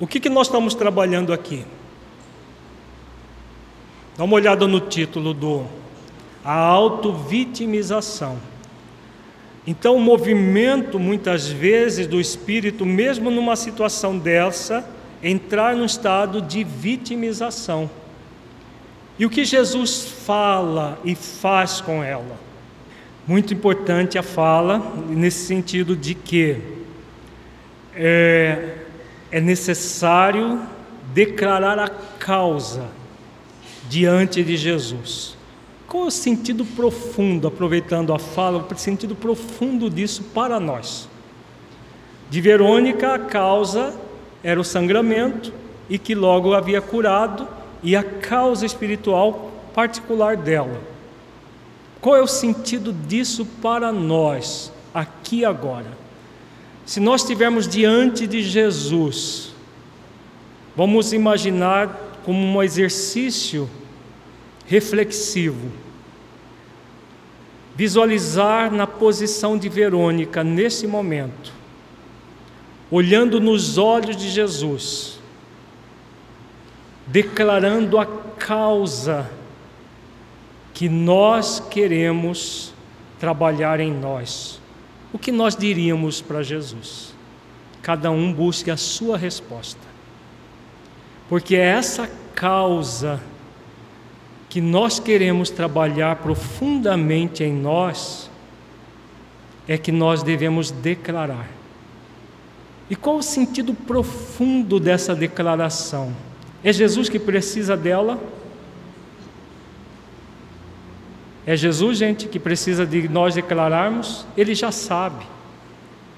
O 0.00 0.06
que, 0.06 0.18
que 0.18 0.30
nós 0.30 0.46
estamos 0.46 0.74
trabalhando 0.74 1.30
aqui? 1.30 1.62
Dá 4.16 4.24
uma 4.24 4.36
olhada 4.36 4.66
no 4.66 4.80
título 4.80 5.34
do 5.34 5.66
a 6.42 6.54
autovitimização. 6.54 8.38
Então, 9.66 9.94
o 9.96 10.00
movimento, 10.00 10.98
muitas 10.98 11.48
vezes, 11.48 12.06
do 12.06 12.18
espírito, 12.18 12.86
mesmo 12.86 13.30
numa 13.30 13.56
situação 13.56 14.16
dessa, 14.16 14.95
entrar 15.28 15.74
num 15.74 15.84
estado 15.84 16.40
de 16.40 16.62
vitimização. 16.62 17.90
E 19.18 19.24
o 19.24 19.30
que 19.30 19.44
Jesus 19.44 20.04
fala 20.24 20.98
e 21.04 21.14
faz 21.14 21.80
com 21.80 22.04
ela? 22.04 22.38
Muito 23.26 23.52
importante 23.52 24.18
a 24.18 24.22
fala, 24.22 24.78
nesse 25.08 25.46
sentido 25.46 25.96
de 25.96 26.14
que 26.14 26.58
é, 27.94 28.76
é 29.32 29.40
necessário 29.40 30.60
declarar 31.12 31.78
a 31.78 31.88
causa 31.88 32.86
diante 33.88 34.44
de 34.44 34.56
Jesus. 34.56 35.36
Qual 35.88 36.04
é 36.04 36.06
o 36.08 36.10
sentido 36.10 36.64
profundo, 36.64 37.48
aproveitando 37.48 38.12
a 38.12 38.18
fala, 38.18 38.58
o 38.58 38.78
sentido 38.78 39.16
profundo 39.16 39.88
disso 39.88 40.22
para 40.34 40.60
nós? 40.60 41.08
De 42.28 42.40
Verônica, 42.40 43.14
a 43.14 43.18
causa 43.18 44.05
era 44.42 44.60
o 44.60 44.64
sangramento 44.64 45.52
e 45.88 45.98
que 45.98 46.14
logo 46.14 46.54
havia 46.54 46.80
curado, 46.80 47.46
e 47.82 47.94
a 47.94 48.02
causa 48.02 48.66
espiritual 48.66 49.52
particular 49.74 50.36
dela. 50.36 50.80
Qual 52.00 52.16
é 52.16 52.22
o 52.22 52.26
sentido 52.26 52.92
disso 52.92 53.46
para 53.62 53.92
nós, 53.92 54.72
aqui 54.92 55.40
e 55.40 55.44
agora? 55.44 55.86
Se 56.84 57.00
nós 57.00 57.22
estivermos 57.22 57.66
diante 57.66 58.26
de 58.26 58.42
Jesus, 58.42 59.52
vamos 60.74 61.12
imaginar 61.12 62.20
como 62.24 62.38
um 62.38 62.62
exercício 62.62 63.68
reflexivo. 64.66 65.70
Visualizar 67.74 68.72
na 68.72 68.86
posição 68.86 69.58
de 69.58 69.68
Verônica 69.68 70.42
nesse 70.42 70.86
momento, 70.86 71.52
olhando 72.90 73.40
nos 73.40 73.78
olhos 73.78 74.16
de 74.16 74.28
Jesus, 74.30 75.18
declarando 77.06 77.98
a 77.98 78.06
causa 78.06 79.30
que 80.72 80.88
nós 80.88 81.60
queremos 81.70 82.72
trabalhar 83.18 83.80
em 83.80 83.92
nós. 83.92 84.60
O 85.12 85.18
que 85.18 85.32
nós 85.32 85.56
diríamos 85.56 86.20
para 86.20 86.42
Jesus? 86.42 87.14
Cada 87.82 88.10
um 88.10 88.32
busque 88.32 88.70
a 88.70 88.76
sua 88.76 89.16
resposta. 89.16 89.80
Porque 91.28 91.56
é 91.56 91.64
essa 91.64 92.10
causa 92.34 93.20
que 94.48 94.60
nós 94.60 94.98
queremos 94.98 95.50
trabalhar 95.50 96.16
profundamente 96.16 97.42
em 97.42 97.52
nós, 97.52 98.30
é 99.66 99.76
que 99.76 99.90
nós 99.90 100.22
devemos 100.22 100.70
declarar. 100.70 101.55
E 102.88 102.94
qual 102.94 103.16
o 103.16 103.22
sentido 103.22 103.74
profundo 103.74 104.78
dessa 104.78 105.14
declaração? 105.14 106.14
É 106.62 106.72
Jesus 106.72 107.08
que 107.08 107.18
precisa 107.18 107.76
dela? 107.76 108.18
É 111.46 111.56
Jesus, 111.56 111.98
gente, 111.98 112.26
que 112.26 112.40
precisa 112.40 112.84
de 112.84 113.08
nós 113.08 113.34
declararmos? 113.34 114.26
Ele 114.36 114.54
já 114.54 114.72
sabe. 114.72 115.24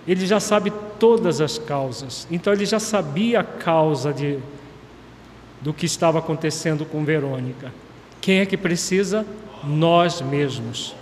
Ele 0.07 0.27
já 0.27 0.41
sabe 0.41 0.73
todas 0.99 1.41
as 1.41 1.59
causas. 1.59 2.27
Então 2.31 2.53
ele 2.53 2.65
já 2.65 2.81
sabia 2.81 3.41
a 3.41 3.45
causa 3.45 4.13
de, 4.13 4.39
do 5.61 5.75
que 5.75 5.85
estava 5.85 6.19
acontecendo 6.19 6.87
com 6.87 7.05
Verônica. 7.05 7.73
Quem 8.21 8.41
é 8.41 8.47
que 8.47 8.57
precisa? 8.57 9.27
Nós 9.63 10.23
mesmos. 10.23 10.95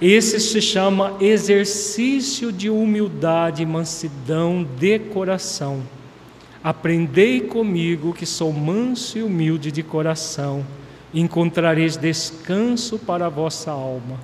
Esse 0.00 0.40
se 0.40 0.62
chama 0.62 1.14
exercício 1.20 2.50
de 2.50 2.70
humildade 2.70 3.62
e 3.62 3.66
mansidão 3.66 4.66
de 4.78 4.98
coração. 4.98 5.82
Aprendei 6.64 7.42
comigo 7.42 8.14
que 8.14 8.24
sou 8.24 8.50
manso 8.50 9.18
e 9.18 9.22
humilde 9.22 9.70
de 9.70 9.82
coração, 9.82 10.64
encontrareis 11.12 11.98
descanso 11.98 12.98
para 12.98 13.26
a 13.26 13.30
vossa 13.30 13.70
alma. 13.70 14.18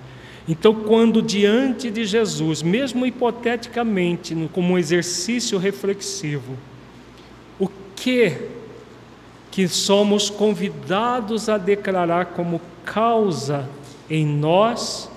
Então, 0.49 0.75
quando 0.75 1.21
diante 1.21 1.91
de 1.91 2.07
Jesus, 2.07 2.63
mesmo 2.63 3.05
hipoteticamente, 3.05 4.35
como 4.53 4.75
um 4.75 4.79
exercício 4.79 5.59
reflexivo, 5.59 6.57
o 7.59 7.69
que 7.95 8.33
que 9.51 9.67
somos 9.69 10.31
convidados 10.31 11.49
a 11.49 11.59
declarar 11.59 12.27
como 12.27 12.61
causa 12.85 13.69
em 14.09 14.27
nós 14.27 15.11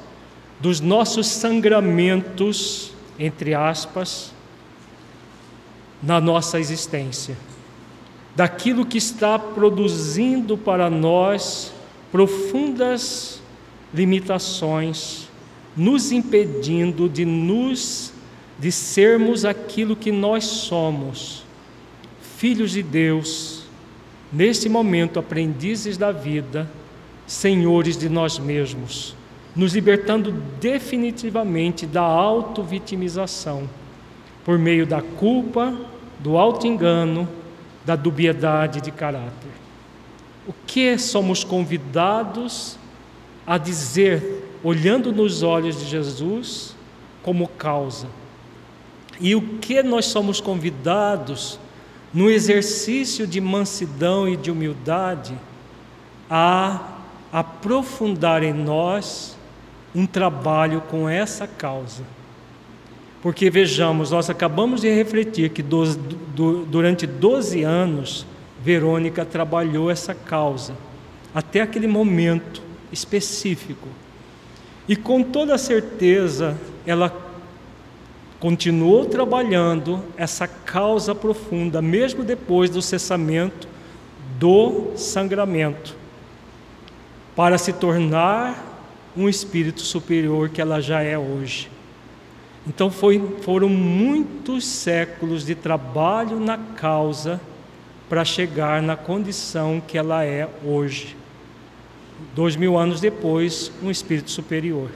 dos 0.59 0.79
nossos 0.79 1.27
sangramentos, 1.27 2.91
entre 3.17 3.53
aspas, 3.53 4.33
na 6.01 6.19
nossa 6.19 6.59
existência, 6.59 7.37
daquilo 8.35 8.85
que 8.85 8.97
está 8.97 9.37
produzindo 9.37 10.57
para 10.57 10.89
nós 10.89 11.73
profundas 12.11 13.41
limitações, 13.93 15.27
nos 15.75 16.11
impedindo 16.11 17.07
de 17.07 17.25
nos 17.25 18.13
de 18.59 18.71
sermos 18.73 19.45
aquilo 19.45 19.95
que 19.95 20.11
nós 20.11 20.43
somos, 20.43 21.43
filhos 22.37 22.71
de 22.71 22.83
Deus, 22.83 23.63
neste 24.31 24.67
momento, 24.67 25.17
aprendizes 25.17 25.97
da 25.97 26.11
vida, 26.11 26.69
senhores 27.25 27.97
de 27.97 28.09
nós 28.09 28.37
mesmos, 28.37 29.15
nos 29.59 29.73
libertando 29.73 30.31
definitivamente 30.61 31.85
da 31.85 32.01
auto-vitimização, 32.01 33.69
por 34.45 34.57
meio 34.57 34.87
da 34.87 35.01
culpa, 35.01 35.77
do 36.17 36.37
auto-engano, 36.37 37.27
da 37.85 37.97
dubiedade 37.97 38.79
de 38.79 38.89
caráter. 38.89 39.51
O 40.47 40.53
que 40.65 40.97
somos 40.97 41.43
convidados 41.43 42.77
a 43.45 43.57
dizer, 43.57 44.49
olhando 44.63 45.11
nos 45.11 45.43
olhos 45.43 45.77
de 45.77 45.89
Jesus, 45.89 46.73
como 47.21 47.45
causa? 47.45 48.07
E 49.19 49.35
o 49.35 49.41
que 49.57 49.83
nós 49.83 50.05
somos 50.05 50.39
convidados 50.39 51.59
no 52.13 52.29
exercício 52.29 53.27
de 53.27 53.41
mansidão 53.41 54.25
e 54.25 54.37
de 54.37 54.49
humildade, 54.49 55.37
a 56.29 56.93
aprofundar 57.29 58.41
em 58.41 58.53
nós 58.53 59.37
um 59.93 60.05
trabalho 60.05 60.81
com 60.81 61.07
essa 61.07 61.47
causa. 61.47 62.03
Porque 63.21 63.49
vejamos, 63.49 64.11
nós 64.11 64.29
acabamos 64.29 64.81
de 64.81 64.89
refletir 64.89 65.49
que 65.49 65.61
do, 65.61 65.85
durante 66.65 67.05
12 67.05 67.63
anos 67.63 68.25
Verônica 68.61 69.25
trabalhou 69.25 69.89
essa 69.89 70.13
causa, 70.13 70.75
até 71.33 71.61
aquele 71.61 71.87
momento 71.87 72.61
específico. 72.91 73.87
E 74.87 74.95
com 74.95 75.23
toda 75.23 75.57
certeza 75.57 76.57
ela 76.85 77.13
continuou 78.39 79.05
trabalhando 79.05 80.01
essa 80.17 80.47
causa 80.47 81.13
profunda, 81.13 81.81
mesmo 81.81 82.23
depois 82.23 82.69
do 82.69 82.81
cessamento 82.81 83.67
do 84.39 84.93
sangramento, 84.95 85.95
para 87.35 87.57
se 87.57 87.73
tornar 87.73 88.68
um 89.15 89.27
espírito 89.27 89.81
superior 89.81 90.49
que 90.49 90.61
ela 90.61 90.81
já 90.81 91.01
é 91.01 91.17
hoje. 91.17 91.69
Então 92.67 92.91
foi, 92.91 93.37
foram 93.41 93.69
muitos 93.69 94.65
séculos 94.65 95.45
de 95.45 95.55
trabalho 95.55 96.39
na 96.39 96.57
causa 96.57 97.39
para 98.07 98.25
chegar 98.25 98.81
na 98.81 98.95
condição 98.95 99.81
que 99.85 99.97
ela 99.97 100.23
é 100.23 100.47
hoje. 100.63 101.15
Dois 102.35 102.55
mil 102.55 102.77
anos 102.77 102.99
depois, 102.99 103.71
um 103.81 103.89
espírito 103.89 104.29
superior. 104.31 104.89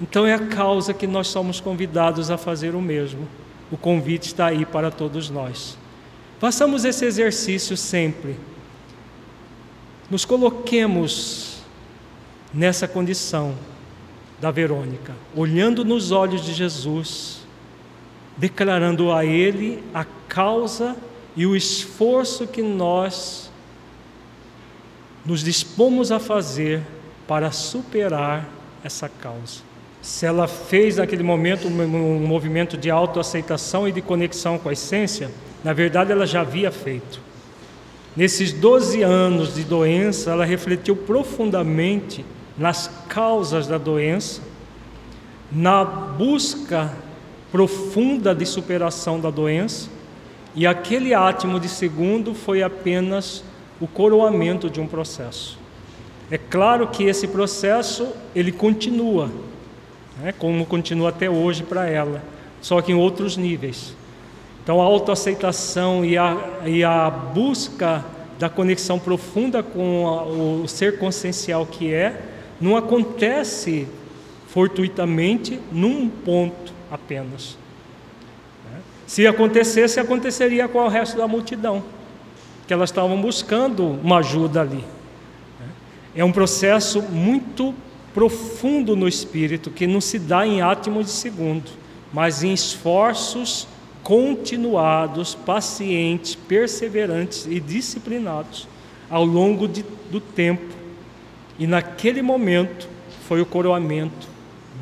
Então 0.00 0.26
é 0.26 0.34
a 0.34 0.46
causa 0.46 0.94
que 0.94 1.06
nós 1.06 1.28
somos 1.28 1.60
convidados 1.60 2.30
a 2.30 2.38
fazer 2.38 2.74
o 2.74 2.80
mesmo. 2.80 3.26
O 3.70 3.76
convite 3.76 4.26
está 4.26 4.46
aí 4.46 4.64
para 4.64 4.90
todos 4.90 5.28
nós. 5.28 5.76
Façamos 6.38 6.84
esse 6.84 7.04
exercício 7.04 7.76
sempre. 7.76 8.36
Nos 10.08 10.24
coloquemos 10.24 11.47
nessa 12.58 12.88
condição 12.88 13.54
da 14.40 14.50
Verônica, 14.50 15.14
olhando 15.32 15.84
nos 15.84 16.10
olhos 16.10 16.44
de 16.44 16.52
Jesus, 16.52 17.46
declarando 18.36 19.12
a 19.12 19.24
Ele 19.24 19.80
a 19.94 20.04
causa 20.28 20.96
e 21.36 21.46
o 21.46 21.54
esforço 21.54 22.48
que 22.48 22.60
nós 22.60 23.48
nos 25.24 25.44
dispomos 25.44 26.10
a 26.10 26.18
fazer 26.18 26.82
para 27.28 27.52
superar 27.52 28.48
essa 28.82 29.08
causa 29.08 29.68
se 30.00 30.24
ela 30.24 30.46
fez 30.46 30.96
naquele 30.96 31.22
momento 31.22 31.68
um 31.68 32.26
movimento 32.26 32.76
de 32.76 32.90
autoaceitação 32.90 33.88
e 33.88 33.92
de 33.92 34.00
conexão 34.00 34.58
com 34.58 34.68
a 34.68 34.72
essência, 34.72 35.30
na 35.62 35.72
verdade 35.72 36.12
ela 36.12 36.26
já 36.26 36.40
havia 36.40 36.70
feito. 36.70 37.20
Nesses 38.16 38.52
12 38.52 39.02
anos 39.02 39.54
de 39.54 39.64
doença, 39.64 40.30
ela 40.30 40.44
refletiu 40.44 40.96
profundamente 40.96 42.24
nas 42.58 42.90
causas 43.08 43.66
da 43.66 43.78
doença, 43.78 44.42
na 45.50 45.84
busca 45.84 46.92
profunda 47.52 48.34
de 48.34 48.44
superação 48.44 49.20
da 49.20 49.30
doença, 49.30 49.88
e 50.54 50.66
aquele 50.66 51.14
átimo 51.14 51.60
de 51.60 51.68
segundo 51.68 52.34
foi 52.34 52.62
apenas 52.62 53.44
o 53.80 53.86
coroamento 53.86 54.68
de 54.68 54.80
um 54.80 54.86
processo. 54.86 55.58
É 56.30 56.36
claro 56.36 56.88
que 56.88 57.04
esse 57.04 57.28
processo 57.28 58.08
ele 58.34 58.52
continua, 58.52 59.30
né, 60.20 60.34
como 60.36 60.66
continua 60.66 61.10
até 61.10 61.30
hoje 61.30 61.62
para 61.62 61.88
ela, 61.88 62.22
só 62.60 62.82
que 62.82 62.92
em 62.92 62.94
outros 62.94 63.36
níveis. 63.36 63.94
Então 64.62 64.82
a 64.82 64.84
autoaceitação 64.84 66.04
e 66.04 66.18
a, 66.18 66.36
e 66.66 66.84
a 66.84 67.08
busca 67.08 68.04
da 68.38 68.48
conexão 68.48 68.98
profunda 68.98 69.62
com 69.62 70.06
a, 70.06 70.22
o 70.24 70.68
ser 70.68 70.98
consciencial 70.98 71.64
que 71.64 71.92
é, 71.92 72.20
não 72.60 72.76
acontece 72.76 73.86
fortuitamente 74.48 75.60
num 75.70 76.08
ponto 76.08 76.72
apenas. 76.90 77.56
Se 79.06 79.26
acontecesse, 79.26 79.98
aconteceria 79.98 80.68
com 80.68 80.80
o 80.80 80.88
resto 80.88 81.16
da 81.16 81.26
multidão, 81.26 81.82
que 82.66 82.72
elas 82.72 82.90
estavam 82.90 83.20
buscando 83.20 83.86
uma 83.86 84.18
ajuda 84.18 84.60
ali. 84.60 84.84
É 86.14 86.24
um 86.24 86.32
processo 86.32 87.00
muito 87.02 87.74
profundo 88.12 88.96
no 88.96 89.06
espírito 89.06 89.70
que 89.70 89.86
não 89.86 90.00
se 90.00 90.18
dá 90.18 90.46
em 90.46 90.60
átomos 90.60 91.06
de 91.06 91.12
segundo, 91.12 91.70
mas 92.12 92.42
em 92.42 92.52
esforços 92.52 93.68
continuados, 94.02 95.34
pacientes, 95.34 96.34
perseverantes 96.34 97.46
e 97.46 97.60
disciplinados 97.60 98.66
ao 99.08 99.24
longo 99.24 99.68
de, 99.68 99.84
do 100.10 100.20
tempo. 100.20 100.77
E 101.58 101.66
naquele 101.66 102.22
momento 102.22 102.88
foi 103.26 103.40
o 103.40 103.46
coroamento 103.46 104.28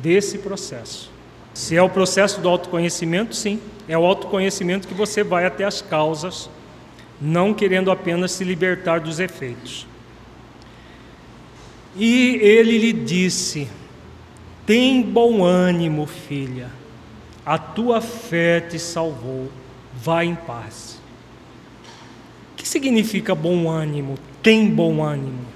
desse 0.01 0.37
processo. 0.37 1.11
Se 1.53 1.75
é 1.75 1.81
o 1.81 1.89
processo 1.89 2.39
do 2.39 2.47
autoconhecimento, 2.47 3.35
sim, 3.35 3.59
é 3.87 3.97
o 3.97 4.05
autoconhecimento 4.05 4.87
que 4.87 4.93
você 4.93 5.23
vai 5.23 5.45
até 5.45 5.63
as 5.63 5.81
causas, 5.81 6.49
não 7.19 7.51
querendo 7.51 7.89
apenas 7.89 8.31
se 8.31 8.43
libertar 8.43 8.99
dos 8.99 9.19
efeitos. 9.19 9.87
E 11.95 12.35
ele 12.43 12.77
lhe 12.77 12.93
disse: 12.93 13.67
Tem 14.67 15.01
bom 15.01 15.43
ânimo, 15.43 16.05
filha, 16.05 16.69
a 17.43 17.57
tua 17.57 18.01
fé 18.01 18.61
te 18.61 18.77
salvou, 18.77 19.49
vá 19.95 20.23
em 20.23 20.35
paz. 20.35 21.01
O 22.53 22.57
que 22.57 22.67
significa 22.67 23.33
bom 23.33 23.67
ânimo? 23.67 24.19
Tem 24.43 24.69
bom 24.69 25.01
ânimo. 25.03 25.46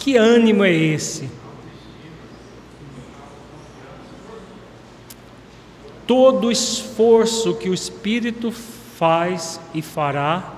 Que 0.00 0.16
ânimo 0.16 0.64
é 0.64 0.72
esse? 0.72 1.28
Todo 6.06 6.50
esforço 6.50 7.54
que 7.54 7.68
o 7.68 7.74
Espírito 7.74 8.50
faz 8.50 9.60
e 9.74 9.82
fará 9.82 10.54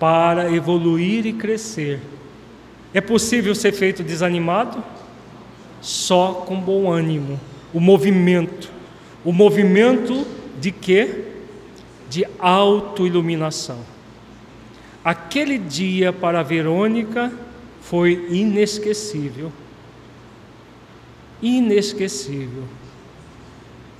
para 0.00 0.52
evoluir 0.52 1.26
e 1.26 1.32
crescer. 1.32 2.00
É 2.92 3.00
possível 3.00 3.54
ser 3.54 3.70
feito 3.70 4.02
desanimado? 4.02 4.82
Só 5.80 6.44
com 6.44 6.60
bom 6.60 6.90
ânimo. 6.90 7.38
O 7.72 7.78
movimento. 7.78 8.68
O 9.24 9.32
movimento 9.32 10.26
de 10.60 10.72
quê? 10.72 11.24
De 12.08 12.26
autoiluminação. 12.40 13.78
Aquele 15.04 15.56
dia 15.56 16.12
para 16.12 16.42
Verônica 16.42 17.32
foi 17.80 18.28
inesquecível. 18.30 19.52
Inesquecível. 21.42 22.64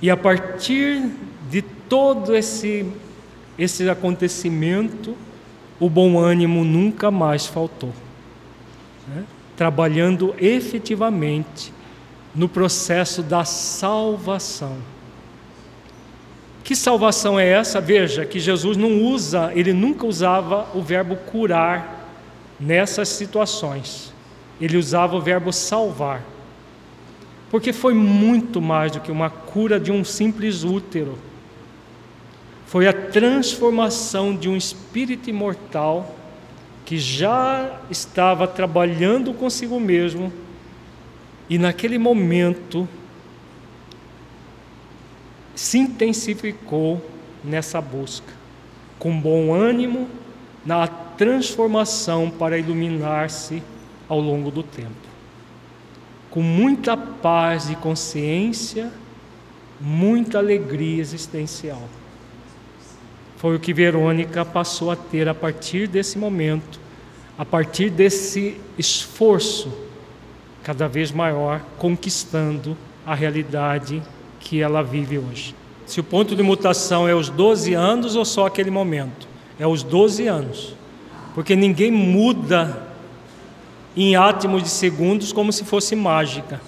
E 0.01 0.09
a 0.09 0.17
partir 0.17 1.09
de 1.49 1.61
todo 1.61 2.35
esse, 2.35 2.85
esse 3.57 3.89
acontecimento, 3.89 5.15
o 5.79 5.89
bom 5.89 6.17
ânimo 6.17 6.63
nunca 6.63 7.11
mais 7.11 7.45
faltou. 7.45 7.93
Né? 9.07 9.23
Trabalhando 9.57 10.33
efetivamente 10.39 11.73
no 12.33 12.47
processo 12.47 13.21
da 13.21 13.43
salvação. 13.43 14.77
Que 16.63 16.75
salvação 16.75 17.39
é 17.39 17.47
essa? 17.49 17.81
Veja 17.81 18.25
que 18.25 18.39
Jesus 18.39 18.77
não 18.77 19.03
usa, 19.03 19.51
ele 19.53 19.73
nunca 19.73 20.05
usava 20.05 20.69
o 20.73 20.81
verbo 20.81 21.15
curar 21.15 22.00
nessas 22.61 23.09
situações. 23.09 24.13
Ele 24.61 24.77
usava 24.77 25.15
o 25.15 25.21
verbo 25.21 25.51
salvar. 25.51 26.23
Porque 27.49 27.73
foi 27.73 27.93
muito 27.93 28.61
mais 28.61 28.91
do 28.91 29.01
que 29.01 29.11
uma 29.11 29.29
cura 29.29 29.79
de 29.79 29.91
um 29.91 30.05
simples 30.05 30.63
útero 30.63 31.17
foi 32.71 32.87
a 32.87 32.93
transformação 32.93 34.33
de 34.33 34.47
um 34.47 34.55
espírito 34.55 35.29
imortal 35.29 36.15
que 36.85 36.97
já 36.97 37.81
estava 37.89 38.47
trabalhando 38.47 39.33
consigo 39.33 39.77
mesmo 39.77 40.31
e 41.49 41.57
naquele 41.57 41.97
momento 41.97 42.87
se 45.53 45.79
intensificou 45.79 47.05
nessa 47.43 47.81
busca, 47.81 48.31
com 48.97 49.19
bom 49.19 49.53
ânimo 49.53 50.07
na 50.65 50.87
transformação 50.87 52.29
para 52.29 52.57
iluminar-se 52.57 53.61
ao 54.07 54.19
longo 54.19 54.51
do 54.51 54.63
tempo. 54.63 55.11
Com 56.29 56.41
muita 56.41 56.95
paz 56.95 57.67
de 57.67 57.75
consciência, 57.75 58.91
muita 59.79 60.37
alegria 60.37 61.01
existencial. 61.01 61.81
Foi 63.37 63.55
o 63.55 63.59
que 63.59 63.73
Verônica 63.73 64.45
passou 64.45 64.91
a 64.91 64.95
ter 64.95 65.27
a 65.27 65.33
partir 65.33 65.87
desse 65.87 66.17
momento, 66.17 66.79
a 67.37 67.43
partir 67.43 67.89
desse 67.89 68.59
esforço 68.77 69.71
cada 70.63 70.87
vez 70.87 71.11
maior, 71.11 71.61
conquistando 71.77 72.77
a 73.05 73.15
realidade 73.15 74.01
que 74.39 74.61
ela 74.61 74.83
vive 74.83 75.17
hoje. 75.17 75.55
Se 75.85 75.99
o 75.99 76.03
ponto 76.03 76.35
de 76.35 76.43
mutação 76.43 77.07
é 77.07 77.15
os 77.15 77.29
12 77.29 77.73
anos 77.73 78.15
ou 78.15 78.23
só 78.23 78.45
aquele 78.45 78.69
momento? 78.69 79.30
É 79.61 79.67
os 79.67 79.83
12 79.83 80.25
anos. 80.25 80.73
Porque 81.35 81.55
ninguém 81.55 81.91
muda 81.91 82.81
em 83.95 84.15
átomos 84.15 84.63
de 84.63 84.69
segundos 84.69 85.31
como 85.31 85.53
se 85.53 85.63
fosse 85.63 85.95
mágica. 85.95 86.59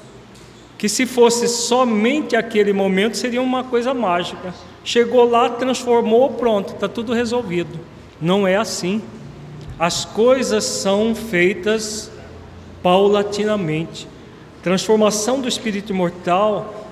Que 0.77 0.87
se 0.87 1.07
fosse 1.07 1.47
somente 1.47 2.35
aquele 2.35 2.71
momento 2.71 3.17
seria 3.17 3.41
uma 3.41 3.63
coisa 3.63 3.95
mágica. 3.95 4.53
Chegou 4.83 5.27
lá, 5.27 5.49
transformou, 5.49 6.33
pronto, 6.33 6.73
está 6.73 6.87
tudo 6.87 7.13
resolvido. 7.13 7.79
Não 8.21 8.45
é 8.45 8.57
assim. 8.57 9.01
As 9.79 10.05
coisas 10.05 10.63
são 10.63 11.15
feitas 11.15 12.11
paulatinamente. 12.83 14.07
Transformação 14.61 15.41
do 15.41 15.47
espírito 15.47 15.91
imortal 15.91 16.85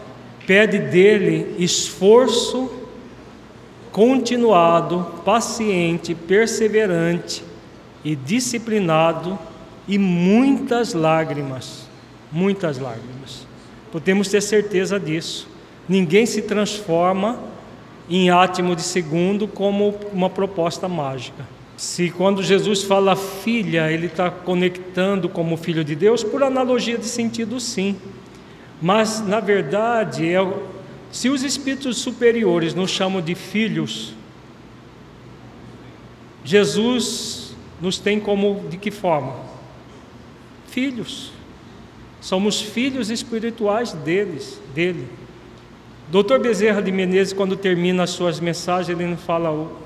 pede 0.47 0.79
dele 0.79 1.55
esforço 1.59 2.80
continuado, 3.91 5.05
paciente, 5.25 6.15
perseverante 6.15 7.43
e 8.03 8.15
disciplinado 8.15 9.37
e 9.87 9.97
muitas 9.97 10.93
lágrimas, 10.93 11.87
muitas 12.31 12.77
lágrimas. 12.79 13.45
Podemos 13.91 14.29
ter 14.29 14.41
certeza 14.41 14.99
disso. 14.99 15.47
Ninguém 15.87 16.25
se 16.25 16.43
transforma 16.43 17.37
em 18.09 18.29
átimo 18.29 18.75
de 18.75 18.81
segundo 18.81 19.47
como 19.47 19.95
uma 20.13 20.29
proposta 20.29 20.87
mágica. 20.87 21.45
Se 21.75 22.09
quando 22.11 22.43
Jesus 22.43 22.83
fala 22.83 23.15
filha, 23.15 23.91
ele 23.91 24.05
está 24.05 24.29
conectando 24.29 25.27
como 25.27 25.57
filho 25.57 25.83
de 25.83 25.95
Deus, 25.95 26.23
por 26.23 26.43
analogia 26.43 26.97
de 26.97 27.05
sentido, 27.05 27.59
sim. 27.59 27.95
Mas, 28.81 29.25
na 29.25 29.39
verdade, 29.39 30.31
é, 30.31 30.37
se 31.11 31.29
os 31.29 31.43
espíritos 31.43 31.97
superiores 31.97 32.73
nos 32.73 32.89
chamam 32.89 33.21
de 33.21 33.35
filhos, 33.35 34.13
Jesus 36.43 37.53
nos 37.81 37.99
tem 37.99 38.19
como 38.19 38.65
de 38.69 38.77
que 38.77 38.89
forma? 38.89 39.35
Filhos. 40.67 41.31
Somos 42.21 42.61
filhos 42.61 43.09
espirituais 43.09 43.91
deles, 43.91 44.61
dele. 44.73 45.07
Doutor 46.09 46.39
Bezerra 46.39 46.81
de 46.81 46.91
Menezes, 46.91 47.33
quando 47.33 47.57
termina 47.57 48.03
as 48.03 48.11
suas 48.11 48.39
mensagens, 48.39 48.89
ele 48.89 49.09
não 49.09 49.17
fala 49.17 49.51
o, 49.51 49.77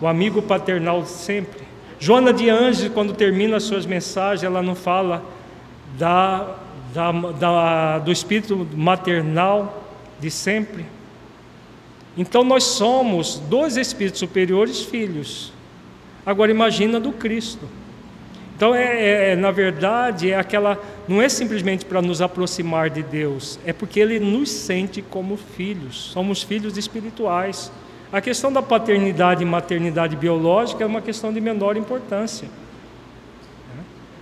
o 0.00 0.06
amigo 0.06 0.40
paternal 0.40 1.04
sempre. 1.04 1.66
Joana 1.98 2.32
de 2.32 2.48
Anjos, 2.48 2.88
quando 2.92 3.12
termina 3.14 3.56
as 3.56 3.64
suas 3.64 3.84
mensagens, 3.84 4.44
ela 4.44 4.62
não 4.62 4.74
fala 4.74 5.24
da, 5.98 6.56
da, 6.94 7.12
da, 7.12 7.98
do 7.98 8.12
espírito 8.12 8.66
maternal 8.74 9.85
de 10.20 10.30
sempre. 10.30 10.86
Então 12.16 12.42
nós 12.42 12.64
somos 12.64 13.38
dois 13.38 13.76
espíritos 13.76 14.20
superiores 14.20 14.82
filhos. 14.82 15.52
Agora 16.24 16.50
imagina 16.50 16.98
do 16.98 17.12
Cristo. 17.12 17.68
Então, 18.56 18.74
é, 18.74 18.84
é, 18.84 19.30
é, 19.32 19.36
na 19.36 19.50
verdade, 19.50 20.30
é 20.30 20.38
aquela, 20.38 20.82
não 21.06 21.20
é 21.20 21.28
simplesmente 21.28 21.84
para 21.84 22.00
nos 22.00 22.22
aproximar 22.22 22.88
de 22.88 23.02
Deus, 23.02 23.58
é 23.66 23.72
porque 23.72 24.00
Ele 24.00 24.18
nos 24.18 24.50
sente 24.50 25.02
como 25.02 25.36
filhos, 25.36 26.10
somos 26.10 26.42
filhos 26.42 26.78
espirituais. 26.78 27.70
A 28.10 28.18
questão 28.18 28.50
da 28.50 28.62
paternidade 28.62 29.42
e 29.42 29.46
maternidade 29.46 30.16
biológica 30.16 30.82
é 30.82 30.86
uma 30.86 31.02
questão 31.02 31.34
de 31.34 31.38
menor 31.38 31.76
importância. 31.76 32.48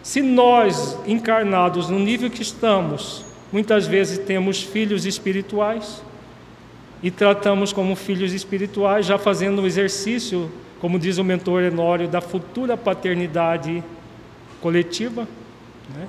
Se 0.03 0.21
nós, 0.21 0.99
encarnados 1.07 1.89
no 1.89 2.01
nível 2.01 2.29
que 2.29 2.43
estamos, 2.43 3.25
muitas 3.55 3.87
vezes 3.87 4.19
temos 4.19 4.65
filhos 4.65 5.07
espirituais 5.07 6.03
e 7.01 7.09
tratamos 7.09 7.73
como 7.73 7.95
filhos 7.95 8.33
espirituais, 8.33 9.07
já 9.07 9.17
fazendo 9.17 9.63
o 9.63 9.67
exercício, 9.67 10.51
como 10.81 10.99
diz 10.99 11.19
o 11.19 11.25
mentor 11.25 11.63
Enório, 11.63 12.09
da 12.09 12.21
futura 12.21 12.77
paternidade 12.77 13.81
coletiva, 14.61 15.29
né? 15.95 16.09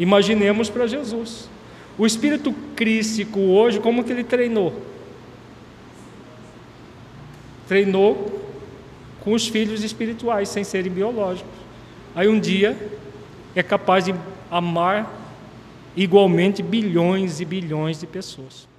imaginemos 0.00 0.68
para 0.68 0.88
Jesus. 0.88 1.48
O 1.96 2.04
espírito 2.04 2.52
crístico 2.74 3.38
hoje, 3.38 3.78
como 3.78 4.02
que 4.02 4.10
ele 4.10 4.24
treinou? 4.24 4.74
Treinou 7.68 8.42
com 9.20 9.32
os 9.32 9.46
filhos 9.46 9.84
espirituais, 9.84 10.48
sem 10.48 10.64
serem 10.64 10.90
biológicos. 10.90 11.54
Aí 12.16 12.26
um 12.26 12.40
dia 12.40 12.76
é 13.54 13.62
capaz 13.62 14.06
de 14.06 14.14
amar 14.50 15.19
igualmente 15.96 16.62
bilhões 16.62 17.40
e 17.40 17.44
bilhões 17.44 18.00
de 18.00 18.06
pessoas. 18.06 18.69